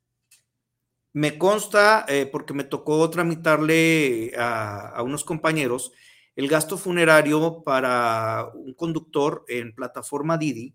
Me 1.12 1.38
consta, 1.38 2.04
eh, 2.08 2.26
porque 2.26 2.54
me 2.54 2.64
tocó 2.64 3.08
tramitarle 3.10 4.32
a, 4.38 5.02
unos 5.02 5.24
compañeros, 5.24 5.92
el 6.36 6.48
gasto 6.48 6.78
funerario 6.78 7.62
para 7.64 8.50
un 8.54 8.74
conductor 8.74 9.44
en 9.48 9.74
plataforma 9.74 10.38
Didi, 10.38 10.74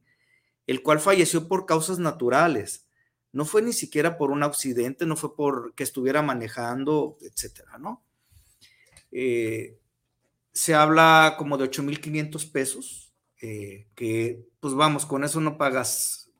el 0.68 0.84
cual 0.84 1.00
falleció 1.00 1.48
por 1.48 1.66
causas 1.66 2.00
naturales. 2.00 2.88
No 3.32 3.46
fue 3.46 3.62
ni 3.62 3.74
siquiera 3.74 4.18
por 4.18 4.32
un 4.32 4.44
accidente, 4.44 5.06
no 5.06 5.16
fue 5.16 5.36
por 5.36 5.74
que 5.74 5.84
estuviera 5.84 6.22
manejando, 6.22 7.18
etcétera, 7.22 7.78
¿no? 7.78 8.04
Eh, 9.12 9.78
se 10.52 10.74
habla 10.74 11.36
como 11.38 11.58
de 11.58 11.70
8.500 11.70 12.52
pesos, 12.52 13.05
eh, 13.46 13.88
que 13.94 14.48
pues 14.60 14.74
vamos, 14.74 15.06
con 15.06 15.24
eso 15.24 15.40
no 15.40 15.58
pagas 15.58 16.32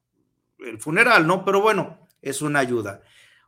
el 0.60 0.80
funeral, 0.80 1.28
¿no? 1.28 1.46
Pero 1.46 1.62
bueno, 1.62 2.00
es 2.24 2.42
una 2.42 2.60
ayuda. 2.60 3.02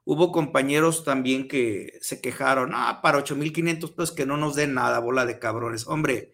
Hubo 0.05 0.31
compañeros 0.31 1.03
también 1.03 1.47
que 1.47 1.97
se 1.99 2.21
quejaron, 2.21 2.71
ah, 2.75 2.99
para 3.01 3.17
8.500 3.17 3.95
pesos 3.95 4.11
que 4.15 4.27
no 4.27 4.37
nos 4.37 4.55
den 4.55 4.75
nada, 4.75 4.99
bola 4.99 5.25
de 5.25 5.39
cabrones. 5.39 5.87
Hombre, 5.87 6.33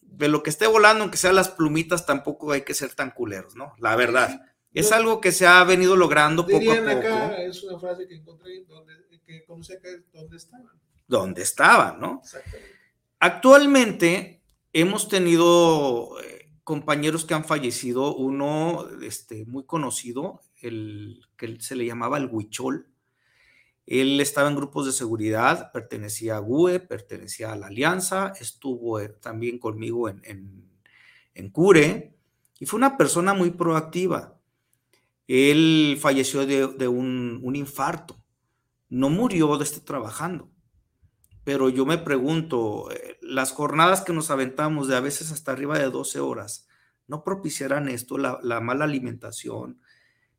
de 0.00 0.28
lo 0.28 0.42
que 0.42 0.48
esté 0.48 0.66
volando, 0.66 1.02
aunque 1.02 1.18
sean 1.18 1.36
las 1.36 1.50
plumitas, 1.50 2.06
tampoco 2.06 2.52
hay 2.52 2.62
que 2.62 2.72
ser 2.72 2.94
tan 2.94 3.10
culeros, 3.10 3.54
¿no? 3.54 3.74
La 3.78 3.94
verdad. 3.94 4.40
Es 4.72 4.92
algo 4.92 5.20
que 5.20 5.32
se 5.32 5.46
ha 5.46 5.62
venido 5.64 5.96
logrando 5.96 6.46
poco 6.46 6.72
a 6.72 6.76
poco. 6.76 6.90
Acá, 6.90 7.36
es 7.42 7.62
una 7.62 7.78
frase 7.78 8.08
que 8.08 8.14
encontré 8.14 8.64
donde, 8.64 8.94
que 9.26 9.44
conoce 9.44 9.74
acá, 9.74 9.88
¿dónde 10.12 10.36
estaban? 10.36 10.80
¿Dónde 11.06 11.42
estaban, 11.42 12.00
no? 12.00 12.20
Exactamente. 12.22 12.76
Actualmente 13.20 14.36
hemos 14.80 15.08
tenido 15.08 16.20
eh, 16.20 16.50
compañeros 16.62 17.24
que 17.24 17.32
han 17.32 17.46
fallecido, 17.46 18.14
uno 18.14 18.86
este, 19.00 19.46
muy 19.46 19.64
conocido, 19.64 20.42
el 20.60 21.22
que 21.38 21.58
se 21.60 21.76
le 21.76 21.86
llamaba 21.86 22.18
el 22.18 22.28
Huichol. 22.30 22.86
Él 23.86 24.20
estaba 24.20 24.50
en 24.50 24.56
grupos 24.56 24.84
de 24.84 24.92
seguridad, 24.92 25.72
pertenecía 25.72 26.36
a 26.36 26.40
GUE, 26.40 26.80
pertenecía 26.80 27.52
a 27.52 27.56
la 27.56 27.68
Alianza, 27.68 28.34
estuvo 28.38 29.00
eh, 29.00 29.08
también 29.08 29.58
conmigo 29.58 30.10
en, 30.10 30.20
en, 31.34 31.50
Cure 31.50 32.14
y 32.58 32.66
fue 32.66 32.76
una 32.76 32.98
persona 32.98 33.32
muy 33.32 33.52
proactiva. 33.52 34.38
Él 35.26 35.96
falleció 35.98 36.44
de, 36.44 36.88
un, 36.88 37.40
un, 37.42 37.56
infarto, 37.56 38.16
no 38.90 39.08
murió 39.08 39.56
de 39.56 39.64
estar 39.64 39.84
trabajando 39.84 40.50
pero 41.46 41.68
yo 41.68 41.86
me 41.86 41.96
pregunto, 41.96 42.90
eh, 42.90 43.18
las 43.22 43.52
jornadas 43.52 44.00
que 44.00 44.12
nos 44.12 44.32
aventamos 44.32 44.88
de 44.88 44.96
a 44.96 45.00
veces 45.00 45.30
hasta 45.30 45.52
arriba 45.52 45.78
de 45.78 45.88
12 45.88 46.18
horas, 46.18 46.66
¿no 47.06 47.22
propiciarán 47.22 47.88
esto, 47.88 48.18
la, 48.18 48.60
mala 48.60 48.84
alimentación, 48.84 49.80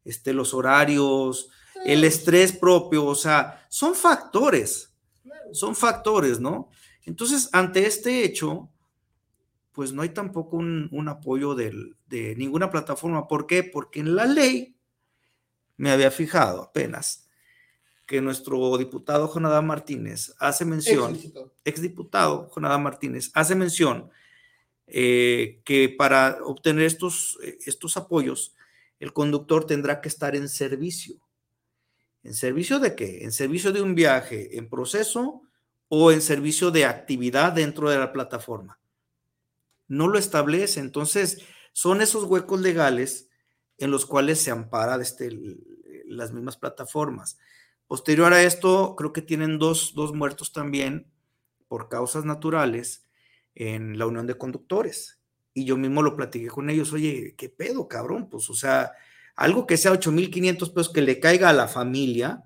este, 0.04 0.34
los 0.34 0.54
horarios, 0.54 1.50
el 1.86 2.04
estrés 2.04 2.52
propio? 2.52 3.06
O 3.06 3.16
sea, 3.16 3.66
son 3.70 3.96
factores, 3.96 4.94
son 5.54 5.78
factores, 5.78 6.42
¿no? 6.42 6.68
Entonces, 7.06 7.48
ante 7.54 7.86
este 7.86 8.26
hecho, 8.26 8.70
pues 9.72 9.94
no 9.94 10.02
hay 10.02 10.10
tampoco 10.10 10.58
un, 10.58 11.08
apoyo 11.08 11.56
de 11.56 12.36
ninguna 12.36 12.70
plataforma. 12.70 13.30
¿Por 13.30 13.48
qué? 13.48 13.64
Porque 13.64 14.02
en 14.02 14.14
la 14.14 14.26
ley, 14.26 14.76
me 15.78 15.90
había 15.90 16.12
fijado 16.12 16.64
apenas, 16.64 17.27
que 18.08 18.22
nuestro 18.22 18.76
diputado 18.78 19.28
Jonadá 19.28 19.62
Martínez 19.62 20.34
hace 20.40 20.66
mención, 20.66 21.20
exdiputado 21.66 22.50
Jonadá 22.50 22.78
Martínez 22.78 23.30
hace 23.34 23.54
mención 23.54 24.10
eh, 24.88 25.62
que 25.66 25.90
para 25.90 26.40
obtener 26.44 26.86
estos, 26.86 27.38
estos 27.66 27.98
apoyos, 27.98 28.56
el 29.00 29.12
conductor 29.12 29.66
tendrá 29.66 30.00
que 30.02 30.08
estar 30.08 30.36
en 30.36 30.48
servicio. 30.48 31.18
¿En 32.24 32.34
servicio 32.34 32.80
de 32.80 32.96
qué? 32.96 33.24
En 33.24 33.32
servicio 33.32 33.72
de 33.72 33.82
un 33.82 33.94
viaje 33.94 34.58
en 34.58 34.70
proceso 34.70 35.42
o 35.90 36.12
en 36.12 36.22
servicio 36.22 36.72
de 36.72 36.86
actividad 36.86 37.52
dentro 37.52 37.90
de 37.90 38.00
la 38.00 38.12
plataforma. 38.12 38.80
No 39.88 40.08
lo 40.08 40.18
establece. 40.18 40.80
Entonces, 40.80 41.44
son 41.74 42.02
esos 42.02 42.24
huecos 42.24 42.60
legales 42.62 43.30
en 43.78 43.92
los 43.92 44.06
cuales 44.06 44.40
se 44.40 44.52
ampara 44.52 45.02
este, 45.02 45.30
las 46.06 46.32
mismas 46.32 46.58
plataformas. 46.58 47.38
Posterior 47.88 48.34
a 48.34 48.44
esto, 48.44 48.96
creo 48.98 49.14
que 49.14 49.22
tienen 49.22 49.60
dos, 49.60 49.94
muertos 50.14 50.52
también 50.52 51.10
por 51.70 51.88
causas 51.88 52.26
naturales 52.26 53.06
en 53.56 53.98
la 53.98 54.06
unión 54.06 54.28
de 54.28 54.38
conductores. 54.38 55.20
Y 55.54 55.64
yo 55.64 55.78
mismo 55.78 56.04
lo 56.04 56.18
platiqué 56.18 56.50
con 56.50 56.70
ellos, 56.70 56.92
oye, 56.92 57.34
¿qué 57.38 57.48
pedo, 57.48 57.88
cabrón? 57.88 58.30
Pues, 58.30 58.50
o 58.50 58.54
sea, 58.54 58.92
algo 59.36 59.66
que 59.66 59.78
sea 59.78 59.94
8.500 59.94 60.74
pesos 60.74 60.94
que 60.94 61.02
le 61.02 61.22
caiga 61.22 61.50
a 61.50 61.54
la 61.54 61.70
familia. 61.70 62.44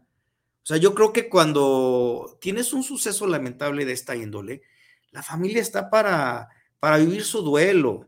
O 0.64 0.66
sea, 0.66 0.78
yo 0.78 0.94
creo 0.94 1.12
que 1.12 1.28
cuando 1.28 2.38
tienes 2.40 2.72
un 2.72 2.84
suceso 2.84 3.26
lamentable 3.26 3.84
de 3.84 3.94
esta 3.94 4.16
índole, 4.16 4.62
la 5.10 5.24
familia 5.24 5.62
está 5.62 5.90
para, 5.90 6.50
para 6.80 6.98
vivir 6.98 7.24
su 7.24 7.42
duelo, 7.42 8.08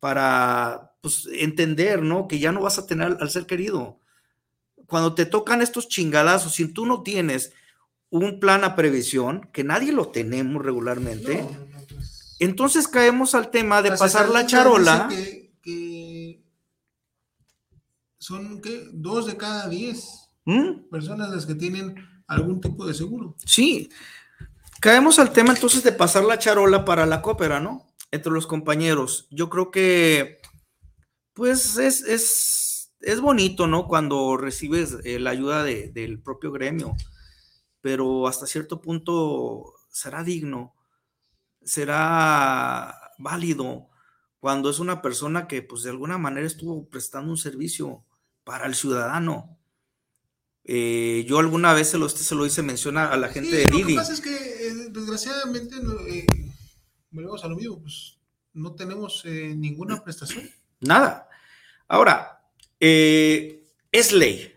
para 0.00 0.96
pues, 1.02 1.28
entender, 1.32 2.02
¿no? 2.02 2.26
Que 2.28 2.38
ya 2.38 2.50
no 2.50 2.62
vas 2.62 2.78
a 2.78 2.86
tener 2.86 3.18
al 3.20 3.30
ser 3.30 3.44
querido 3.46 4.01
cuando 4.92 5.14
te 5.14 5.24
tocan 5.24 5.62
estos 5.62 5.88
chingadazos, 5.88 6.52
si 6.52 6.68
tú 6.68 6.84
no 6.84 7.02
tienes 7.02 7.54
un 8.10 8.40
plan 8.40 8.62
a 8.62 8.76
previsión, 8.76 9.48
que 9.50 9.64
nadie 9.64 9.90
lo 9.90 10.08
tenemos 10.08 10.62
regularmente, 10.62 11.46
pues. 11.88 12.36
entonces 12.40 12.86
caemos 12.88 13.34
al 13.34 13.50
tema 13.50 13.80
de 13.80 13.92
pasar 13.92 14.28
la 14.28 14.44
charola. 14.44 15.08
son 18.18 18.60
dos 18.92 19.26
de 19.28 19.36
cada 19.38 19.66
diez 19.70 20.28
¿Mm? 20.44 20.90
personas 20.90 21.30
las 21.30 21.46
que 21.46 21.54
tienen 21.54 21.94
algún 22.26 22.60
tipo 22.60 22.84
de 22.84 22.92
seguro. 22.92 23.34
Sí, 23.46 23.88
caemos 24.78 25.18
al 25.18 25.32
tema 25.32 25.54
entonces 25.54 25.82
de 25.82 25.92
pasar 25.92 26.24
la 26.24 26.38
charola 26.38 26.84
para 26.84 27.06
la 27.06 27.22
cópera, 27.22 27.60
¿no? 27.60 27.86
Entre 28.10 28.30
los 28.30 28.46
compañeros. 28.46 29.26
Yo 29.30 29.48
creo 29.48 29.70
que, 29.70 30.42
pues, 31.32 31.78
es, 31.78 32.02
es 32.02 32.71
es 33.02 33.20
bonito, 33.20 33.66
¿no? 33.66 33.86
Cuando 33.86 34.36
recibes 34.36 34.98
eh, 35.04 35.18
la 35.18 35.30
ayuda 35.30 35.64
del 35.64 36.20
propio 36.20 36.52
gremio, 36.52 36.94
pero 37.80 38.26
hasta 38.26 38.46
cierto 38.46 38.80
punto 38.80 39.74
será 39.90 40.22
digno, 40.22 40.74
será 41.62 43.12
válido 43.18 43.88
cuando 44.38 44.70
es 44.70 44.78
una 44.78 45.02
persona 45.02 45.46
que 45.46 45.62
pues 45.62 45.82
de 45.82 45.90
alguna 45.90 46.18
manera 46.18 46.46
estuvo 46.46 46.88
prestando 46.88 47.30
un 47.30 47.38
servicio 47.38 48.04
para 48.44 48.66
el 48.66 48.74
ciudadano. 48.74 49.58
Eh, 50.64 51.24
yo 51.28 51.38
alguna 51.38 51.74
vez 51.74 51.90
se 51.90 51.98
lo, 51.98 52.08
se 52.08 52.34
lo 52.34 52.46
hice 52.46 52.62
mencionar 52.62 53.12
a 53.12 53.16
la 53.16 53.28
gente 53.28 53.56
de 53.56 53.66
Didi. 53.66 53.82
Lo 53.82 53.88
que 53.88 53.94
pasa 53.96 54.12
es 54.12 54.20
que 54.20 54.34
eh, 54.34 54.74
desgraciadamente, 54.90 55.76
volvemos 57.10 57.44
a 57.44 57.48
lo 57.48 57.56
mismo, 57.56 57.80
pues 57.80 58.18
no 58.52 58.74
tenemos 58.74 59.24
ninguna 59.24 60.02
prestación. 60.02 60.48
Nada. 60.80 61.28
Ahora, 61.88 62.41
eh, 62.84 63.62
es 63.92 64.10
ley, 64.12 64.52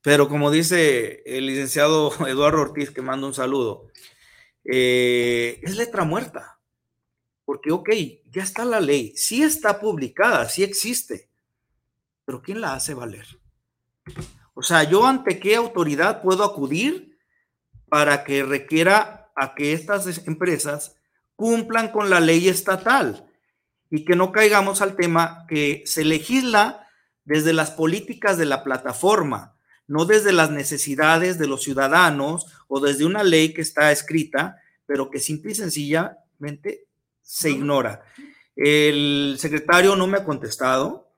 pero 0.00 0.26
como 0.26 0.50
dice 0.50 1.22
el 1.26 1.44
licenciado 1.44 2.10
Eduardo 2.26 2.62
Ortiz, 2.62 2.90
que 2.90 3.02
manda 3.02 3.26
un 3.26 3.34
saludo, 3.34 3.88
eh, 4.64 5.60
es 5.62 5.76
letra 5.76 6.04
muerta. 6.04 6.58
Porque, 7.44 7.70
ok, 7.70 7.90
ya 8.30 8.42
está 8.42 8.64
la 8.64 8.80
ley, 8.80 9.12
sí 9.16 9.42
está 9.42 9.80
publicada, 9.80 10.48
sí 10.48 10.62
existe, 10.62 11.28
pero 12.24 12.40
¿quién 12.40 12.62
la 12.62 12.72
hace 12.72 12.94
valer? 12.94 13.26
O 14.54 14.62
sea, 14.62 14.84
¿yo 14.84 15.06
ante 15.06 15.38
qué 15.38 15.54
autoridad 15.54 16.22
puedo 16.22 16.44
acudir 16.44 17.18
para 17.90 18.24
que 18.24 18.44
requiera 18.44 19.30
a 19.36 19.54
que 19.54 19.74
estas 19.74 20.26
empresas 20.26 20.96
cumplan 21.36 21.90
con 21.90 22.08
la 22.08 22.20
ley 22.20 22.48
estatal 22.48 23.30
y 23.90 24.06
que 24.06 24.16
no 24.16 24.32
caigamos 24.32 24.80
al 24.80 24.96
tema 24.96 25.44
que 25.48 25.82
se 25.84 26.04
legisla 26.04 26.87
desde 27.28 27.52
las 27.52 27.70
políticas 27.70 28.38
de 28.38 28.46
la 28.46 28.64
plataforma, 28.64 29.54
no 29.86 30.06
desde 30.06 30.32
las 30.32 30.50
necesidades 30.50 31.38
de 31.38 31.46
los 31.46 31.62
ciudadanos 31.62 32.46
o 32.68 32.80
desde 32.80 33.04
una 33.04 33.22
ley 33.22 33.52
que 33.52 33.60
está 33.60 33.92
escrita, 33.92 34.62
pero 34.86 35.10
que 35.10 35.20
simple 35.20 35.52
y 35.52 35.54
sencillamente 35.54 36.86
se 37.20 37.50
ignora. 37.50 38.02
El 38.56 39.36
secretario 39.38 39.94
no 39.94 40.06
me 40.06 40.16
ha 40.16 40.24
contestado. 40.24 41.10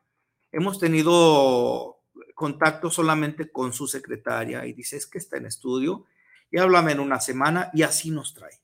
Hemos 0.50 0.80
tenido 0.80 2.00
contacto 2.34 2.90
solamente 2.90 3.48
con 3.52 3.72
su 3.72 3.86
secretaria 3.86 4.66
y 4.66 4.72
dice, 4.72 4.96
es 4.96 5.06
que 5.06 5.18
está 5.18 5.36
en 5.36 5.46
estudio 5.46 6.06
y 6.50 6.58
háblame 6.58 6.90
en 6.90 6.98
una 6.98 7.20
semana 7.20 7.70
y 7.72 7.82
así 7.82 8.11
nos 8.11 8.34
trae, 8.34 8.58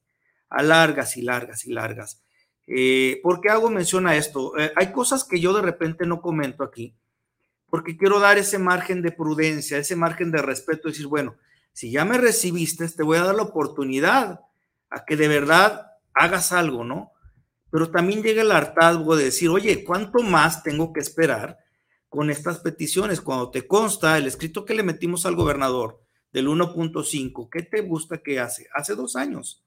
a 0.49 0.65
largas 0.65 1.17
y 1.17 1.23
largas 1.23 1.65
y 1.65 1.73
largas. 1.73 2.21
Eh, 2.67 3.21
¿Por 3.23 3.41
qué 3.41 3.51
hago 3.51 3.71
mención 3.71 4.09
a 4.09 4.17
esto? 4.17 4.59
Eh, 4.59 4.73
hay 4.75 4.91
cosas 4.91 5.23
que 5.23 5.39
yo 5.39 5.55
de 5.55 5.63
repente 5.63 6.07
no 6.07 6.21
comento 6.21 6.65
aquí, 6.65 6.97
porque 7.69 7.97
quiero 7.97 8.21
dar 8.21 8.39
ese 8.39 8.59
margen 8.59 9.03
de 9.03 9.13
prudencia, 9.13 9.79
ese 9.79 9.97
margen 9.97 10.31
de 10.31 10.43
respeto, 10.43 10.89
decir, 10.89 11.07
bueno, 11.07 11.37
si 11.73 11.91
ya 11.91 12.05
me 12.05 12.19
recibiste, 12.19 12.89
te 12.89 13.03
voy 13.03 13.19
a 13.19 13.25
dar 13.25 13.35
la 13.35 13.43
oportunidad 13.43 14.41
a 14.89 15.05
que 15.05 15.17
de 15.17 15.29
verdad 15.29 15.93
hagas 16.15 16.53
algo, 16.53 16.85
¿no? 16.85 17.13
Pero 17.71 17.91
también 17.91 18.23
llega 18.23 18.43
el 18.43 18.53
hartazgo 18.53 19.17
de 19.17 19.25
decir, 19.25 19.51
oye, 19.51 19.85
¿cuánto 19.85 20.23
más 20.23 20.63
tengo 20.63 20.93
que 20.93 21.01
esperar 21.01 21.59
con 22.09 22.31
estas 22.31 22.61
peticiones? 22.61 23.21
Cuando 23.21 23.51
te 23.51 23.67
consta 23.67 24.17
el 24.17 24.27
escrito 24.27 24.65
que 24.65 24.75
le 24.75 24.83
metimos 24.83 25.27
al 25.27 25.35
gobernador 25.35 26.01
del 26.33 26.49
1.5, 26.49 27.49
¿qué 27.51 27.63
te 27.63 27.83
gusta 27.83 28.23
que 28.23 28.41
hace? 28.41 28.69
Hace 28.75 28.95
dos 28.95 29.17
años. 29.17 29.63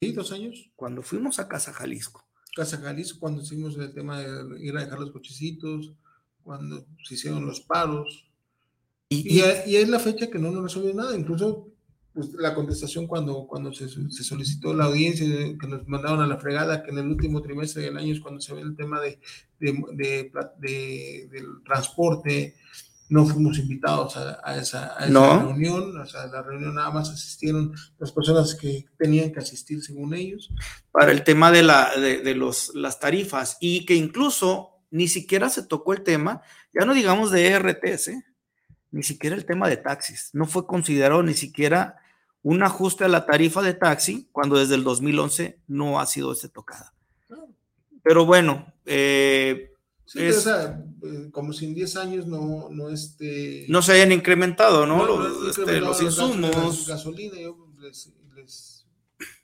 Sí, 0.00 0.12
dos 0.12 0.32
años. 0.32 0.70
Cuando 0.74 1.02
fuimos 1.02 1.38
a 1.38 1.48
Casa 1.48 1.72
Jalisco. 1.72 2.24
Casa 2.56 2.78
Jalisco, 2.78 3.20
cuando 3.20 3.42
hicimos 3.42 3.76
el 3.76 3.92
tema 3.92 4.20
de 4.20 4.64
ir 4.64 4.76
a 4.76 4.82
dejar 4.82 4.98
los 4.98 5.12
cochecitos, 5.12 5.92
cuando 6.48 6.86
se 7.04 7.14
hicieron 7.14 7.44
los 7.44 7.60
paros. 7.60 8.24
Y, 9.10 9.38
y, 9.38 9.76
es 9.76 9.88
la 9.88 9.98
fecha 9.98 10.30
que 10.30 10.38
no 10.38 10.50
nos 10.50 10.62
resolvió 10.62 10.94
nada. 10.94 11.14
Incluso 11.14 11.68
pues, 12.14 12.32
la 12.32 12.54
contestación 12.54 13.06
cuando, 13.06 13.46
cuando 13.46 13.70
se, 13.70 13.86
se, 13.86 14.24
solicitó 14.24 14.72
la 14.72 14.86
audiencia, 14.86 15.26
que 15.26 15.66
nos 15.66 15.86
mandaron 15.86 16.22
a 16.22 16.26
la 16.26 16.38
fregada, 16.38 16.82
que 16.82 16.90
en 16.90 16.98
el 16.98 17.08
último 17.08 17.42
trimestre 17.42 17.82
del 17.82 17.98
año 17.98 18.14
es 18.14 18.20
cuando 18.20 18.40
se 18.40 18.54
ve 18.54 18.62
el 18.62 18.74
tema 18.76 18.98
de, 18.98 19.20
de, 19.60 20.32
de, 20.58 21.28
del 21.30 21.46
transporte, 21.66 22.56
no 23.10 23.26
fuimos 23.26 23.58
invitados 23.58 24.16
a, 24.16 24.56
esa, 24.56 24.96
reunión, 24.98 25.98
o 25.98 26.06
sea, 26.06 26.22
a 26.22 26.26
la 26.28 26.42
reunión 26.42 26.74
nada 26.74 26.90
más 26.90 27.10
asistieron 27.10 27.74
las 27.98 28.10
personas 28.10 28.54
que 28.54 28.86
tenían 28.98 29.32
que 29.32 29.40
asistir 29.40 29.82
según 29.82 30.14
ellos. 30.14 30.50
Para 30.90 31.12
el 31.12 31.24
tema 31.24 31.50
de, 31.50 31.62
la, 31.62 31.90
de, 31.94 32.34
los, 32.34 32.74
las 32.74 33.00
tarifas 33.00 33.58
y 33.60 33.84
que 33.84 33.94
incluso 33.94 34.77
ni 34.90 35.08
siquiera 35.08 35.48
se 35.48 35.62
tocó 35.62 35.92
el 35.92 36.02
tema, 36.02 36.42
ya 36.72 36.84
no 36.84 36.94
digamos 36.94 37.30
de 37.30 37.48
ERTs, 37.48 38.08
¿eh? 38.08 38.24
ni 38.90 39.02
siquiera 39.02 39.36
el 39.36 39.44
tema 39.44 39.68
de 39.68 39.76
taxis, 39.76 40.30
no 40.32 40.46
fue 40.46 40.66
considerado 40.66 41.22
ni 41.22 41.34
siquiera 41.34 41.96
un 42.42 42.62
ajuste 42.62 43.04
a 43.04 43.08
la 43.08 43.26
tarifa 43.26 43.62
de 43.62 43.74
taxi 43.74 44.28
cuando 44.32 44.58
desde 44.58 44.74
el 44.74 44.84
2011 44.84 45.58
no 45.66 46.00
ha 46.00 46.06
sido 46.06 46.32
este 46.32 46.48
tocada. 46.48 46.94
Pero 48.02 48.24
bueno, 48.24 48.72
eh, 48.86 49.72
eh, 50.14 50.32
como 51.32 51.52
si 51.52 51.66
en 51.66 51.74
10 51.74 51.96
años 51.96 52.26
no, 52.26 52.68
no, 52.70 52.88
este, 52.88 53.66
no 53.68 53.82
se 53.82 53.92
hayan 53.92 54.12
incrementado, 54.12 54.86
¿no? 54.86 55.48
Este, 55.48 55.80
los, 55.80 56.00
insumos. 56.00 56.86
gasolina, 56.86 57.38
yo 57.38 57.68
les, 57.78 58.86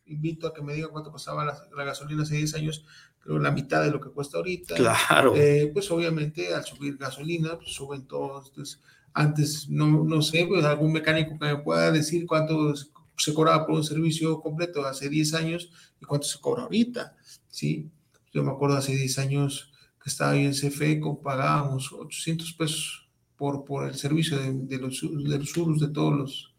invito 0.07 0.47
a 0.47 0.55
que 0.55 0.63
me 0.63 0.75
digan 0.75 0.91
cuánto 0.91 1.13
costaba 1.13 1.45
la, 1.45 1.85
gasolina 1.85 2.23
hace 2.23 2.37
10 2.37 2.55
años, 2.55 2.87
creo 3.25 3.39
la 3.39 3.51
mitad 3.51 3.83
de 3.83 3.91
lo 3.91 4.01
que 4.01 4.11
cuesta 4.11 4.37
ahorita. 4.37 4.75
Claro. 4.75 5.35
Eh, 5.35 5.71
pues 5.73 5.91
obviamente 5.91 6.55
al 6.55 6.65
subir 6.65 6.99
gasolina, 6.99 7.57
pues 7.57 7.73
suben 7.73 8.07
todos. 8.07 8.49
Entonces, 8.49 8.81
antes, 9.15 9.69
no, 9.71 10.05
no 10.05 10.21
sé, 10.21 10.45
pues 10.47 10.65
algún 10.65 10.93
mecánico 10.93 11.39
que 11.39 11.47
me 11.47 11.57
pueda 11.57 11.91
decir 11.91 12.27
cuánto 12.27 12.75
se 13.17 13.33
cobraba 13.33 13.67
por 13.67 13.77
un 13.77 13.85
servicio 13.85 14.41
completo 14.41 14.85
hace 14.85 15.09
10 15.09 15.35
años 15.35 15.71
y 16.01 16.05
cuánto 16.05 16.27
se 16.27 16.39
cobra 16.41 16.65
ahorita, 16.65 17.17
¿sí? 17.49 17.89
Yo 18.33 18.43
me 18.43 18.51
acuerdo 18.51 18.77
hace 18.77 18.95
10 18.95 19.19
años 19.21 19.73
que 20.03 20.11
estaba 20.11 20.33
ahí 20.33 20.45
en 20.45 20.53
CFE, 20.53 21.01
pagábamos 21.23 21.93
800 21.93 22.53
pesos 22.55 23.09
por, 23.37 23.65
por 23.65 23.87
el 23.89 23.95
servicio 23.95 24.39
de, 24.39 24.79
los, 24.79 25.01
de 25.01 25.39
los 25.39 25.51
surus 25.51 25.81
de 25.81 25.89
todos 25.89 26.13
los, 26.13 26.54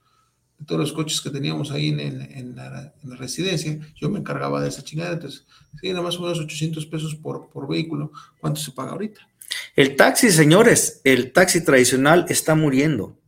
de 0.58 0.66
todos 0.66 0.80
los 0.80 0.93
coches 0.93 1.22
que 1.22 1.30
teníamos 1.30 1.72
ahí 1.72 1.89
en, 1.89 1.99
en, 1.99 2.56
la, 2.56 2.93
en, 3.01 3.10
la, 3.10 3.16
residencia. 3.16 3.78
Yo 3.95 4.10
me 4.10 4.20
encargaba 4.20 4.62
de 4.62 4.70
esa 4.70 4.84
chingada, 4.84 5.14
entonces, 5.14 5.45
sí, 5.80 5.89
era 5.89 6.01
más 6.01 6.18
o 6.18 6.22
menos 6.22 6.39
800 6.39 6.86
pesos 6.86 7.16
por, 7.16 7.49
por 7.49 7.68
vehículo. 7.68 8.12
¿Cuánto 8.39 8.60
se 8.60 8.72
paga 8.72 8.91
ahorita? 8.91 9.28
El 9.76 9.95
taxi, 9.95 10.32
señores, 10.32 11.01
el 11.03 11.32
taxi 11.34 11.64
tradicional 11.64 12.26
está 12.30 12.56
muriendo. 12.56 13.20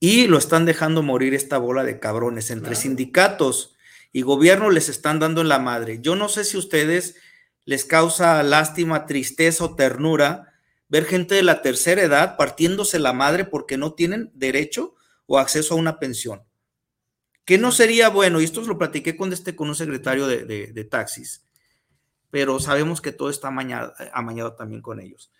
Y 0.00 0.26
lo 0.26 0.38
están 0.38 0.66
dejando 0.66 1.02
morir 1.02 1.34
esta 1.34 1.58
bola 1.58 1.82
de 1.82 1.98
cabrones. 1.98 2.50
Entre 2.50 2.74
sindicatos 2.74 3.74
y 4.12 4.22
gobierno 4.22 4.70
les 4.70 4.88
están 4.88 5.18
dando 5.18 5.40
en 5.40 5.48
la 5.48 5.58
madre. 5.58 5.98
Yo 6.00 6.14
no 6.14 6.28
sé 6.28 6.44
si 6.44 6.56
ustedes 6.56 7.16
les 7.64 7.84
causa 7.84 8.42
lástima, 8.42 9.06
tristeza 9.06 9.64
o 9.64 9.74
ternura 9.74 10.52
ver 10.88 11.06
gente 11.06 11.34
de 11.34 11.42
la 11.42 11.62
tercera 11.62 12.02
edad 12.02 12.36
partiéndose 12.36 12.98
la 12.98 13.12
madre 13.12 13.44
porque 13.44 13.76
no 13.76 13.94
tienen 13.94 14.30
derecho 14.34 14.94
o 15.26 15.38
acceso 15.38 15.74
a 15.74 15.78
una 15.78 15.98
pensión. 15.98 16.42
Que 17.44 17.58
no 17.58 17.72
sería 17.72 18.08
bueno, 18.08 18.40
y 18.40 18.44
esto 18.44 18.62
lo 18.62 18.78
platiqué 18.78 19.16
con, 19.16 19.32
este, 19.32 19.54
con 19.54 19.68
un 19.68 19.74
secretario 19.74 20.26
de, 20.26 20.88
taxis, 20.90 21.44
pero 22.30 22.58
sabemos 22.58 23.00
que 23.00 23.12
todo 23.12 23.30
está 23.30 23.48
amañado, 23.48 24.54
también 24.54 24.82
con 24.82 25.00
ellos. 25.00 25.30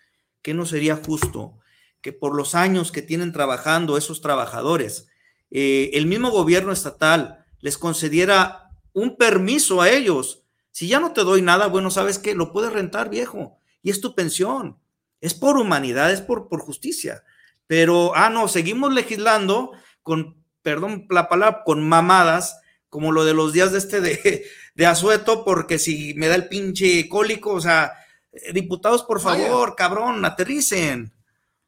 ¿Qué 0.41 0.53
no 0.53 0.65
sería 0.65 0.95
justo 0.95 1.57
que 2.01 2.13
por 2.13 2.35
los 2.35 2.53
años 2.53 2.91
que 2.91 3.01
tienen 3.01 3.33
trabajando 3.33 3.97
esos 3.97 4.21
trabajadores, 4.21 5.07
eh, 5.49 5.91
el 5.93 6.05
mismo 6.05 6.29
gobierno 6.29 6.71
estatal 6.71 7.45
les 7.59 7.77
concediera 7.77 8.69
un 8.93 9.17
permiso 9.17 9.81
a 9.81 9.89
ellos? 9.89 10.43
Si 10.71 10.87
ya 10.87 10.99
no 10.99 11.13
te 11.13 11.21
doy 11.21 11.41
nada, 11.41 11.67
bueno, 11.67 11.89
sabes 11.89 12.19
que 12.19 12.35
lo 12.35 12.51
puedes 12.51 12.71
rentar, 12.71 13.09
viejo, 13.09 13.57
y 13.81 13.89
es 13.89 13.99
tu 14.01 14.13
pensión. 14.13 14.77
Es 15.21 15.33
por 15.33 15.57
humanidad, 15.57 16.11
es 16.11 16.21
por, 16.21 16.49
por 16.49 16.59
justicia. 16.59 17.23
Pero, 17.67 18.15
ah, 18.15 18.29
no, 18.29 18.47
seguimos 18.47 18.93
legislando 18.93 19.71
con, 20.03 20.43
perdón 20.61 21.07
la 21.09 21.27
palabra, 21.27 21.63
con 21.65 21.87
mamadas, 21.87 22.59
como 22.89 23.11
lo 23.11 23.25
de 23.25 23.33
los 23.33 23.53
días 23.53 23.71
de 23.71 23.77
este 23.77 24.01
de, 24.01 24.45
de 24.75 24.85
asueto 24.85 25.43
porque 25.43 25.79
si 25.79 26.13
me 26.15 26.27
da 26.27 26.35
el 26.35 26.47
pinche 26.47 27.09
cólico, 27.09 27.53
o 27.53 27.61
sea, 27.61 27.93
eh, 28.31 28.53
diputados, 28.53 29.03
por 29.03 29.19
favor, 29.19 29.75
cabrón, 29.75 30.23
aterricen. 30.25 31.11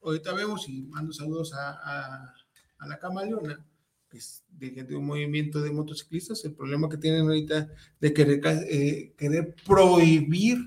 Ahorita 0.01 0.33
vemos 0.33 0.67
y 0.69 0.83
mando 0.83 1.11
saludos 1.11 1.53
a, 1.53 2.33
a, 2.79 2.87
la 2.87 2.99
Camaleona, 2.99 3.65
que 4.09 4.17
es 4.17 4.43
de 4.49 4.95
un 4.95 5.05
movimiento 5.05 5.61
de 5.61 5.71
motociclistas, 5.71 6.45
el 6.45 6.53
problema 6.53 6.87
que 6.87 6.97
tienen 6.97 7.21
ahorita 7.21 7.67
de 7.99 8.13
querer, 8.13 8.41
eh, 8.69 9.13
querer 9.17 9.55
prohibir 9.65 10.57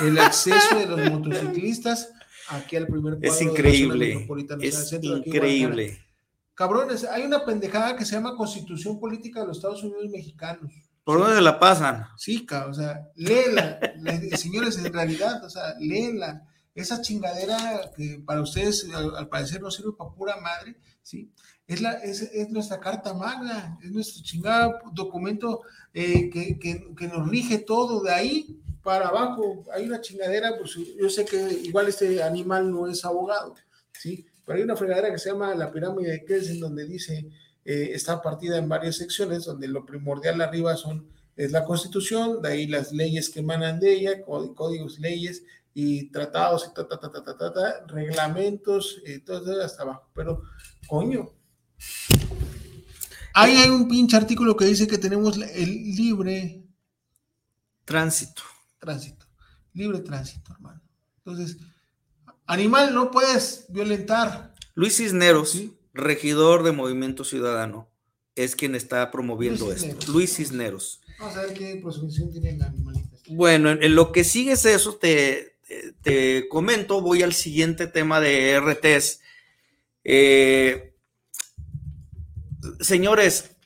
el 0.00 0.18
acceso 0.18 0.78
de 0.78 0.86
los 0.86 1.10
motociclistas 1.10 2.12
aquí 2.48 2.76
al 2.76 2.86
primer 2.86 3.14
cuadro. 3.14 3.28
Es 3.28 3.42
increíble, 3.42 4.28
es 4.60 4.92
increíble. 5.02 5.98
Cabrones, 6.54 7.04
hay 7.04 7.24
una 7.24 7.44
pendejada 7.44 7.96
que 7.96 8.04
se 8.04 8.14
llama 8.14 8.36
Constitución 8.36 9.00
Política 9.00 9.40
de 9.40 9.48
los 9.48 9.56
Estados 9.56 9.82
Unidos 9.82 10.08
Mexicanos. 10.08 10.72
¿Por 11.02 11.18
dónde 11.18 11.40
la 11.42 11.58
pasan? 11.58 12.06
Sí, 12.16 12.46
o 12.50 12.74
sea, 12.74 13.08
léela, 13.14 13.78
señores, 14.36 14.78
en 14.78 14.92
realidad, 14.92 15.44
o 15.44 15.50
sea, 15.50 15.74
léela. 15.78 16.46
Esa 16.74 17.00
chingadera 17.00 17.92
que 17.96 18.20
para 18.26 18.40
ustedes 18.40 18.88
al, 18.92 19.28
parecer 19.28 19.60
no 19.60 19.70
sirve 19.70 19.92
para 19.96 20.10
pura 20.10 20.36
madre, 20.40 20.76
¿sí? 21.02 21.30
Es, 21.66 21.80
la, 21.80 21.92
es, 21.92 22.20
es 22.20 22.50
nuestra 22.50 22.78
carta 22.78 23.14
magna, 23.14 23.78
es 23.82 23.90
nuestro 23.90 24.22
chingado 24.22 24.74
documento 24.92 25.62
eh, 25.94 26.28
que, 26.28 26.58
que, 26.58 26.94
que, 26.94 27.08
nos 27.08 27.28
rige 27.28 27.58
todo 27.58 28.02
de 28.02 28.12
ahí 28.12 28.60
para 28.82 29.08
abajo. 29.08 29.64
Hay 29.72 29.86
una 29.86 30.00
chingadera, 30.00 30.58
pues 30.58 30.74
yo 30.74 31.08
sé 31.08 31.24
que 31.24 31.36
igual 31.62 31.88
este 31.88 32.22
animal 32.22 32.70
no 32.70 32.86
es 32.86 33.04
abogado, 33.04 33.54
¿sí? 33.92 34.26
Pero 34.44 34.58
hay 34.58 34.62
una 34.64 34.76
fregadera 34.76 35.10
que 35.10 35.18
se 35.18 35.30
llama 35.30 35.54
la 35.54 35.72
pirámide 35.72 36.10
de 36.10 36.24
Kelsen, 36.24 36.60
donde 36.60 36.84
dice 36.84 37.30
eh, 37.64 37.92
está 37.94 38.20
partida 38.20 38.58
en 38.58 38.68
varias 38.68 38.96
secciones, 38.96 39.46
donde 39.46 39.68
lo 39.68 39.86
primordial 39.86 40.40
arriba 40.42 40.76
son, 40.76 41.08
es 41.34 41.50
la 41.50 41.64
constitución, 41.64 42.42
de 42.42 42.48
ahí 42.50 42.66
las 42.66 42.92
leyes 42.92 43.30
que 43.30 43.40
emanan 43.40 43.80
de 43.80 43.94
ella, 43.94 44.22
códigos, 44.22 44.98
leyes 44.98 45.44
y 45.72 46.10
tratados, 46.10 46.68
y 46.70 46.74
ta, 46.74 46.86
ta, 46.86 47.00
ta, 47.00 47.86
reglamentos, 47.88 49.00
eh, 49.06 49.20
todo 49.24 49.62
hasta 49.62 49.82
abajo. 49.82 50.10
Pero, 50.14 50.42
coño, 50.86 51.32
ahí 53.34 53.56
hay 53.56 53.70
un 53.70 53.88
pinche 53.88 54.16
artículo 54.16 54.56
que 54.56 54.64
dice 54.64 54.86
que 54.86 54.98
tenemos 54.98 55.36
el 55.36 55.96
libre 55.96 56.64
tránsito. 57.84 58.42
Tránsito, 58.78 59.26
libre 59.72 60.00
tránsito, 60.00 60.52
hermano. 60.52 60.80
Entonces, 61.18 61.56
animal 62.46 62.94
no 62.94 63.10
puedes 63.10 63.66
violentar. 63.68 64.54
Luis 64.74 64.96
Cisneros, 64.96 65.52
¿Sí? 65.52 65.76
regidor 65.92 66.62
de 66.62 66.72
Movimiento 66.72 67.24
Ciudadano, 67.24 67.88
es 68.34 68.56
quien 68.56 68.74
está 68.74 69.10
promoviendo 69.10 69.72
esto. 69.72 70.12
Luis 70.12 70.36
Cisneros. 70.36 71.00
Vamos 71.18 71.36
a 71.36 71.42
ver 71.42 71.54
qué 71.54 71.80
presunción 71.82 72.30
tienen 72.30 72.62
animalistas. 72.62 73.20
Bueno, 73.28 73.70
en, 73.70 73.94
lo 73.94 74.12
que 74.12 74.24
sigue 74.24 74.52
es 74.52 74.64
eso, 74.66 74.96
te, 74.96 75.56
te, 76.02 76.48
comento, 76.48 77.00
voy 77.00 77.22
al 77.22 77.32
siguiente 77.32 77.86
tema 77.86 78.20
de 78.20 78.60
RTs. 78.60 79.20
Eh, 80.02 80.93
señores, 82.80 83.56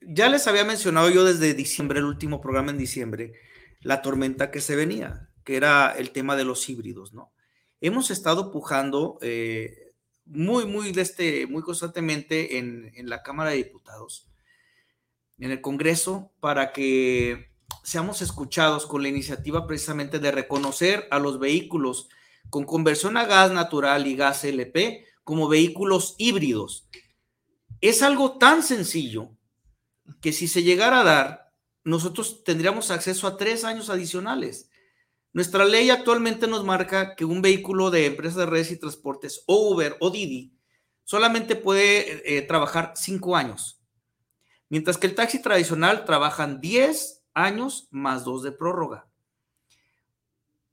ya 0.00 0.28
les 0.28 0.46
había 0.46 0.64
mencionado 0.64 1.10
yo 1.10 1.24
desde 1.24 1.54
diciembre, 1.54 1.98
el 1.98 2.06
último 2.06 2.40
programa 2.40 2.70
en 2.70 2.78
diciembre, 2.78 3.34
la 3.80 4.02
tormenta 4.02 4.50
que 4.50 4.60
se 4.60 4.76
venía, 4.76 5.30
que 5.44 5.56
era 5.56 5.92
el 5.92 6.10
tema 6.10 6.36
de 6.36 6.44
los 6.44 6.68
híbridos, 6.68 7.12
¿no? 7.12 7.32
hemos 7.80 8.10
estado 8.10 8.50
pujando 8.50 9.18
eh, 9.22 9.92
muy, 10.26 10.66
muy, 10.66 10.92
de 10.92 11.02
este, 11.02 11.46
muy 11.46 11.62
constantemente 11.62 12.58
en, 12.58 12.92
en 12.94 13.08
la 13.08 13.22
Cámara 13.22 13.50
de 13.50 13.56
Diputados, 13.56 14.28
en 15.38 15.50
el 15.50 15.60
Congreso, 15.60 16.32
para 16.40 16.72
que 16.72 17.50
seamos 17.82 18.20
escuchados 18.20 18.86
con 18.86 19.02
la 19.02 19.08
iniciativa 19.08 19.66
precisamente 19.66 20.18
de 20.18 20.30
reconocer 20.30 21.08
a 21.10 21.18
los 21.18 21.38
vehículos 21.38 22.08
con 22.50 22.64
conversión 22.64 23.16
a 23.16 23.24
gas 23.24 23.52
natural 23.52 24.06
y 24.06 24.16
gas 24.16 24.44
LP 24.44 25.06
como 25.24 25.48
vehículos 25.48 26.14
híbridos. 26.18 26.88
Es 27.80 28.02
algo 28.02 28.36
tan 28.36 28.62
sencillo 28.62 29.30
que 30.20 30.32
si 30.32 30.48
se 30.48 30.62
llegara 30.62 31.00
a 31.00 31.04
dar, 31.04 31.52
nosotros 31.82 32.44
tendríamos 32.44 32.90
acceso 32.90 33.26
a 33.26 33.36
tres 33.36 33.64
años 33.64 33.88
adicionales. 33.88 34.70
Nuestra 35.32 35.64
ley 35.64 35.90
actualmente 35.90 36.46
nos 36.46 36.64
marca 36.64 37.14
que 37.14 37.24
un 37.24 37.40
vehículo 37.40 37.90
de 37.90 38.06
empresas 38.06 38.36
de 38.36 38.46
redes 38.46 38.70
y 38.72 38.78
transportes 38.78 39.44
o 39.46 39.70
Uber 39.72 39.96
o 40.00 40.10
Didi 40.10 40.52
solamente 41.04 41.56
puede 41.56 42.36
eh, 42.36 42.42
trabajar 42.42 42.92
cinco 42.96 43.36
años, 43.36 43.80
mientras 44.68 44.98
que 44.98 45.06
el 45.06 45.14
taxi 45.14 45.40
tradicional 45.40 46.04
trabajan 46.04 46.60
10 46.60 47.24
años 47.34 47.88
más 47.90 48.24
dos 48.24 48.42
de 48.42 48.52
prórroga. 48.52 49.08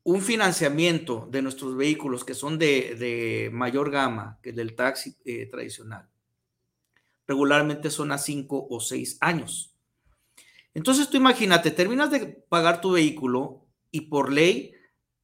Un 0.04 0.22
financiamiento 0.22 1.28
de 1.32 1.42
nuestros 1.42 1.76
vehículos 1.76 2.24
que 2.24 2.34
son 2.34 2.58
de, 2.58 3.50
mayor 3.54 3.92
gama 3.92 4.40
que 4.42 4.50
el 4.50 4.56
del 4.56 4.76
taxi 4.76 5.16
eh, 5.26 5.48
tradicional, 5.48 6.10
regularmente 7.28 7.90
son 7.90 8.12
a 8.12 8.18
cinco 8.18 8.68
o 8.70 8.80
seis 8.80 9.18
años. 9.22 9.76
Entonces 10.74 11.10
tú 11.10 11.18
imagínate, 11.18 11.72
terminas 11.72 12.12
de 12.12 12.28
pagar 12.50 12.82
tu 12.82 12.92
vehículo 12.92 13.66
y 13.92 14.02
por 14.02 14.32
ley 14.32 14.74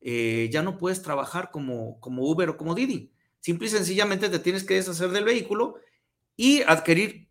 eh, 0.01 0.49
ya 0.51 0.61
no 0.63 0.77
puedes 0.77 1.01
trabajar 1.01 1.51
como, 1.51 1.99
como 1.99 2.23
Uber 2.23 2.49
o 2.49 2.57
como 2.57 2.75
Didi. 2.75 3.11
Simple 3.39 3.67
y 3.67 3.71
sencillamente 3.71 4.29
te 4.29 4.39
tienes 4.39 4.63
que 4.63 4.75
deshacer 4.75 5.09
del 5.09 5.25
vehículo 5.25 5.75
y 6.35 6.61
adquirir 6.63 7.29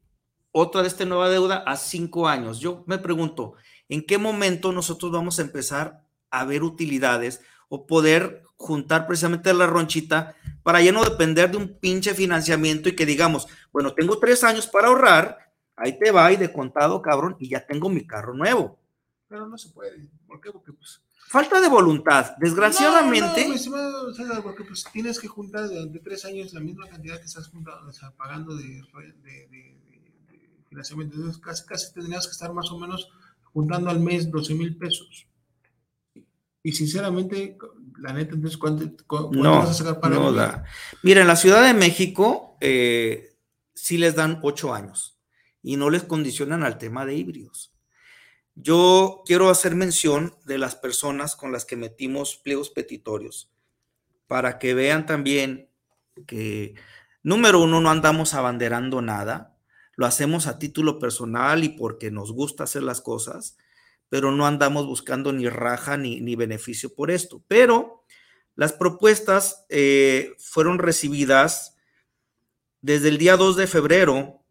otra 0.52 0.82
de 0.82 0.88
esta 0.88 1.04
nueva 1.04 1.30
deuda 1.30 1.64
a 1.66 1.76
cinco 1.76 2.28
años. 2.28 2.60
Yo 2.60 2.84
me 2.86 2.98
pregunto, 2.98 3.54
¿en 3.88 4.04
qué 4.06 4.18
momento 4.18 4.72
nosotros 4.72 5.10
vamos 5.10 5.38
a 5.38 5.42
empezar 5.42 6.04
a 6.30 6.44
ver 6.44 6.62
utilidades 6.62 7.40
o 7.68 7.86
poder 7.86 8.42
juntar 8.62 9.06
precisamente 9.06 9.52
la 9.52 9.66
ronchita 9.66 10.34
para 10.62 10.80
ya 10.80 10.92
no 10.92 11.04
depender 11.04 11.50
de 11.50 11.56
un 11.58 11.78
pinche 11.78 12.14
financiamiento 12.14 12.88
y 12.88 12.96
que 12.96 13.04
digamos, 13.04 13.46
bueno, 13.72 13.92
tengo 13.92 14.18
tres 14.18 14.44
años 14.44 14.66
para 14.66 14.88
ahorrar, 14.88 15.52
ahí 15.76 15.98
te 15.98 16.10
va 16.10 16.32
y 16.32 16.36
de 16.36 16.52
contado, 16.52 17.02
cabrón, 17.02 17.36
y 17.38 17.48
ya 17.48 17.66
tengo 17.66 17.88
mi 17.88 18.06
carro 18.06 18.34
nuevo. 18.34 18.78
Pero 19.28 19.46
no 19.46 19.58
se 19.58 19.70
puede. 19.70 20.08
¿Por 20.26 20.40
qué? 20.40 20.52
Porque 20.52 20.72
pues 20.72 21.02
Falta 21.32 21.62
de 21.62 21.68
voluntad, 21.70 22.36
desgraciadamente. 22.38 23.48
No, 23.48 24.42
porque 24.42 24.64
pues 24.64 24.84
tienes 24.92 25.18
que 25.18 25.28
juntar 25.28 25.66
durante 25.66 25.98
tres 26.00 26.26
años 26.26 26.52
la 26.52 26.60
misma 26.60 26.86
cantidad 26.86 27.18
que 27.18 27.24
estás 27.24 27.48
juntando, 27.48 27.88
o 27.88 27.92
sea, 27.92 28.10
pagando 28.10 28.54
de, 28.54 28.82
financiamiento. 30.68 31.16
Entonces 31.16 31.40
casi, 31.40 31.64
casi 31.64 31.94
tendrías 31.94 32.26
que 32.26 32.32
estar 32.32 32.52
más 32.52 32.70
o 32.70 32.78
menos 32.78 33.08
juntando 33.54 33.88
al 33.88 34.00
mes 34.00 34.30
12 34.30 34.54
mil 34.54 34.76
pesos. 34.76 35.26
Y 36.62 36.72
sinceramente, 36.72 37.56
la 38.02 38.12
neta, 38.12 38.34
entonces, 38.34 38.58
¿cuánto, 38.58 39.30
no, 39.30 39.58
vas 39.58 39.70
a 39.70 39.74
sacar 39.74 40.00
para 40.00 40.16
no 40.16 40.32
da. 40.32 40.64
Mira, 41.02 41.20
en 41.20 41.28
la 41.28 41.36
Ciudad 41.36 41.64
de 41.64 41.72
México 41.72 42.56
eh, 42.60 43.36
sí 43.74 43.96
les 43.96 44.16
dan 44.16 44.40
ocho 44.42 44.74
años 44.74 45.20
y 45.62 45.76
no 45.76 45.88
les 45.88 46.02
condicionan 46.02 46.64
al 46.64 46.78
tema 46.78 47.06
de 47.06 47.14
híbridos. 47.14 47.72
Yo 48.56 49.22
quiero 49.24 49.48
hacer 49.48 49.76
mención 49.76 50.34
de 50.44 50.58
las 50.58 50.74
personas 50.74 51.36
con 51.36 51.52
las 51.52 51.64
que 51.64 51.76
metimos 51.76 52.36
pliegos 52.36 52.70
petitorios 52.70 53.50
para 54.26 54.58
que 54.58 54.74
vean 54.74 55.06
también 55.06 55.70
que, 56.26 56.74
número 57.22 57.60
uno, 57.60 57.80
no 57.80 57.88
andamos 57.88 58.34
abanderando 58.34 59.00
nada, 59.00 59.56
lo 59.94 60.06
hacemos 60.06 60.48
a 60.48 60.58
título 60.58 60.98
personal 60.98 61.62
y 61.62 61.68
porque 61.68 62.10
nos 62.10 62.32
gusta 62.32 62.64
hacer 62.64 62.82
las 62.82 63.00
cosas, 63.00 63.56
pero 64.12 64.30
no 64.30 64.46
andamos 64.46 64.84
buscando 64.84 65.32
ni 65.32 65.48
raja 65.48 65.96
ni, 65.96 66.20
ni 66.20 66.36
beneficio 66.36 66.94
por 66.94 67.10
esto. 67.10 67.42
Pero 67.48 68.04
las 68.54 68.74
propuestas 68.74 69.64
eh, 69.70 70.34
fueron 70.38 70.78
recibidas 70.78 71.78
desde 72.82 73.08
el 73.08 73.16
día 73.16 73.38
2 73.38 73.56
de 73.56 73.66
febrero. 73.66 74.44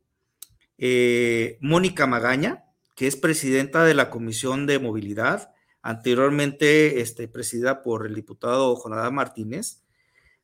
Eh, 0.79 1.59
Mónica 1.61 2.07
Magaña, 2.07 2.65
que 2.95 3.05
es 3.05 3.15
presidenta 3.15 3.85
de 3.85 3.93
la 3.93 4.09
Comisión 4.09 4.65
de 4.65 4.79
Movilidad, 4.79 5.53
anteriormente 5.83 6.99
este, 6.99 7.27
presidida 7.27 7.83
por 7.83 8.07
el 8.07 8.15
diputado 8.15 8.75
Jonadá 8.75 9.11
Martínez, 9.11 9.83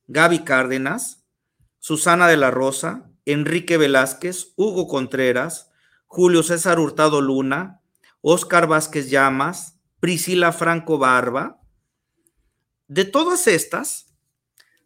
Gaby 0.06 0.44
Cárdenas, 0.44 1.24
Susana 1.80 2.28
de 2.28 2.36
la 2.36 2.52
Rosa, 2.52 3.10
Enrique 3.24 3.78
Velázquez, 3.78 4.52
Hugo 4.54 4.86
Contreras, 4.86 5.72
Julio 6.06 6.44
César 6.44 6.78
Hurtado 6.78 7.20
Luna, 7.20 7.78
Óscar 8.20 8.66
Vázquez 8.66 9.10
Llamas, 9.10 9.80
Priscila 10.00 10.52
Franco 10.52 10.98
Barba. 10.98 11.60
De 12.86 13.04
todas 13.04 13.46
estas, 13.46 14.14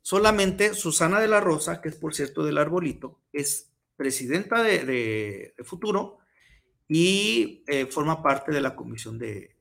solamente 0.02 0.74
Susana 0.74 1.20
de 1.20 1.28
la 1.28 1.40
Rosa, 1.40 1.80
que 1.80 1.88
es 1.88 1.96
por 1.96 2.14
cierto 2.14 2.44
del 2.44 2.58
Arbolito, 2.58 3.20
es 3.32 3.72
presidenta 3.96 4.62
de, 4.62 4.84
de 4.84 5.54
Futuro, 5.64 6.18
y 6.94 7.64
eh, 7.68 7.86
forma 7.86 8.22
parte 8.22 8.52
de 8.52 8.60
la 8.60 8.76
Comisión 8.76 9.18
de, 9.18 9.56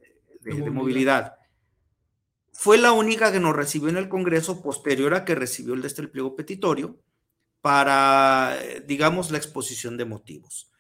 movilidad. 0.72 1.36
Fue 2.52 2.78
la 2.78 2.92
única 2.92 3.32
que 3.32 3.40
nos 3.40 3.56
recibió 3.56 3.88
en 3.88 3.96
el 3.96 4.10
Congreso 4.10 4.62
posterior 4.62 5.14
a 5.14 5.24
que 5.24 5.36
recibió 5.36 5.74
el 5.74 5.82
de 5.82 5.88
este 5.88 6.08
pliego 6.10 6.36
petitorio 6.36 7.00
para, 7.62 8.58
eh, 8.62 8.84
digamos, 8.86 9.32
la 9.32 9.38
exposición 9.38 9.96
de 9.96 10.04
motivos. 10.04 10.71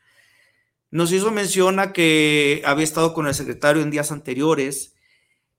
Nos 0.91 1.11
hizo 1.11 1.31
mención 1.31 1.79
a 1.79 1.93
que 1.93 2.61
había 2.65 2.83
estado 2.83 3.13
con 3.13 3.25
el 3.25 3.33
secretario 3.33 3.81
en 3.81 3.91
días 3.91 4.11
anteriores, 4.11 4.93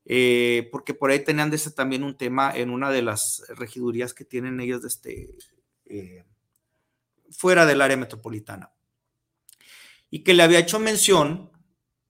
eh, 0.04 0.68
porque 0.70 0.94
por 0.94 1.10
ahí 1.10 1.24
tenían 1.24 1.50
también 1.74 2.04
un 2.04 2.16
tema 2.16 2.52
en 2.54 2.70
una 2.70 2.90
de 2.90 3.02
las 3.02 3.42
regidurías 3.56 4.14
que 4.14 4.24
tienen 4.24 4.60
ellos 4.60 4.84
este, 4.84 5.34
fuera 7.30 7.66
del 7.66 7.80
área 7.80 7.96
metropolitana. 7.96 8.72
Y 10.10 10.22
que 10.22 10.34
le 10.34 10.42
había 10.42 10.58
hecho 10.58 10.78
mención 10.78 11.50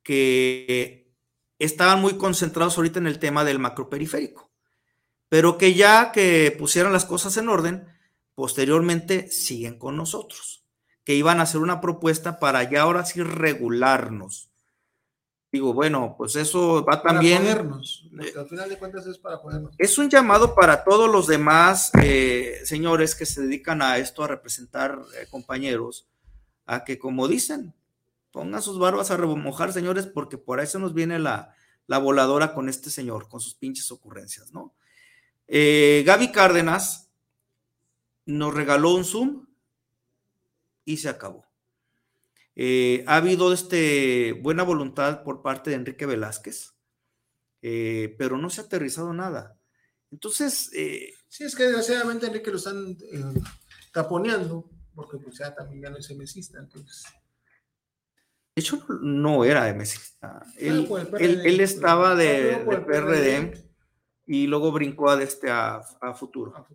que 0.02 1.12
estaban 1.58 2.00
muy 2.00 2.16
concentrados 2.16 2.76
ahorita 2.76 2.98
en 2.98 3.06
el 3.06 3.18
tema 3.18 3.44
del 3.44 3.60
macroperiférico, 3.60 4.50
pero 5.28 5.58
que 5.58 5.74
ya 5.74 6.10
que 6.12 6.54
pusieran 6.58 6.92
las 6.92 7.04
cosas 7.04 7.36
en 7.36 7.48
orden, 7.48 7.86
posteriormente 8.34 9.30
siguen 9.30 9.78
con 9.78 9.96
nosotros, 9.96 10.61
que 11.04 11.14
iban 11.14 11.40
a 11.40 11.44
hacer 11.44 11.60
una 11.60 11.80
propuesta 11.80 12.38
para 12.38 12.62
ya 12.70 12.82
ahora 12.82 13.04
sí 13.04 13.22
regularnos. 13.22 14.50
Digo, 15.50 15.74
bueno, 15.74 16.14
pues 16.16 16.36
eso 16.36 16.84
va 16.84 17.02
también. 17.02 17.42
Para 17.42 17.62
podernos. 17.62 18.08
Al 18.36 18.48
final 18.48 18.68
de 18.70 18.78
cuentas 18.78 19.06
es 19.06 19.18
para 19.18 19.42
podernos. 19.42 19.74
Es 19.76 19.98
un 19.98 20.08
llamado 20.08 20.54
para 20.54 20.82
todos 20.82 21.10
los 21.10 21.26
demás 21.26 21.90
eh, 22.02 22.60
señores 22.64 23.14
que 23.14 23.26
se 23.26 23.42
dedican 23.42 23.82
a 23.82 23.98
esto, 23.98 24.24
a 24.24 24.28
representar 24.28 24.98
eh, 25.20 25.26
compañeros, 25.30 26.08
a 26.64 26.84
que, 26.84 26.98
como 26.98 27.28
dicen, 27.28 27.74
Pongan 28.32 28.62
sus 28.62 28.78
barbas 28.78 29.10
a 29.10 29.18
remojar, 29.18 29.72
señores, 29.74 30.06
porque 30.06 30.38
por 30.38 30.58
ahí 30.58 30.66
se 30.66 30.78
nos 30.78 30.94
viene 30.94 31.18
la, 31.18 31.54
voladora 31.86 32.54
con 32.54 32.70
este 32.70 32.88
señor, 32.88 33.28
con 33.28 33.40
sus 33.40 33.54
pinches 33.54 33.92
ocurrencias, 33.92 34.52
¿no? 34.52 34.74
Eh, 35.46 36.02
Gaby 36.06 36.32
Cárdenas 36.32 37.10
nos 38.24 38.54
regaló 38.54 38.94
un 38.94 39.04
Zoom 39.04 39.46
y 40.84 40.96
se 40.98 41.08
acabó. 41.08 41.46
Eh, 42.54 43.04
ha 43.06 43.16
habido 43.16 43.52
este, 43.52 44.32
buena 44.42 44.62
voluntad 44.62 45.22
por 45.22 45.42
parte 45.42 45.70
de 45.70 45.76
Enrique 45.76 46.06
Velázquez, 46.06 46.74
eh, 47.62 48.14
pero 48.18 48.36
no 48.36 48.50
se 48.50 48.60
ha 48.60 48.64
aterrizado 48.64 49.12
nada. 49.12 49.58
Entonces. 50.10 50.70
sí, 51.28 51.44
es 51.44 51.54
que 51.54 51.64
desgraciadamente 51.64 52.26
Enrique 52.26 52.50
lo 52.50 52.58
están 52.58 52.96
taponeando, 53.92 54.70
porque 54.94 55.16
pues 55.18 55.38
ya 55.38 55.54
también 55.54 55.82
ya 55.82 55.90
no 55.90 55.96
es 55.96 56.14
mesista, 56.14 56.58
entonces. 56.58 57.04
De 58.54 58.60
hecho, 58.60 58.84
no 59.00 59.44
era 59.46 59.64
de 59.64 59.72
Mesista. 59.72 60.44
Él, 60.58 60.86
él, 61.18 61.60
estaba 61.60 62.14
de, 62.14 62.62
PRD, 62.86 63.72
y 64.26 64.46
luego 64.46 64.70
brincó 64.72 65.08
a, 65.10 65.22
este, 65.22 65.50
a, 65.50 65.82
futuro. 66.14 66.66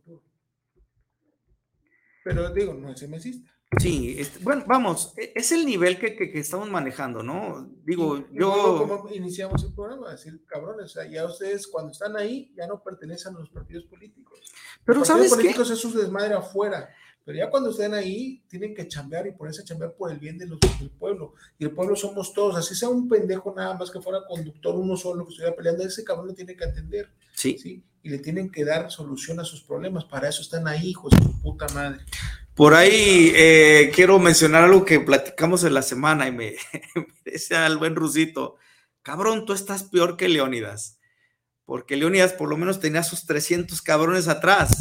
Pero 2.24 2.49
digo, 2.49 2.74
no 2.74 2.91
es 2.91 3.08
mesista. 3.08 3.51
Sí, 3.80 4.15
este, 4.18 4.39
bueno, 4.39 4.63
vamos, 4.65 5.13
e, 5.18 5.34
es 5.36 5.51
el 5.51 5.65
nivel 5.65 5.99
que, 5.99 6.15
que, 6.15 6.39
estamos 6.39 6.70
manejando, 6.70 7.22
¿no? 7.22 7.70
Digo, 7.84 8.26
yo... 8.32 8.86
¿Cómo 8.88 9.09
iniciamos 9.13 9.61
el 9.63 9.74
programa? 9.74 10.11
Decir, 10.11 10.41
cabrones, 10.45 10.86
o 10.86 10.88
sea, 10.88 11.05
ya 11.05 11.26
ustedes 11.26 11.68
cuando 11.68 11.91
están 11.91 12.15
ahí 12.15 12.53
ya 12.55 12.65
no 12.65 12.82
pertenecen 12.82 13.36
a 13.36 13.39
los 13.39 13.49
partidos 13.49 13.84
políticos. 13.86 14.39
Pero 14.86 14.99
los 14.99 15.07
¿sabes 15.07 15.30
políticos 15.30 15.70
es 15.70 15.80
su 15.80 15.91
desmadre 15.91 16.34
afuera. 16.34 16.89
Pero 17.28 17.39
ya 17.39 17.49
cuando 17.49 17.72
estén 17.72 17.93
ahí, 17.93 18.41
tienen 18.47 18.74
que 18.74 18.88
chambear 18.88 19.28
y 19.28 19.34
ponerse 19.34 19.61
a 19.61 19.65
chambear 19.65 19.93
por 19.95 20.09
el 20.09 20.18
bien 20.18 20.38
de 20.38 20.45
los, 20.45 20.61
del 20.80 20.89
pueblo. 20.89 21.34
Y 21.59 21.65
el 21.65 21.72
pueblo 21.72 21.93
somos 21.97 22.32
todos. 22.32 22.55
Así 22.55 22.74
sea 22.74 22.88
un 22.88 23.09
pendejo 23.09 23.53
nada 23.53 23.74
más 23.74 23.91
que 23.91 23.99
fuera 23.99 24.26
conductor, 24.26 24.74
uno 24.78 24.95
solo 24.95 25.26
que 25.26 25.32
estuviera 25.32 25.53
peleando, 25.53 25.84
ese 25.84 26.05
cabrón 26.05 26.28
lo 26.28 26.34
tiene 26.34 26.55
que 26.55 26.63
atender. 26.63 27.09
Sí. 27.34 27.57
¿sí? 27.57 27.84
Y 28.01 28.09
le 28.09 28.20
tienen 28.20 28.49
que 28.49 28.63
dar 28.63 28.89
solución 28.89 29.41
a 29.41 29.43
sus 29.43 29.61
problemas. 29.61 30.05
Para 30.05 30.30
eso 30.30 30.41
están 30.41 30.70
ahí, 30.70 30.91
hijos 30.91 31.11
de 31.11 31.22
su 31.22 31.41
puta 31.41 31.68
madre. 31.74 31.99
Por 32.58 32.74
ahí 32.74 33.32
eh, 33.36 33.91
quiero 33.93 34.18
mencionar 34.18 34.64
algo 34.64 34.84
que 34.84 34.99
platicamos 34.99 35.64
en 35.64 35.76
la 35.76 35.84
semana 35.84 36.28
y 36.28 36.32
me, 36.32 36.55
me 36.95 37.32
decía 37.32 37.68
el 37.68 37.78
buen 37.78 37.95
Rusito, 37.95 38.55
cabrón, 39.03 39.45
tú 39.45 39.53
estás 39.53 39.84
peor 39.84 40.18
que 40.18 40.28
Leónidas, 40.28 40.99
porque 41.66 41.95
Leónidas 41.95 42.34
por 42.34 42.49
lo 42.49 42.58
menos 42.58 42.80
tenía 42.80 43.03
sus 43.03 43.28
300 43.28 43.80
cabrones 43.84 44.28
atrás 44.28 44.76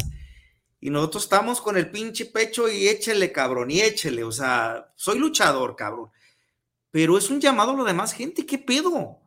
y 0.81 0.89
nosotros 0.89 1.25
estamos 1.25 1.61
con 1.61 1.77
el 1.77 1.91
pinche 1.91 2.27
pecho 2.27 2.71
y 2.71 2.89
échele, 2.89 3.31
cabrón, 3.33 3.71
y 3.71 3.81
échele. 3.81 4.25
O 4.25 4.33
sea, 4.33 4.93
soy 4.97 5.19
luchador, 5.19 5.75
cabrón. 5.77 6.11
Pero 6.91 7.19
es 7.19 7.29
un 7.29 7.41
llamado 7.41 7.73
a 7.73 7.77
lo 7.77 7.85
demás 7.85 8.13
gente. 8.13 8.47
¿Qué 8.47 8.57
pedo? 8.59 9.21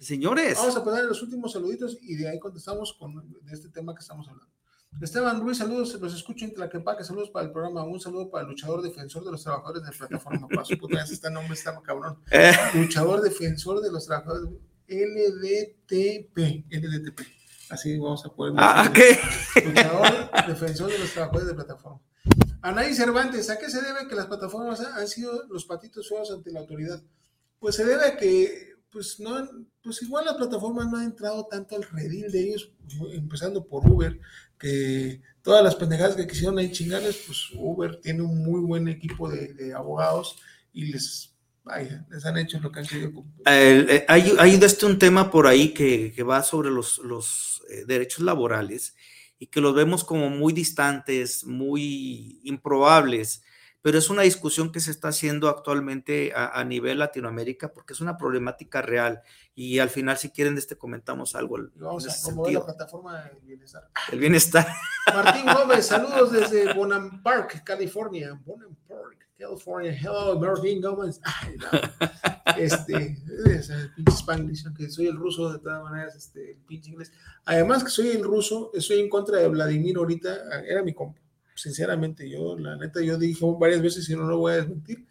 Señores. 0.00 0.56
Vamos 0.56 0.76
a 0.76 0.82
poner 0.82 1.04
los 1.04 1.22
últimos 1.22 1.52
saluditos 1.52 1.98
y 2.00 2.16
de 2.16 2.28
ahí 2.28 2.38
contestamos 2.38 2.94
con 2.94 3.22
este 3.52 3.68
tema 3.68 3.94
que 3.94 4.00
estamos 4.00 4.26
hablando. 4.28 4.53
Esteban 5.00 5.40
Ruiz, 5.40 5.58
saludos, 5.58 5.98
los 6.00 6.14
escucho 6.14 6.44
en 6.44 6.54
Tlaquepaque, 6.54 7.04
saludos 7.04 7.30
para 7.30 7.46
el 7.46 7.52
programa, 7.52 7.82
un 7.82 8.00
saludo 8.00 8.30
para 8.30 8.42
el 8.42 8.50
luchador 8.50 8.80
defensor 8.80 9.24
de 9.24 9.32
los 9.32 9.42
trabajadores 9.42 9.82
de 9.82 9.90
la 9.90 9.96
plataforma. 9.96 10.48
Para 10.48 10.64
su 10.64 10.78
puta, 10.78 11.02
este 11.02 11.30
nombre 11.30 11.54
está 11.54 11.78
cabrón. 11.82 12.18
Eh. 12.30 12.52
Luchador 12.74 13.20
defensor 13.20 13.80
de 13.80 13.90
los 13.90 14.06
trabajadores 14.06 14.48
LDTP, 14.88 16.38
LDTP. 16.70 17.20
Así 17.70 17.98
vamos 17.98 18.24
a 18.24 18.28
poder. 18.28 18.54
Ah, 18.56 18.90
¿qué? 18.94 19.18
Luchador, 19.66 20.30
defensor 20.46 20.92
de 20.92 20.98
los 20.98 21.10
trabajadores 21.12 21.48
de 21.48 21.54
plataforma. 21.54 22.00
Anaí 22.62 22.94
Cervantes, 22.94 23.50
¿a 23.50 23.58
qué 23.58 23.68
se 23.68 23.82
debe 23.82 24.08
que 24.08 24.14
las 24.14 24.26
plataformas 24.26 24.80
han 24.80 25.08
sido 25.08 25.44
los 25.48 25.66
patitos 25.66 26.08
feos 26.08 26.30
ante 26.30 26.50
la 26.50 26.60
autoridad? 26.60 27.02
Pues 27.58 27.74
se 27.74 27.84
debe 27.84 28.06
a 28.06 28.16
que, 28.16 28.73
pues 28.94 29.18
no, 29.18 29.36
pues 29.82 30.00
igual 30.02 30.24
la 30.24 30.36
plataforma 30.36 30.84
no 30.84 30.96
ha 30.96 31.04
entrado 31.04 31.46
tanto 31.50 31.74
al 31.74 31.82
redil 31.82 32.30
de 32.30 32.40
ellos, 32.40 32.70
empezando 33.12 33.66
por 33.66 33.84
Uber, 33.86 34.18
que 34.56 35.20
todas 35.42 35.64
las 35.64 35.74
pendejadas 35.74 36.14
que 36.14 36.28
quisieron 36.28 36.56
ahí 36.58 36.70
chingarles, 36.70 37.24
pues 37.26 37.50
Uber 37.56 38.00
tiene 38.00 38.22
un 38.22 38.44
muy 38.44 38.60
buen 38.60 38.86
equipo 38.86 39.28
de, 39.28 39.74
abogados 39.74 40.38
y 40.72 40.92
les 40.92 41.34
vaya, 41.64 42.06
les 42.08 42.24
han 42.24 42.38
hecho 42.38 42.60
lo 42.60 42.70
que 42.70 42.80
han 42.80 42.86
querido. 42.86 43.24
Eh, 43.46 44.06
hay, 44.06 44.32
hay 44.38 44.54
este 44.54 44.86
un 44.86 44.98
tema 44.98 45.28
por 45.28 45.48
ahí 45.48 45.74
que, 45.74 46.12
que 46.14 46.22
va 46.22 46.44
sobre 46.44 46.70
los, 46.70 46.98
los 46.98 47.62
eh, 47.70 47.84
derechos 47.86 48.20
laborales 48.20 48.94
y 49.40 49.48
que 49.48 49.60
los 49.60 49.74
vemos 49.74 50.04
como 50.04 50.30
muy 50.30 50.52
distantes, 50.52 51.44
muy 51.44 52.40
improbables, 52.44 53.42
pero 53.84 53.98
es 53.98 54.08
una 54.08 54.22
discusión 54.22 54.72
que 54.72 54.80
se 54.80 54.90
está 54.90 55.08
haciendo 55.08 55.50
actualmente 55.50 56.32
a, 56.34 56.58
a 56.58 56.64
nivel 56.64 57.00
Latinoamérica 57.00 57.70
porque 57.74 57.92
es 57.92 58.00
una 58.00 58.16
problemática 58.16 58.80
real 58.80 59.20
y 59.54 59.78
al 59.78 59.90
final 59.90 60.16
si 60.16 60.30
quieren 60.30 60.54
de 60.54 60.60
este 60.60 60.78
comentamos 60.78 61.34
algo. 61.34 61.58
Vamos 61.74 62.08
a 62.08 62.26
promover 62.26 62.54
la 62.54 62.64
plataforma 62.64 63.24
del 63.24 63.40
bienestar. 63.42 63.90
El 64.10 64.18
bienestar. 64.20 64.66
Martín 65.12 65.44
Gómez, 65.54 65.84
saludos 65.84 66.32
desde 66.32 66.72
Bonham 66.72 67.22
Park, 67.22 67.62
California. 67.62 68.40
Bonham 68.46 68.74
Park. 68.88 69.18
California, 69.38 69.92
hello, 69.92 70.40
Martin 70.40 70.80
Gómez. 70.80 71.20
Ay, 71.22 71.56
no. 71.58 72.56
Este, 72.56 73.18
es 73.44 73.68
el 73.68 73.92
pinche 73.92 74.12
Spanglish, 74.12 74.64
aunque 74.64 74.88
soy 74.88 75.08
el 75.08 75.16
ruso 75.16 75.52
de 75.52 75.58
todas 75.58 75.82
maneras, 75.82 76.14
este, 76.16 76.52
el 76.52 76.62
pinche 76.62 76.88
inglés. 76.88 77.12
Además 77.44 77.84
que 77.84 77.90
soy 77.90 78.08
el 78.08 78.24
ruso, 78.24 78.70
estoy 78.72 79.00
en 79.00 79.10
contra 79.10 79.40
de 79.40 79.48
Vladimir 79.48 79.98
ahorita, 79.98 80.64
era 80.66 80.82
mi 80.82 80.94
compa. 80.94 81.20
Sinceramente, 81.54 82.28
yo, 82.28 82.58
la 82.58 82.76
neta, 82.76 83.00
yo 83.00 83.16
dije 83.16 83.44
varias 83.58 83.80
veces 83.80 84.08
y 84.08 84.16
no 84.16 84.24
lo 84.24 84.38
voy 84.38 84.52
a 84.52 84.56
desmentir. 84.56 85.06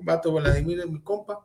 Vato 0.00 0.32
Vladimir 0.32 0.80
es 0.80 0.90
mi 0.90 1.00
compa. 1.00 1.44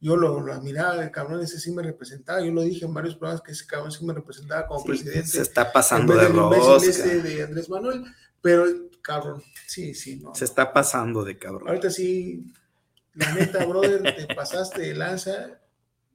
Yo 0.00 0.16
lo, 0.16 0.40
lo 0.40 0.52
admiraba, 0.52 1.02
el 1.02 1.10
cabrón 1.10 1.42
ese 1.42 1.58
sí 1.58 1.72
me 1.72 1.82
representaba. 1.82 2.40
Yo 2.40 2.52
lo 2.52 2.62
dije 2.62 2.84
en 2.84 2.94
varios 2.94 3.16
programas 3.16 3.42
que 3.42 3.52
ese 3.52 3.66
cabrón 3.66 3.90
sí 3.90 4.04
me 4.04 4.12
representaba 4.12 4.66
como 4.66 4.84
presidente. 4.84 5.26
Se 5.26 5.42
está 5.42 5.72
pasando 5.72 6.14
de 6.14 6.28
rosca. 6.28 6.88
Este 6.88 7.20
de 7.20 7.42
Andrés 7.42 7.68
Manuel, 7.68 8.04
pero 8.40 8.64
cabrón. 9.02 9.42
Sí, 9.66 9.94
sí, 9.94 10.20
no. 10.20 10.34
Se 10.34 10.44
está 10.44 10.72
pasando 10.72 11.24
de 11.24 11.36
cabrón. 11.36 11.68
Ahorita 11.68 11.90
sí, 11.90 12.52
la 13.14 13.34
neta, 13.34 13.64
brother, 13.64 14.14
te 14.14 14.34
pasaste 14.34 14.82
de 14.82 14.94
lanza, 14.94 15.60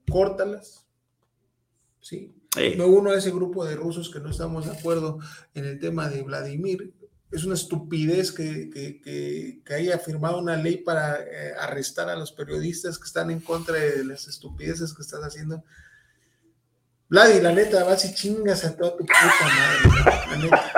córtalas. 0.09 0.86
Sí. 1.99 2.34
Me 2.55 2.86
uno 2.86 3.11
a 3.11 3.17
ese 3.17 3.32
grupo 3.32 3.65
de 3.65 3.76
rusos 3.76 4.09
que 4.11 4.19
no 4.19 4.30
estamos 4.30 4.65
de 4.65 4.78
acuerdo 4.78 5.19
en 5.53 5.65
el 5.65 5.80
tema 5.80 6.07
de 6.07 6.21
Vladimir. 6.21 6.93
Es 7.34 7.44
una 7.44 7.56
estupidez 7.56 8.32
que, 8.32 8.70
que, 8.70 9.62
que, 9.66 9.74
haya 9.74 9.98
firmado 9.98 10.38
una 10.38 10.56
ley 10.56 10.78
para 10.78 11.20
eh, 11.20 11.54
arrestar 11.60 12.08
a 12.08 12.16
los 12.16 12.32
periodistas 12.32 12.98
que 13.00 13.06
están 13.06 13.32
en 13.32 13.40
contra 13.40 13.76
de 13.76 14.06
las 14.06 14.28
estupideces 14.28 14.94
que 14.94 15.02
estás 15.02 15.22
haciendo. 15.22 15.64
Vladi, 17.10 17.42
la 17.42 17.52
neta, 17.52 17.84
vas 17.84 18.06
y 18.06 18.14
chingas 18.14 18.64
a 18.66 18.76
toda 18.76 18.92
tu 18.92 19.00
puta 19.00 19.14
madre. 19.42 20.28
La 20.30 20.38
neta. 20.38 20.72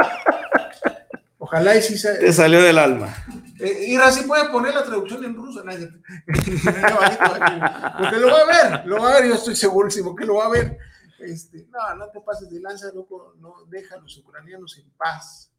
Ojalá 1.37 1.75
y 1.75 1.81
sí 1.81 1.97
se... 1.97 2.15
Te 2.15 2.33
salió 2.33 2.63
del 2.63 2.77
alma. 2.77 3.13
Eh, 3.59 3.87
Ira, 3.89 4.11
sí 4.11 4.23
puede 4.23 4.49
poner 4.49 4.73
la 4.73 4.83
traducción 4.83 5.23
en 5.25 5.35
ruso. 5.35 5.63
Nadie. 5.63 5.89
Porque 6.25 8.17
lo 8.17 8.27
va 8.27 8.39
a 8.39 8.45
ver, 8.45 8.87
lo 8.87 9.01
va 9.01 9.09
a 9.09 9.19
ver, 9.19 9.29
yo 9.29 9.35
estoy 9.35 9.55
segurísimo 9.55 10.15
que 10.15 10.25
lo 10.25 10.35
va 10.35 10.45
a 10.45 10.49
ver. 10.49 10.77
Este, 11.19 11.67
no, 11.69 11.95
no 11.95 12.09
te 12.09 12.21
pases 12.21 12.49
de 12.49 12.59
lanza, 12.61 12.87
loco, 12.93 13.35
no, 13.39 13.65
deja 13.67 13.95
a 13.95 13.99
los 13.99 14.17
ucranianos 14.17 14.77
en 14.77 14.89
paz. 14.91 15.51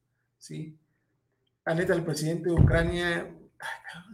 ¿sí? 0.46 0.78
La 1.66 1.74
neta, 1.74 1.92
el 1.94 2.04
presidente 2.04 2.48
de 2.48 2.54
Ucrania, 2.54 3.36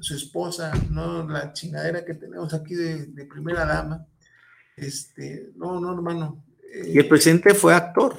su 0.00 0.14
esposa, 0.14 0.72
no 0.90 1.28
la 1.28 1.52
chingadera 1.52 2.04
que 2.04 2.14
tenemos 2.14 2.52
aquí 2.54 2.74
de, 2.74 3.06
de 3.06 3.26
primera 3.26 3.64
dama. 3.64 4.06
Este, 4.76 5.52
no, 5.54 5.78
no, 5.78 5.92
hermano. 5.94 6.44
y 6.86 6.98
el 6.98 7.06
presidente 7.06 7.54
fue 7.54 7.74
actor. 7.74 8.16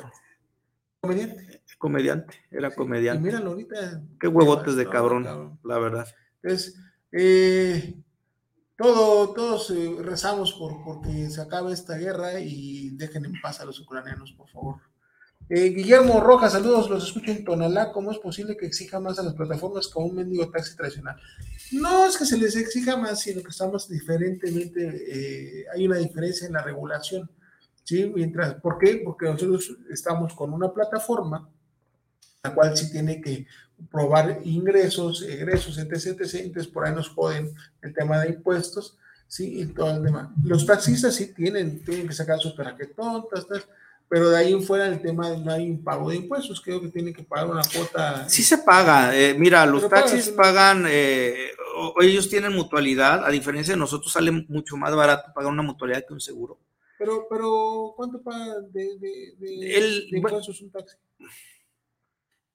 Comediante 1.01 1.53
comediante, 1.83 2.37
era 2.49 2.73
comediante. 2.73 3.19
Y 3.19 3.25
míralo 3.25 3.51
ahorita. 3.51 4.01
Qué 4.17 4.29
huevotes 4.29 4.77
de 4.77 4.87
cabrón, 4.87 5.59
la 5.65 5.77
verdad. 5.79 6.07
Entonces, 6.41 6.79
eh, 7.11 8.01
todo, 8.77 9.33
todos 9.33 9.69
eh, 9.71 9.97
rezamos 9.99 10.53
por 10.53 10.81
porque 10.85 11.29
se 11.29 11.41
acabe 11.41 11.73
esta 11.73 11.97
guerra 11.97 12.39
y 12.39 12.91
dejen 12.91 13.25
en 13.25 13.41
paz 13.41 13.59
a 13.59 13.65
los 13.65 13.81
ucranianos, 13.81 14.31
por 14.31 14.47
favor. 14.47 14.77
Eh, 15.49 15.69
Guillermo 15.69 16.19
Rojas, 16.21 16.53
saludos, 16.53 16.89
los 16.89 17.07
escucho 17.07 17.31
en 17.31 17.43
Tonalá. 17.43 17.91
¿Cómo 17.91 18.11
es 18.11 18.17
posible 18.17 18.57
que 18.57 18.65
exija 18.65 18.99
más 18.99 19.19
a 19.19 19.23
las 19.23 19.33
plataformas 19.33 19.87
que 19.87 19.99
un 19.99 20.15
mendigo 20.15 20.49
taxi 20.49 20.75
tradicional? 20.75 21.15
No 21.71 22.05
es 22.05 22.17
que 22.17 22.25
se 22.25 22.37
les 22.37 22.55
exija 22.55 22.97
más, 22.97 23.21
sino 23.21 23.41
que 23.41 23.49
estamos 23.49 23.87
diferentemente, 23.89 25.65
hay 25.73 25.85
una 25.85 25.97
diferencia 25.97 26.47
en 26.47 26.53
la 26.53 26.61
regulación. 26.61 27.29
¿sí? 27.83 28.11
Mientras, 28.15 28.55
¿Por 28.55 28.77
qué? 28.77 29.01
Porque 29.03 29.25
nosotros 29.25 29.75
estamos 29.89 30.33
con 30.33 30.53
una 30.53 30.71
plataforma 30.71 31.49
la 32.43 32.53
cual 32.53 32.75
sí 32.77 32.91
tiene 32.91 33.21
que 33.21 33.47
probar 33.89 34.41
ingresos, 34.43 35.21
egresos, 35.23 35.77
etc, 35.77 36.21
etc. 36.21 36.33
Entonces 36.41 36.71
por 36.71 36.85
ahí 36.85 36.93
nos 36.93 37.09
joden 37.09 37.53
el 37.81 37.93
tema 37.93 38.19
de 38.19 38.29
impuestos, 38.29 38.97
sí, 39.27 39.61
y 39.61 39.65
todo 39.67 39.95
el 39.95 40.03
demás. 40.03 40.29
Los 40.43 40.65
taxistas 40.65 41.15
sí 41.15 41.33
tienen, 41.33 41.83
tienen 41.83 42.07
que 42.07 42.13
sacar 42.13 42.39
sus 42.39 42.53
paraquetontas, 42.53 43.47
pero 44.07 44.29
de 44.29 44.37
ahí 44.37 44.53
en 44.53 44.61
fuera 44.61 44.87
el 44.87 45.01
tema 45.01 45.29
de 45.29 45.37
no 45.39 45.51
hay 45.51 45.69
un 45.69 45.83
pago 45.83 46.09
de 46.09 46.17
impuestos, 46.17 46.61
creo 46.61 46.79
que 46.79 46.89
tienen 46.89 47.13
que 47.13 47.23
pagar 47.23 47.49
una 47.49 47.63
cuota. 47.63 48.29
Sí 48.29 48.43
se 48.43 48.59
paga, 48.59 49.17
eh, 49.17 49.35
mira, 49.37 49.65
los 49.65 49.89
taxis 49.89 50.29
pagan, 50.29 50.85
eh, 50.87 51.51
ellos 52.01 52.29
tienen 52.29 52.53
mutualidad, 52.53 53.25
a 53.25 53.29
diferencia 53.29 53.73
de 53.73 53.79
nosotros 53.79 54.11
sale 54.11 54.31
mucho 54.31 54.77
más 54.77 54.95
barato 54.95 55.31
pagar 55.33 55.51
una 55.51 55.63
mutualidad 55.63 56.05
que 56.05 56.13
un 56.13 56.21
seguro. 56.21 56.59
Pero, 56.97 57.27
pero 57.29 57.93
¿cuánto 57.97 58.21
paga 58.21 58.61
de, 58.71 58.97
de, 58.99 60.05
impuestos 60.11 60.61
un 60.61 60.71
taxi? 60.71 60.95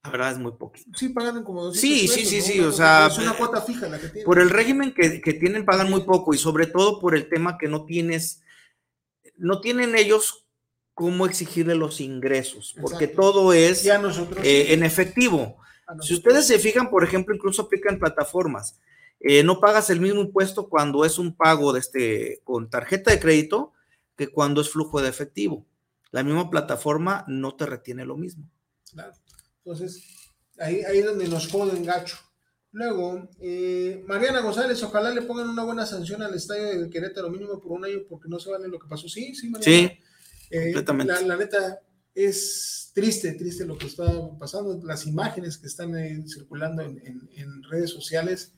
La 0.05 0.11
verdad 0.11 0.33
es 0.33 0.39
muy 0.39 0.53
poquito. 0.53 0.91
Sí, 0.97 1.09
pagan 1.11 1.43
como 1.43 1.73
Sí, 1.73 2.09
sí, 2.09 2.25
sí, 2.25 2.41
sí, 2.41 2.61
o 2.61 2.73
sea. 2.73 3.09
Es 3.09 3.19
una 3.19 3.37
cuota 3.37 3.61
fija 3.61 3.89
la 3.89 3.99
que 3.99 4.09
tienen. 4.09 4.25
Por 4.25 4.39
el 4.39 4.49
régimen 4.49 4.95
que, 4.95 5.21
que, 5.21 5.35
tienen, 5.35 5.67
pagan 5.67 5.91
muy 5.91 6.03
poco 6.03 6.33
y 6.33 6.39
sobre 6.39 6.67
todo 6.67 7.01
por 7.01 7.15
el 7.15 7.29
tema 7.29 7.59
que 7.59 7.69
no 7.69 7.85
tienes, 7.85 8.43
no 9.37 9.61
tienen 9.61 9.97
ellos 9.97 10.48
cómo 10.99 11.27
exigirle 11.27 11.77
los 11.77 12.01
ingresos, 12.01 12.75
porque 12.81 13.07
todo 13.07 13.53
es 13.53 13.87
eh, 13.87 14.75
en 14.75 14.83
efectivo. 14.83 15.57
Si 16.01 16.13
ustedes 16.13 16.49
se 16.49 16.59
fijan, 16.59 16.91
por 16.91 17.05
ejemplo, 17.05 17.33
incluso 17.33 17.63
aplican 17.63 18.01
plataformas. 18.01 18.81
Eh, 19.21 19.45
no 19.45 19.61
pagas 19.61 19.91
el 19.91 20.01
mismo 20.01 20.23
impuesto 20.23 20.69
cuando 20.69 21.05
es 21.05 21.21
un 21.21 21.37
pago 21.37 21.73
de 21.73 21.79
este, 21.79 22.41
con 22.43 22.69
tarjeta 22.69 23.13
de 23.13 23.21
crédito 23.21 23.75
que 24.17 24.27
cuando 24.27 24.61
es 24.61 24.71
flujo 24.71 25.01
de 25.01 25.09
efectivo. 25.09 25.65
La 26.11 26.25
misma 26.25 26.51
plataforma 26.51 27.25
no 27.29 27.55
te 27.55 27.67
retiene 27.67 28.05
lo 28.05 28.17
mismo. 28.17 28.51
Claro. 28.91 29.13
Entonces, 29.59 30.03
ahí, 30.59 30.83
ahí 30.83 30.99
es 30.99 31.07
donde 31.07 31.29
nos 31.29 31.47
joden 31.47 31.85
gacho. 31.85 32.17
Luego, 32.73 33.29
eh, 33.41 34.03
Mariana 34.05 34.41
González, 34.41 34.83
ojalá 34.83 35.13
le 35.13 35.23
pongan 35.23 35.49
una 35.49 35.63
buena 35.63 35.87
sanción 35.87 36.23
al 36.23 36.35
estadio 36.35 36.81
de 36.81 36.91
Querétaro 36.91 37.31
mínimo 37.31 37.61
por 37.61 37.71
un 37.71 37.85
año 37.85 38.01
porque 38.09 38.29
no 38.29 38.41
se 38.41 38.51
vale 38.51 38.67
lo 38.67 38.81
que 38.81 38.89
pasó. 38.89 39.09
Sí, 39.09 39.33
sí, 39.37 39.49
Mariana. 39.49 39.89
Sí, 39.89 40.01
eh, 40.51 40.73
La, 40.75 41.21
la, 41.23 41.37
neta, 41.37 41.81
es 42.15 42.91
triste, 42.95 43.33
triste 43.33 43.65
lo 43.65 43.79
que 43.79 43.87
está 43.87 44.07
pasando, 44.39 44.81
las 44.85 45.07
imágenes 45.07 45.57
que 45.57 45.67
están 45.67 45.93
circulando 46.29 46.83
en, 46.83 47.63
redes 47.71 47.91
sociales. 47.91 48.53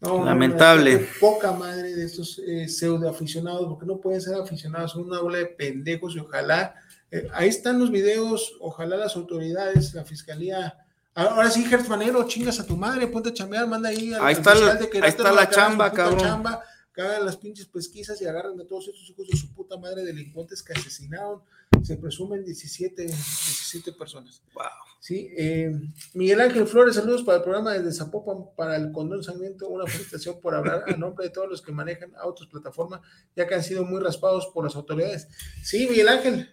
Lamentable. 0.00 1.08
poca 1.20 1.52
madre 1.52 1.94
de 1.94 2.06
estos 2.06 2.40
eh, 2.46 2.68
pseudo 2.68 3.08
aficionados, 3.08 3.66
porque 3.68 3.86
no 3.86 4.00
pueden 4.00 4.20
ser 4.20 4.34
aficionados, 4.34 4.92
son 4.92 5.02
una 5.02 5.20
bola 5.20 5.38
de 5.38 5.46
pendejos 5.46 6.14
y 6.16 6.20
ojalá, 6.20 6.74
eh, 7.10 7.28
ahí 7.34 7.48
están 7.48 7.78
los 7.78 7.90
videos, 7.90 8.54
ojalá 8.60 8.96
las 8.96 9.16
autoridades, 9.16 9.92
la 9.92 10.04
fiscalía, 10.04 10.74
ahora 11.14 11.50
sí, 11.50 11.64
Gertz 11.64 11.88
Manero, 11.88 12.26
chingas 12.26 12.60
a 12.60 12.66
tu 12.66 12.76
madre, 12.76 13.08
ponte 13.08 13.28
a 13.28 13.34
chambear, 13.34 13.66
manda 13.66 13.90
ahí 13.90 14.14
al, 14.14 14.24
ahí 14.24 14.34
está, 14.34 14.52
ahí 14.52 15.08
está 15.08 15.32
la 15.32 15.50
chamba, 15.50 15.92
cabrón. 15.92 16.44
que 16.44 16.58
hagan 16.96 17.24
las 17.24 17.36
pinches 17.36 17.66
pesquisas 17.66 18.20
y 18.20 18.26
agarren 18.26 18.60
a 18.60 18.66
todos 18.66 18.88
estos 18.88 19.08
hijos 19.10 19.28
de 19.28 19.36
su 19.36 19.52
puta 19.54 19.76
madre 19.76 20.04
delincuentes 20.04 20.62
que 20.62 20.72
asesinaron 20.72 21.42
se 21.82 21.96
presumen 21.96 22.44
17, 22.44 23.02
17 23.02 23.92
personas. 23.92 24.42
Wow. 24.54 24.64
Sí, 25.00 25.32
eh, 25.36 25.72
Miguel 26.12 26.42
Ángel 26.42 26.66
Flores, 26.66 26.96
saludos 26.96 27.22
para 27.22 27.38
el 27.38 27.42
programa 27.42 27.72
desde 27.72 27.92
Zapopan 27.92 28.54
para 28.54 28.76
el 28.76 28.92
condón 28.92 29.22
una 29.68 29.86
felicitación 29.86 30.38
por 30.40 30.54
hablar 30.54 30.84
a 30.86 30.96
nombre 30.96 31.26
de 31.26 31.30
todos 31.30 31.48
los 31.48 31.62
que 31.62 31.72
manejan 31.72 32.12
autos 32.16 32.48
plataforma, 32.48 33.00
ya 33.34 33.46
que 33.46 33.54
han 33.54 33.62
sido 33.62 33.84
muy 33.84 34.00
raspados 34.00 34.48
por 34.52 34.64
las 34.64 34.76
autoridades. 34.76 35.28
Sí, 35.62 35.86
Miguel 35.88 36.08
Ángel, 36.08 36.50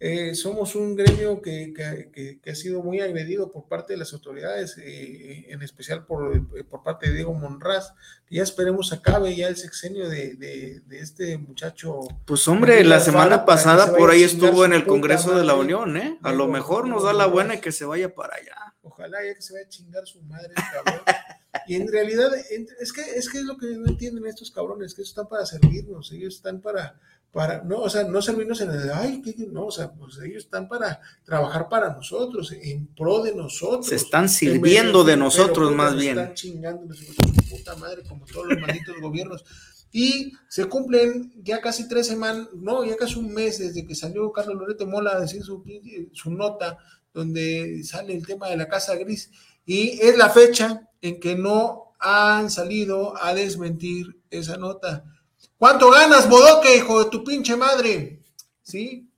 eh, 0.00 0.34
somos 0.36 0.76
un 0.76 0.94
gremio 0.94 1.42
que, 1.42 2.40
ha 2.48 2.54
sido 2.54 2.82
muy 2.82 3.00
agredido 3.00 3.50
por 3.50 3.66
parte 3.66 3.94
de 3.94 3.98
las 3.98 4.12
autoridades, 4.12 4.78
eh, 4.78 5.46
en 5.48 5.62
especial 5.62 6.06
por, 6.06 6.48
por, 6.66 6.82
parte 6.82 7.08
de 7.08 7.16
Diego 7.16 7.34
Monraz. 7.34 7.92
Ya 8.30 8.42
esperemos 8.42 8.92
acabe 8.92 9.34
ya 9.34 9.48
el 9.48 9.56
sexenio 9.56 10.08
de, 10.08 10.82
este 10.90 11.36
muchacho. 11.38 12.00
Pues 12.26 12.46
hombre, 12.46 12.84
la 12.84 13.00
semana 13.00 13.44
pasada 13.44 13.96
por 13.96 14.10
ahí 14.10 14.22
estuvo 14.22 14.64
en 14.64 14.72
el 14.72 14.86
Congreso 14.86 15.36
de 15.36 15.44
la 15.44 15.54
Unión, 15.54 15.96
¿eh? 15.96 16.18
A 16.22 16.32
lo 16.32 16.46
mejor 16.46 16.86
nos 16.86 17.02
da 17.02 17.12
la 17.12 17.26
buena 17.26 17.56
y 17.56 17.60
que 17.60 17.72
se 17.72 17.84
vaya 17.84 18.14
para 18.14 18.36
allá. 18.36 18.74
Ojalá 18.82 19.18
ya 19.24 19.34
que 19.34 19.42
se 19.42 19.52
vaya 19.52 19.66
a 19.66 19.68
chingar 19.68 20.06
su 20.06 20.22
madre, 20.22 20.54
cabrón. 20.54 21.02
y 21.66 21.76
en 21.76 21.90
realidad, 21.90 22.30
es 22.80 22.92
que, 22.92 23.02
es 23.02 23.28
que 23.28 23.38
es 23.38 23.44
lo 23.44 23.56
que 23.56 23.66
no 23.76 23.86
entienden 23.86 24.26
estos 24.26 24.50
cabrones, 24.50 24.94
que 24.94 25.02
ellos 25.02 25.10
están 25.10 25.28
para 25.28 25.46
servirnos, 25.46 26.12
ellos 26.12 26.36
están 26.36 26.60
para 26.60 26.98
para, 27.32 27.62
no, 27.62 27.80
o 27.80 27.90
sea, 27.90 28.04
no 28.04 28.22
servirnos 28.22 28.60
en 28.62 28.70
el, 28.70 28.90
ay, 28.90 29.20
¿qué? 29.22 29.34
no, 29.50 29.66
o 29.66 29.70
sea, 29.70 29.92
pues 29.92 30.18
ellos 30.24 30.44
están 30.44 30.66
para 30.66 31.00
trabajar 31.24 31.68
para 31.68 31.92
nosotros, 31.92 32.52
en 32.52 32.86
pro 32.94 33.22
de 33.22 33.34
nosotros. 33.34 33.86
Se 33.86 33.96
están 33.96 34.28
sirviendo 34.28 35.04
de 35.04 35.16
nosotros 35.16 35.74
más 35.74 35.94
bien. 35.94 36.18
Están 36.18 36.34
chingando 36.34 36.94
su 36.94 37.04
puta 37.50 37.76
madre, 37.76 38.02
como 38.08 38.24
todos 38.24 38.46
los 38.48 38.58
malditos 38.58 38.96
gobiernos. 39.00 39.44
Y 39.92 40.32
se 40.48 40.66
cumplen 40.66 41.32
ya 41.42 41.60
casi 41.60 41.86
tres 41.86 42.06
semanas, 42.06 42.48
no, 42.54 42.84
ya 42.84 42.96
casi 42.96 43.18
un 43.18 43.32
mes 43.32 43.58
desde 43.58 43.86
que 43.86 43.94
salió 43.94 44.32
Carlos 44.32 44.56
Loreto 44.56 44.86
Mola 44.86 45.12
a 45.12 45.20
decir 45.20 45.42
su, 45.42 45.62
su 46.12 46.30
nota, 46.30 46.78
donde 47.12 47.82
sale 47.84 48.14
el 48.14 48.26
tema 48.26 48.48
de 48.48 48.56
la 48.56 48.68
Casa 48.68 48.96
Gris, 48.96 49.30
y 49.68 50.00
es 50.00 50.16
la 50.16 50.30
fecha 50.30 50.88
en 51.00 51.20
que 51.20 51.36
no 51.36 51.94
han 52.00 52.50
salido 52.50 53.14
a 53.22 53.34
desmentir 53.34 54.20
esa 54.30 54.56
nota 54.56 55.04
¿Cuánto 55.58 55.90
ganas, 55.90 56.28
Bodoque, 56.28 56.76
hijo 56.76 57.02
de 57.02 57.10
tu 57.10 57.24
pinche 57.24 57.56
madre? 57.56 58.22
¿Sí? 58.62 59.10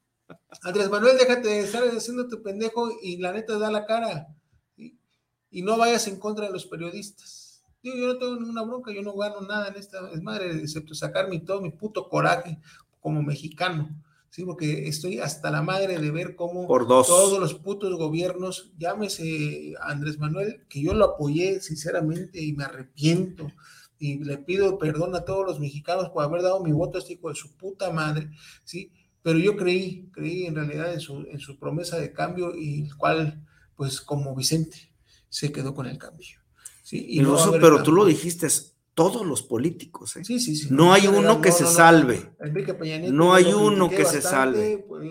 Andrés 0.62 0.88
Manuel, 0.88 1.18
déjate 1.18 1.48
de 1.48 1.60
estar 1.60 1.82
haciendo 1.84 2.28
tu 2.28 2.42
pendejo 2.42 2.90
y 3.02 3.18
la 3.18 3.32
neta 3.32 3.58
da 3.58 3.70
la 3.70 3.84
cara. 3.84 4.28
Y 4.76 5.62
no 5.62 5.76
vayas 5.76 6.06
en 6.08 6.18
contra 6.18 6.46
de 6.46 6.52
los 6.52 6.64
periodistas. 6.64 7.62
yo 7.82 7.94
no 7.94 8.16
tengo 8.16 8.36
ninguna 8.36 8.62
bronca, 8.62 8.90
yo 8.90 9.02
no 9.02 9.14
gano 9.14 9.42
nada 9.42 9.68
en 9.68 9.76
esta 9.76 10.10
es 10.12 10.22
madre, 10.22 10.50
excepto 10.50 10.94
sacarme 10.94 11.40
todo 11.40 11.60
mi 11.60 11.70
puto 11.70 12.08
coraje 12.08 12.58
como 13.00 13.22
mexicano. 13.22 13.90
Sí, 14.30 14.44
porque 14.44 14.86
estoy 14.86 15.18
hasta 15.18 15.50
la 15.50 15.60
madre 15.60 15.98
de 15.98 16.10
ver 16.12 16.36
cómo 16.36 16.68
todos 16.68 17.40
los 17.40 17.54
putos 17.54 17.96
gobiernos, 17.96 18.72
llámese 18.78 19.74
Andrés 19.82 20.18
Manuel, 20.18 20.64
que 20.68 20.80
yo 20.80 20.94
lo 20.94 21.04
apoyé 21.04 21.60
sinceramente 21.60 22.40
y 22.40 22.52
me 22.52 22.62
arrepiento 22.62 23.50
y 23.98 24.22
le 24.22 24.38
pido 24.38 24.78
perdón 24.78 25.16
a 25.16 25.24
todos 25.24 25.44
los 25.44 25.58
mexicanos 25.58 26.10
por 26.10 26.22
haber 26.22 26.42
dado 26.42 26.62
mi 26.62 26.70
voto 26.70 26.96
a 26.96 27.00
este 27.00 27.14
hijo 27.14 27.28
de 27.28 27.34
su 27.34 27.56
puta 27.56 27.90
madre, 27.90 28.30
¿sí? 28.64 28.92
Pero 29.20 29.38
yo 29.38 29.56
creí, 29.56 30.08
creí 30.12 30.46
en 30.46 30.54
realidad 30.54 30.94
en 30.94 31.00
su, 31.00 31.26
en 31.28 31.40
su 31.40 31.58
promesa 31.58 31.98
de 31.98 32.12
cambio 32.12 32.56
y 32.56 32.84
el 32.84 32.96
cual, 32.96 33.44
pues 33.74 34.00
como 34.00 34.34
Vicente, 34.34 34.92
se 35.28 35.52
quedó 35.52 35.74
con 35.74 35.86
el 35.86 35.98
cambio. 35.98 36.38
¿sí? 36.82 37.04
Y 37.08 37.20
no 37.20 37.36
pero 37.60 37.82
tú 37.82 37.92
lo 37.92 38.04
dijiste, 38.04 38.48
todos 38.94 39.26
los 39.26 39.42
políticos. 39.42 40.16
¿eh? 40.16 40.24
Sí, 40.24 40.40
sí, 40.40 40.56
sí. 40.56 40.68
No, 40.70 40.92
hay 40.92 41.06
uno 41.06 41.40
que 41.40 41.52
se 41.52 41.66
salve. 41.66 42.32
Enrique 42.40 42.74
Peña 42.74 42.98
Nieto, 42.98 43.14
no 43.14 43.34
hay 43.34 43.52
uno 43.52 43.88
que 43.88 44.04
se 44.04 44.20
salve. 44.22 44.84
Pues, 44.88 45.08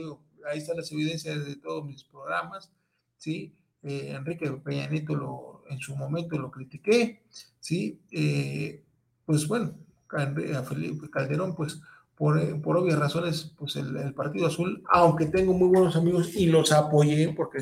ahí 0.50 0.60
están 0.60 0.78
las 0.78 0.92
evidencias 0.92 1.46
de 1.46 1.56
todos 1.56 1.86
mis 1.86 2.04
programas. 2.04 2.72
¿sí? 3.18 3.54
Eh, 3.84 4.14
Enrique 4.16 4.50
Peña 4.52 4.88
Nieto 4.88 5.16
lo, 5.16 5.64
en 5.70 5.80
su 5.80 5.96
momento 5.96 6.38
lo 6.38 6.52
critiqué, 6.52 7.24
¿sí? 7.60 8.00
Eh, 8.12 8.84
pues 9.26 9.48
bueno, 9.48 9.76
a 10.12 10.64
Felipe 10.64 11.10
Calderón, 11.10 11.56
pues 11.56 11.80
por, 12.16 12.62
por 12.62 12.78
obvias 12.78 13.00
razones, 13.00 13.54
pues 13.58 13.76
el, 13.76 14.14
Partido 14.14 14.48
Azul, 14.48 14.84
aunque 14.90 15.28
tengo 15.28 15.54
muy 15.54 15.70
buenos 15.70 15.96
amigos 15.96 16.36
y 16.36 16.48
los 16.48 16.72
apoyé, 16.72 17.34
porque 17.36 17.60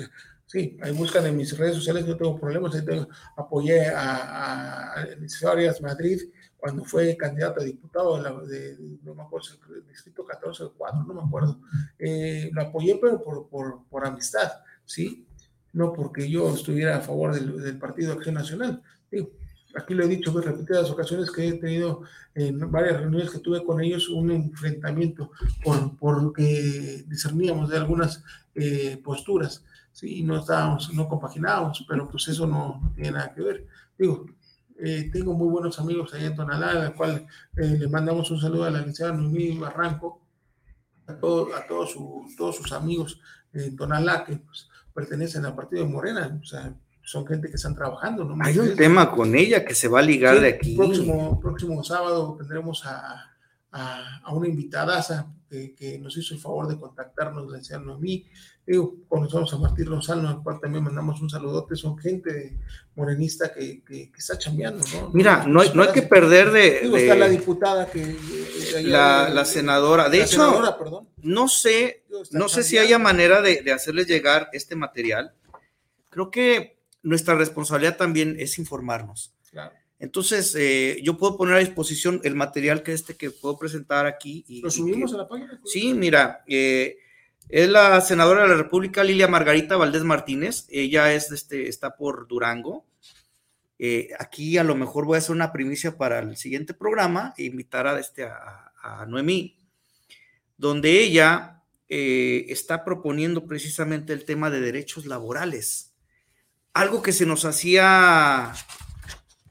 sí, 0.47 0.77
ahí 0.81 0.91
buscan 0.93 1.25
en 1.27 1.37
mis 1.37 1.55
redes 1.55 1.75
sociales, 1.75 2.07
no 2.07 2.17
tengo 2.17 2.39
problemas, 2.39 2.73
apoyé 3.35 3.87
a, 3.89 4.93
a 4.93 5.05
Arias 5.51 5.81
Madrid 5.81 6.19
cuando 6.57 6.83
fue 6.83 7.15
candidato 7.15 7.61
a 7.61 7.63
diputado 7.63 8.45
de, 8.47 8.77
no 9.03 9.13
me 9.13 9.21
acuerdo, 9.21 9.47
el 9.75 9.87
distrito 9.87 10.25
14 10.25 10.63
o 10.63 10.73
4, 10.73 11.03
no 11.03 11.13
me 11.13 11.21
acuerdo, 11.21 11.59
eh, 11.99 12.49
lo 12.51 12.61
apoyé, 12.61 12.97
pero 12.99 13.23
por, 13.23 13.47
por, 13.47 13.83
por 13.89 14.05
amistad, 14.05 14.51
¿sí? 14.85 15.27
no 15.73 15.93
porque 15.93 16.29
yo 16.29 16.53
estuviera 16.53 16.97
a 16.97 17.01
favor 17.01 17.33
del, 17.33 17.77
Partido 17.77 18.13
Acción 18.13 18.35
Nacional. 18.35 18.81
aquí 19.75 19.93
lo 19.93 20.03
he 20.03 20.07
dicho 20.07 20.31
en 20.31 20.43
repetidas 20.43 20.89
ocasiones 20.89 21.29
que 21.29 21.47
he 21.47 21.53
tenido 21.53 22.01
en 22.33 22.71
varias 22.71 22.99
reuniones 22.99 23.29
que 23.29 23.39
tuve 23.39 23.63
con 23.63 23.79
ellos 23.79 24.09
un 24.09 24.31
enfrentamiento 24.31 25.31
por, 25.63 25.95
por 25.97 26.33
que 26.33 27.03
discerníamos 27.07 27.69
de 27.69 27.77
algunas 27.77 28.23
eh, 28.55 28.99
posturas. 29.03 29.63
Sí, 29.97 30.21
no 30.21 30.37
estábamos, 30.37 30.93
no 30.93 31.09
compaginábamos, 31.09 31.83
pero 31.89 32.07
pues 32.07 32.27
eso 32.27 32.45
no, 32.45 32.93
tiene 32.93 33.13
nada 33.13 33.33
que 33.33 33.41
ver. 33.41 33.65
Digo, 33.97 34.27
eh, 34.77 35.09
tengo 35.11 35.33
muy 35.33 35.47
buenos 35.47 35.79
amigos 35.79 36.13
allá 36.13 36.27
en 36.27 36.35
Tonalá, 36.35 36.85
al 36.85 36.93
cual 36.93 37.25
eh, 37.55 37.77
le 37.79 37.87
mandamos 37.87 38.29
un 38.29 38.39
saludo 38.39 38.65
a 38.65 38.69
la 38.69 38.77
licenciada 38.77 39.13
Noemí 39.13 39.57
Barranco, 39.57 40.21
a, 41.07 41.15
todo, 41.15 41.47
a 41.55 41.65
todos, 41.65 41.95
todos 42.37 42.57
sus 42.57 42.71
amigos 42.73 43.19
en 43.51 43.75
Tonalá, 43.75 44.23
que 44.23 44.35
pues, 44.35 44.69
pertenecen 44.93 45.45
al 45.45 45.55
partido 45.55 45.83
de 45.83 45.89
Morena, 45.89 46.39
o 46.39 46.45
sea, 46.45 46.75
son 47.01 47.25
gente 47.25 47.49
que 47.49 47.55
están 47.55 47.73
trabajando. 47.73 48.23
¿no? 48.23 48.37
Hay 48.45 48.59
un 48.59 48.75
tema 48.75 49.09
con 49.09 49.33
ella 49.33 49.65
que 49.65 49.73
se 49.73 49.87
va 49.87 49.97
a 49.97 50.03
ligar 50.03 50.39
de 50.39 50.49
aquí. 50.49 50.77
Próximo, 50.77 51.39
próximo 51.39 51.83
sábado 51.83 52.35
tendremos 52.37 52.85
a, 52.85 53.31
a, 53.71 54.31
una 54.31 54.47
invitada 54.47 55.03
que, 55.49 55.73
que, 55.73 55.97
nos 55.97 56.15
hizo 56.17 56.35
el 56.35 56.39
favor 56.39 56.67
de 56.67 56.77
contactarnos, 56.77 57.49
la 57.49 57.57
anciano 57.57 57.95
a 57.95 57.97
mí. 57.97 58.27
Digo, 58.67 58.95
conocemos 59.07 59.53
a 59.53 59.57
Martín 59.57 59.85
Rosano, 59.85 60.27
al 60.27 60.43
cual 60.43 60.59
también 60.59 60.83
mandamos 60.83 61.21
un 61.21 61.29
saludote. 61.29 61.77
Son 61.77 61.97
gente 61.97 62.57
morenista 62.95 63.53
que, 63.53 63.81
que, 63.81 64.11
está 64.17 64.37
chambeando, 64.37 64.83
¿no? 64.93 65.09
Mira, 65.13 65.45
no, 65.47 65.61
hay, 65.61 65.71
no 65.73 65.83
hay 65.83 65.93
que 65.93 66.01
perder 66.01 66.51
de. 66.51 66.81
Digo, 66.81 66.97
está 66.97 67.15
la 67.15 67.29
diputada 67.29 67.89
que. 67.89 68.17
la, 68.83 69.29
la, 69.29 69.45
senadora. 69.45 70.09
De 70.09 70.21
hecho, 70.21 70.61
no 71.21 71.47
sé 71.47 72.03
no 72.31 72.49
sé 72.49 72.63
si 72.63 72.77
haya 72.77 72.99
manera 72.99 73.41
de, 73.41 73.71
hacerles 73.71 74.07
llegar 74.07 74.49
este 74.53 74.75
material. 74.75 75.33
Creo 76.09 76.31
que 76.31 76.77
nuestra 77.03 77.35
responsabilidad 77.35 77.97
también 77.97 78.35
es 78.39 78.57
informarnos. 78.59 79.33
Entonces, 79.99 80.53
eh, 80.55 80.99
yo 81.03 81.17
puedo 81.17 81.37
poner 81.37 81.55
a 81.55 81.59
disposición 81.59 82.21
el 82.23 82.35
material 82.35 82.83
que 82.83 82.93
este 82.93 83.15
que 83.15 83.31
puedo 83.31 83.57
presentar 83.57 84.05
aquí. 84.05 84.45
Y, 84.47 84.61
¿Lo 84.61 84.69
subimos 84.69 85.13
a 85.13 85.17
la 85.17 85.27
página? 85.27 85.59
Sí, 85.65 85.93
mira, 85.93 86.43
eh, 86.47 86.97
es 87.49 87.69
la 87.69 88.01
senadora 88.01 88.43
de 88.43 88.49
la 88.49 88.55
República, 88.55 89.03
Lilia 89.03 89.27
Margarita 89.27 89.77
Valdés 89.77 90.03
Martínez. 90.03 90.65
Ella 90.69 91.13
es, 91.13 91.31
este, 91.31 91.69
está 91.69 91.95
por 91.95 92.27
Durango. 92.27 92.85
Eh, 93.79 94.09
aquí 94.19 94.57
a 94.57 94.63
lo 94.63 94.75
mejor 94.75 95.05
voy 95.05 95.15
a 95.15 95.19
hacer 95.19 95.35
una 95.35 95.51
primicia 95.51 95.97
para 95.97 96.19
el 96.19 96.35
siguiente 96.35 96.73
programa 96.73 97.33
e 97.37 97.43
invitar 97.43 97.87
a, 97.87 97.99
este, 97.99 98.23
a, 98.25 98.71
a 98.81 99.05
Noemí, 99.05 99.59
donde 100.57 100.99
ella 100.99 101.57
eh, 101.89 102.45
está 102.49 102.83
proponiendo 102.83 103.45
precisamente 103.45 104.11
el 104.11 104.25
tema 104.25 104.49
de 104.49 104.59
derechos 104.59 105.05
laborales. 105.05 105.93
Algo 106.73 107.01
que 107.01 107.13
se 107.13 107.25
nos 107.25 107.45
hacía 107.45 108.53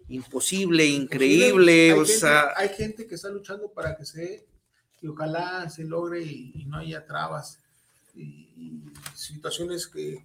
imposible, 0.09 0.85
increíble. 0.86 1.93
Hay, 1.93 1.93
o 1.93 2.05
gente, 2.05 2.18
sea, 2.18 2.52
hay 2.56 2.68
gente 2.68 3.06
que 3.06 3.14
está 3.14 3.31
luchando 3.31 3.73
para 3.73 3.97
que 3.97 4.05
se, 4.05 4.47
y 5.01 5.09
ojalá 5.09 5.68
se 5.70 5.85
logre 5.85 6.23
y, 6.23 6.64
no 6.66 6.78
haya 6.78 7.06
trabas 7.06 7.62
situaciones 9.14 9.86
que, 9.86 10.24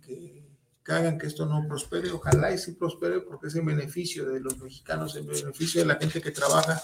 hagan 0.88 1.18
que 1.18 1.28
esto 1.28 1.46
no 1.46 1.66
prospere. 1.68 2.12
Ojalá 2.12 2.52
y 2.52 2.58
sí 2.58 2.74
prospere 2.74 3.22
porque 3.22 3.48
es 3.48 3.56
en 3.56 3.66
beneficio 3.66 4.26
de 4.26 4.40
los 4.40 4.58
mexicanos, 4.58 5.16
en 5.16 5.26
beneficio 5.26 5.82
de 5.82 5.88
la 5.88 5.96
gente 5.96 6.22
que 6.22 6.32
trabaja 6.32 6.82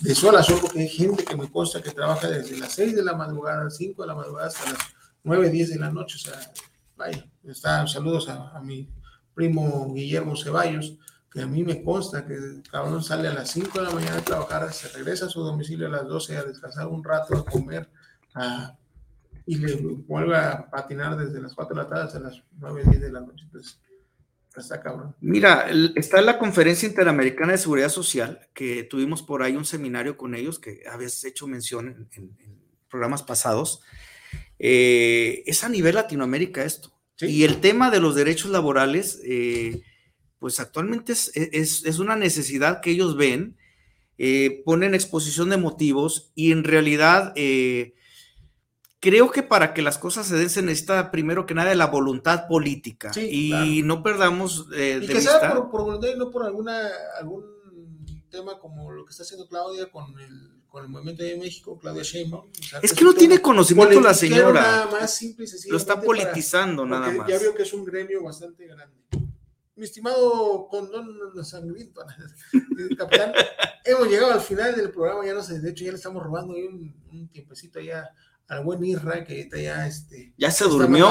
de 0.00 0.14
sol 0.14 0.36
a 0.36 0.42
sol, 0.42 0.58
porque 0.60 0.80
hay 0.80 0.88
gente 0.88 1.24
que 1.24 1.36
me 1.36 1.50
consta 1.50 1.82
que 1.82 1.90
trabaja 1.90 2.28
desde 2.28 2.56
las 2.58 2.72
6 2.74 2.94
de 2.96 3.02
la 3.02 3.14
madrugada, 3.14 3.68
5 3.68 4.02
de 4.02 4.08
la 4.08 4.14
madrugada 4.14 4.48
hasta 4.48 4.72
las 4.72 4.78
9, 5.24 5.50
10 5.50 5.70
de 5.70 5.78
la 5.78 5.90
noche, 5.90 6.16
o 6.16 6.18
sea, 6.18 6.52
vaya, 6.96 7.28
está, 7.44 7.86
saludos 7.86 8.28
a, 8.28 8.56
a 8.56 8.60
mi 8.62 8.88
primo 9.34 9.92
Guillermo 9.92 10.36
Ceballos, 10.36 10.96
que 11.30 11.42
a 11.42 11.46
mí 11.46 11.62
me 11.62 11.82
consta 11.82 12.26
que 12.26 12.34
el 12.34 12.62
cabrón 12.70 13.02
sale 13.02 13.28
a 13.28 13.34
las 13.34 13.50
5 13.50 13.78
de 13.78 13.84
la 13.84 13.90
mañana 13.90 14.18
a 14.18 14.24
trabajar, 14.24 14.72
se 14.72 14.88
regresa 14.88 15.26
a 15.26 15.28
su 15.28 15.42
domicilio 15.42 15.86
a 15.86 15.90
las 15.90 16.06
12 16.06 16.36
a 16.36 16.44
descansar 16.44 16.86
un 16.88 17.04
rato, 17.04 17.36
a 17.36 17.44
comer, 17.44 17.88
y 19.46 19.56
le 19.56 19.74
vuelve 19.76 20.36
a 20.36 20.70
patinar 20.70 21.16
desde 21.16 21.40
las 21.40 21.54
4 21.54 21.74
de 21.74 21.82
la 21.82 21.88
tarde 21.88 22.04
hasta 22.04 22.20
las 22.20 22.42
9, 22.58 22.82
10 22.84 23.00
de 23.00 23.12
la 23.12 23.20
noche. 23.20 23.44
Entonces, 23.44 23.80
está 24.56 24.80
cabrón. 24.80 25.14
Mira, 25.20 25.68
está 25.94 26.20
la 26.20 26.38
Conferencia 26.38 26.88
Interamericana 26.88 27.52
de 27.52 27.58
Seguridad 27.58 27.88
Social, 27.88 28.48
que 28.54 28.84
tuvimos 28.84 29.22
por 29.22 29.42
ahí 29.42 29.56
un 29.56 29.64
seminario 29.64 30.16
con 30.16 30.34
ellos, 30.34 30.58
que 30.58 30.82
habías 30.90 31.24
hecho 31.24 31.46
mención 31.46 32.08
en, 32.12 32.36
programas 32.88 33.22
pasados. 33.22 33.82
Eh, 34.58 35.44
es 35.46 35.62
a 35.62 35.68
nivel 35.68 35.94
Latinoamérica 35.94 36.64
esto. 36.64 36.92
Y 37.20 37.44
el 37.44 37.60
tema 37.60 37.90
de 37.90 38.00
los 38.00 38.14
derechos 38.14 38.50
laborales, 38.50 39.20
eh, 39.24 39.82
pues 40.38 40.58
actualmente 40.58 41.12
es, 41.12 41.30
es, 41.34 41.98
una 41.98 42.16
necesidad 42.16 42.80
que 42.80 42.90
ellos 42.90 43.16
ven, 43.16 43.56
eh, 44.18 44.62
ponen 44.64 44.94
exposición 44.94 45.50
de 45.50 45.58
motivos 45.58 46.32
y 46.34 46.52
en 46.52 46.64
realidad 46.64 47.32
eh, 47.36 47.94
creo 49.00 49.30
que 49.30 49.42
para 49.42 49.74
que 49.74 49.82
las 49.82 49.98
cosas 49.98 50.26
se 50.26 50.36
den 50.36 50.50
se 50.50 50.62
necesita 50.62 51.10
primero 51.10 51.46
que 51.46 51.54
nada 51.54 51.74
la 51.74 51.86
voluntad 51.86 52.46
política 52.46 53.10
y 53.16 53.82
no 53.84 54.02
perdamos 54.02 54.66
eh, 54.74 55.00
y 55.02 55.06
que 55.06 55.20
sea 55.20 55.54
por, 55.54 55.84
voluntad 55.84 56.08
y 56.08 56.18
no 56.18 56.30
por 56.30 56.44
alguna, 56.44 56.88
algún 57.18 57.44
tema 58.30 58.58
como 58.58 58.92
lo 58.92 59.04
que 59.04 59.10
está 59.10 59.22
haciendo 59.22 59.48
Claudia 59.48 59.90
con 59.90 60.18
el 60.20 60.50
con 60.68 60.84
el 60.84 60.88
movimiento 60.88 61.24
de 61.24 61.36
México, 61.36 61.76
Claudia 61.80 62.04
Sheinbaum. 62.04 62.44
es 62.80 62.92
que 62.92 63.02
no 63.02 63.12
tiene 63.12 63.42
conocimiento 63.42 64.00
la 64.00 64.14
señora. 64.14 64.52
Nada 64.52 64.86
más 64.86 65.16
simple 65.16 65.44
y 65.44 65.68
Lo 65.68 65.76
está 65.76 66.00
politizando 66.00 66.86
nada 66.86 67.10
más. 67.10 67.28
Ya 67.28 67.40
veo 67.40 67.52
que 67.56 67.64
es 67.64 67.72
un 67.72 67.84
gremio 67.84 68.22
bastante 68.22 68.68
grande 68.68 68.94
mi 69.80 69.86
estimado 69.86 70.68
condón 70.68 71.08
sangriento, 71.42 72.02
capitán, 72.98 73.32
hemos 73.82 74.08
llegado 74.08 74.34
al 74.34 74.42
final 74.42 74.76
del 74.76 74.90
programa, 74.90 75.24
ya 75.24 75.32
no 75.32 75.42
sé, 75.42 75.58
de 75.58 75.70
hecho 75.70 75.84
ya 75.84 75.92
le 75.92 75.96
estamos 75.96 76.22
robando 76.22 76.52
ahí 76.52 76.66
un, 76.66 77.28
tiempecito 77.32 77.80
ya 77.80 78.10
al 78.50 78.64
buen 78.64 78.84
Irra, 78.84 79.24
que 79.24 79.40
está 79.40 79.58
ya 79.58 79.86
este. 79.86 80.34
Ya 80.36 80.50
se 80.50 80.64
durmió. 80.64 81.08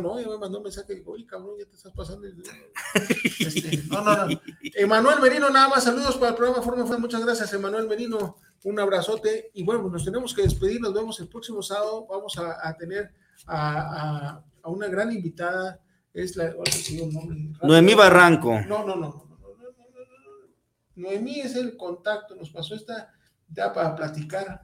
¿no? 0.00 0.20
Ya 0.20 0.28
me 0.28 0.38
mandó 0.38 0.58
un 0.58 0.64
mensaje 0.64 1.02
oye, 1.06 1.26
cabrón, 1.26 1.54
ya 1.58 1.64
te 1.64 1.76
estás 1.76 1.92
pasando. 1.92 2.26
Este, 2.26 3.82
no, 3.88 4.02
no, 4.02 4.26
no. 4.26 4.40
Emanuel 4.74 5.20
Merino, 5.20 5.48
nada 5.48 5.68
más 5.68 5.84
saludos 5.84 6.16
para 6.16 6.30
el 6.30 6.36
programa 6.36 6.62
Forma 6.62 6.84
Fue. 6.84 6.98
Muchas 6.98 7.24
gracias, 7.24 7.52
Emanuel 7.54 7.88
Merino. 7.88 8.36
Un 8.64 8.78
abrazote. 8.78 9.50
Y 9.54 9.62
bueno, 9.62 9.88
nos 9.88 10.04
tenemos 10.04 10.34
que 10.34 10.42
despedir. 10.42 10.80
Nos 10.80 10.92
vemos 10.92 11.18
el 11.20 11.28
próximo 11.28 11.62
sábado. 11.62 12.06
Vamos 12.06 12.36
a, 12.38 12.76
tener 12.76 13.14
a, 13.46 14.42
a 14.62 14.68
una 14.68 14.88
gran 14.88 15.10
invitada 15.12 15.80
es 16.12 16.36
la, 16.36 16.54
Noemí 17.62 17.94
Barranco. 17.94 18.60
No, 18.62 18.84
no, 18.84 18.96
no, 18.96 19.38
Noemí 20.96 21.40
es 21.40 21.54
el 21.56 21.76
contacto, 21.76 22.34
nos 22.34 22.50
pasó 22.50 22.74
esta 22.74 23.12
ya 23.48 23.72
para 23.72 23.94
platicar 23.96 24.62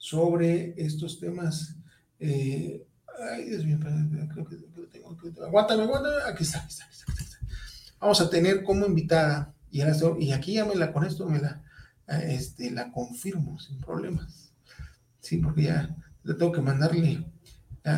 sobre 0.00 0.74
estos 0.78 1.20
temas. 1.20 1.76
Eh, 2.18 2.86
ay, 3.32 3.44
Dios 3.44 3.64
mío, 3.66 3.78
creo 4.32 4.46
que, 4.48 4.56
lo 4.56 4.86
tengo. 4.88 5.16
Aguántame, 5.44 5.82
aguántame. 5.82 6.16
Aquí 6.26 6.42
está, 6.42 6.58
aquí 6.58 6.70
está, 6.70 6.84
aquí 6.84 7.22
está, 7.22 7.38
Vamos 8.00 8.20
a 8.22 8.30
tener 8.30 8.64
como 8.64 8.86
invitada, 8.86 9.54
y, 9.70 9.82
y 10.18 10.32
aquí 10.32 10.54
ya 10.54 10.64
me 10.64 10.74
la, 10.74 10.90
con 10.90 11.04
esto 11.04 11.28
me 11.28 11.38
la, 11.38 11.62
este, 12.06 12.70
la 12.70 12.90
confirmo 12.90 13.60
sin 13.60 13.78
problemas. 13.78 14.52
Sí, 15.20 15.36
porque 15.36 15.64
ya 15.64 15.94
le 16.24 16.34
tengo 16.34 16.50
que 16.50 16.62
mandarle 16.62 17.26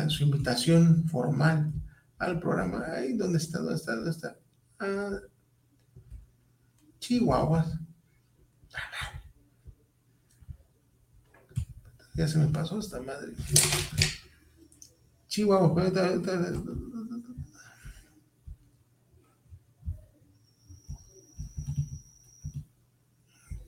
su 0.09 0.23
invitación 0.23 1.07
formal 1.07 1.71
al 2.17 2.39
programa. 2.41 2.83
Ay, 2.85 3.13
¿dónde 3.13 3.37
está? 3.37 3.59
¿Dónde 3.59 3.75
está? 3.75 3.95
¿Dónde 3.95 4.11
está? 4.11 4.37
Ah, 4.79 5.19
Chihuahuas. 6.99 7.79
Ya 12.15 12.27
se 12.27 12.37
me 12.37 12.47
pasó 12.47 12.79
esta 12.79 13.01
madre. 13.01 13.33
Chihuahua. 15.27 15.91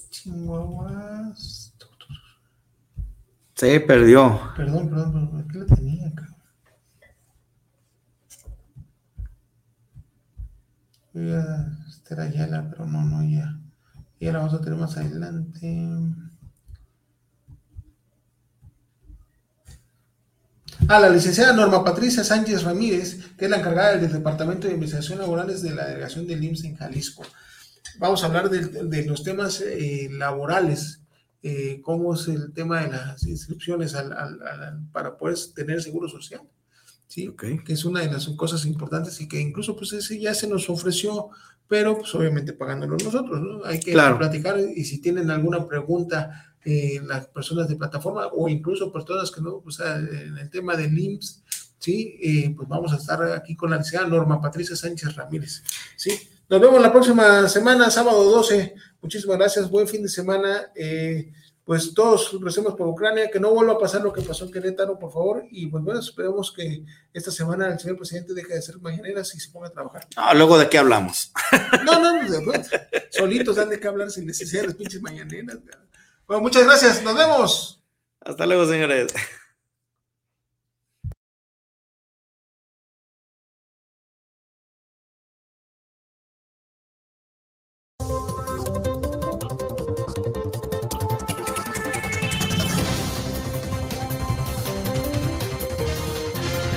Chihuahuas. 0.09 1.73
Se 3.55 3.79
perdió. 3.79 4.53
Perdón, 4.55 4.89
perdón, 4.89 5.11
perdón. 5.11 5.47
¿Qué 5.47 5.57
la 5.59 5.65
tenía 5.65 6.07
acá? 6.07 6.27
ya 11.13 11.71
esta 11.87 12.13
era 12.13 12.29
Yala, 12.29 12.69
pero 12.69 12.85
no, 12.85 13.05
no, 13.05 13.23
ya. 13.23 13.57
Y 14.19 14.27
ahora 14.27 14.39
vamos 14.39 14.53
a 14.53 14.61
tener 14.61 14.77
más 14.77 14.97
adelante. 14.97 15.89
Ah, 20.87 20.99
la 20.99 21.09
licenciada 21.09 21.51
Norma 21.51 21.83
Patricia 21.83 22.23
Sánchez 22.23 22.61
Ramírez, 22.61 23.17
que 23.37 23.45
es 23.45 23.51
la 23.51 23.57
encargada 23.57 23.97
del 23.97 24.11
Departamento 24.11 24.67
de 24.67 24.75
Investigación 24.75 25.17
Laborales 25.17 25.63
de 25.63 25.73
la 25.73 25.87
Delegación 25.87 26.27
del 26.27 26.43
IMSS 26.43 26.65
en 26.65 26.75
Jalisco. 26.75 27.23
Vamos 27.97 28.21
a 28.21 28.27
hablar 28.27 28.51
de, 28.51 29.05
los 29.05 29.23
temas 29.23 29.61
eh, 29.61 30.09
laborales, 30.11 31.01
eh, 31.41 31.81
cómo 31.81 32.13
es 32.13 32.27
el 32.27 32.53
tema 32.53 32.81
de 32.81 32.91
las 32.91 33.25
inscripciones 33.25 33.95
para 34.91 35.17
poder 35.17 35.37
tener 35.55 35.81
seguro 35.81 36.07
social. 36.07 36.41
¿sí? 37.07 37.33
Que 37.35 37.73
es 37.73 37.83
una 37.83 38.01
de 38.01 38.11
las 38.11 38.27
cosas 38.29 38.63
importantes 38.65 39.19
y 39.21 39.27
que 39.27 39.39
incluso 39.39 39.75
pues 39.75 39.91
ese 39.93 40.19
ya 40.19 40.35
se 40.35 40.47
nos 40.47 40.69
ofreció, 40.69 41.29
pero 41.67 41.97
pues 41.97 42.13
obviamente 42.15 42.53
pagándolo 42.53 42.97
nosotros, 42.97 43.41
¿no? 43.41 43.65
Hay 43.65 43.79
que 43.79 43.93
platicar 43.93 44.57
y 44.59 44.83
si 44.85 45.01
tienen 45.01 45.31
alguna 45.31 45.65
pregunta 45.67 46.55
eh, 46.63 46.99
las 47.03 47.27
personas 47.27 47.67
de 47.67 47.75
plataforma 47.75 48.27
o 48.27 48.47
incluso 48.49 48.91
personas 48.91 49.31
que 49.31 49.41
no, 49.41 49.61
o 49.65 49.71
sea, 49.71 49.97
en 49.97 50.37
el 50.37 50.49
tema 50.49 50.75
del 50.75 50.97
IMSS, 50.97 51.43
¿sí? 51.79 52.17
Eh, 52.21 52.53
pues 52.55 52.67
vamos 52.67 52.93
a 52.93 52.97
estar 52.97 53.21
aquí 53.33 53.55
con 53.55 53.69
la 53.69 53.77
licenciada 53.77 54.07
Norma 54.07 54.41
Patricia 54.41 54.75
Sánchez 54.75 55.15
Ramírez, 55.15 55.63
¿sí? 55.95 56.11
Nos 56.47 56.61
vemos 56.61 56.79
la 56.79 56.91
próxima 56.91 57.47
semana, 57.49 57.89
sábado 57.89 58.23
12. 58.23 58.75
Muchísimas 59.01 59.37
gracias, 59.37 59.69
buen 59.69 59.87
fin 59.87 60.03
de 60.03 60.09
semana. 60.09 60.71
Eh, 60.75 61.31
pues 61.65 61.95
todos 61.95 62.39
recemos 62.41 62.75
por 62.75 62.87
Ucrania, 62.87 63.31
que 63.31 63.39
no 63.39 63.51
vuelva 63.51 63.73
a 63.73 63.79
pasar 63.79 64.01
lo 64.01 64.13
que 64.13 64.21
pasó 64.21 64.45
en 64.45 64.51
Querétaro, 64.51 64.99
por 64.99 65.11
favor, 65.11 65.43
y 65.49 65.65
pues 65.65 65.83
bueno, 65.83 65.99
esperemos 65.99 66.53
que 66.55 66.85
esta 67.11 67.31
semana 67.31 67.67
el 67.67 67.79
señor 67.79 67.97
presidente 67.97 68.35
deje 68.35 68.53
de 68.53 68.59
hacer 68.59 68.79
mañaneras 68.79 69.33
y 69.33 69.39
se 69.39 69.49
ponga 69.51 69.67
a 69.67 69.71
trabajar. 69.71 70.07
Ah, 70.15 70.35
luego 70.35 70.59
de 70.59 70.69
qué 70.69 70.77
hablamos. 70.77 71.33
No, 71.83 71.99
no, 71.99 72.21
pues, 72.45 72.69
solitos 73.11 73.55
dan 73.55 73.69
de 73.69 73.79
qué 73.79 73.87
hablar 73.87 74.11
sin 74.11 74.27
necesidad 74.27 74.61
de 74.61 74.67
las 74.67 74.75
pinches 74.75 75.01
mañaneras. 75.01 75.57
Bueno, 76.27 76.41
muchas 76.41 76.63
gracias, 76.63 77.03
nos 77.03 77.15
vemos. 77.15 77.83
Hasta 78.21 78.45
luego, 78.45 78.67
señores. 78.67 79.13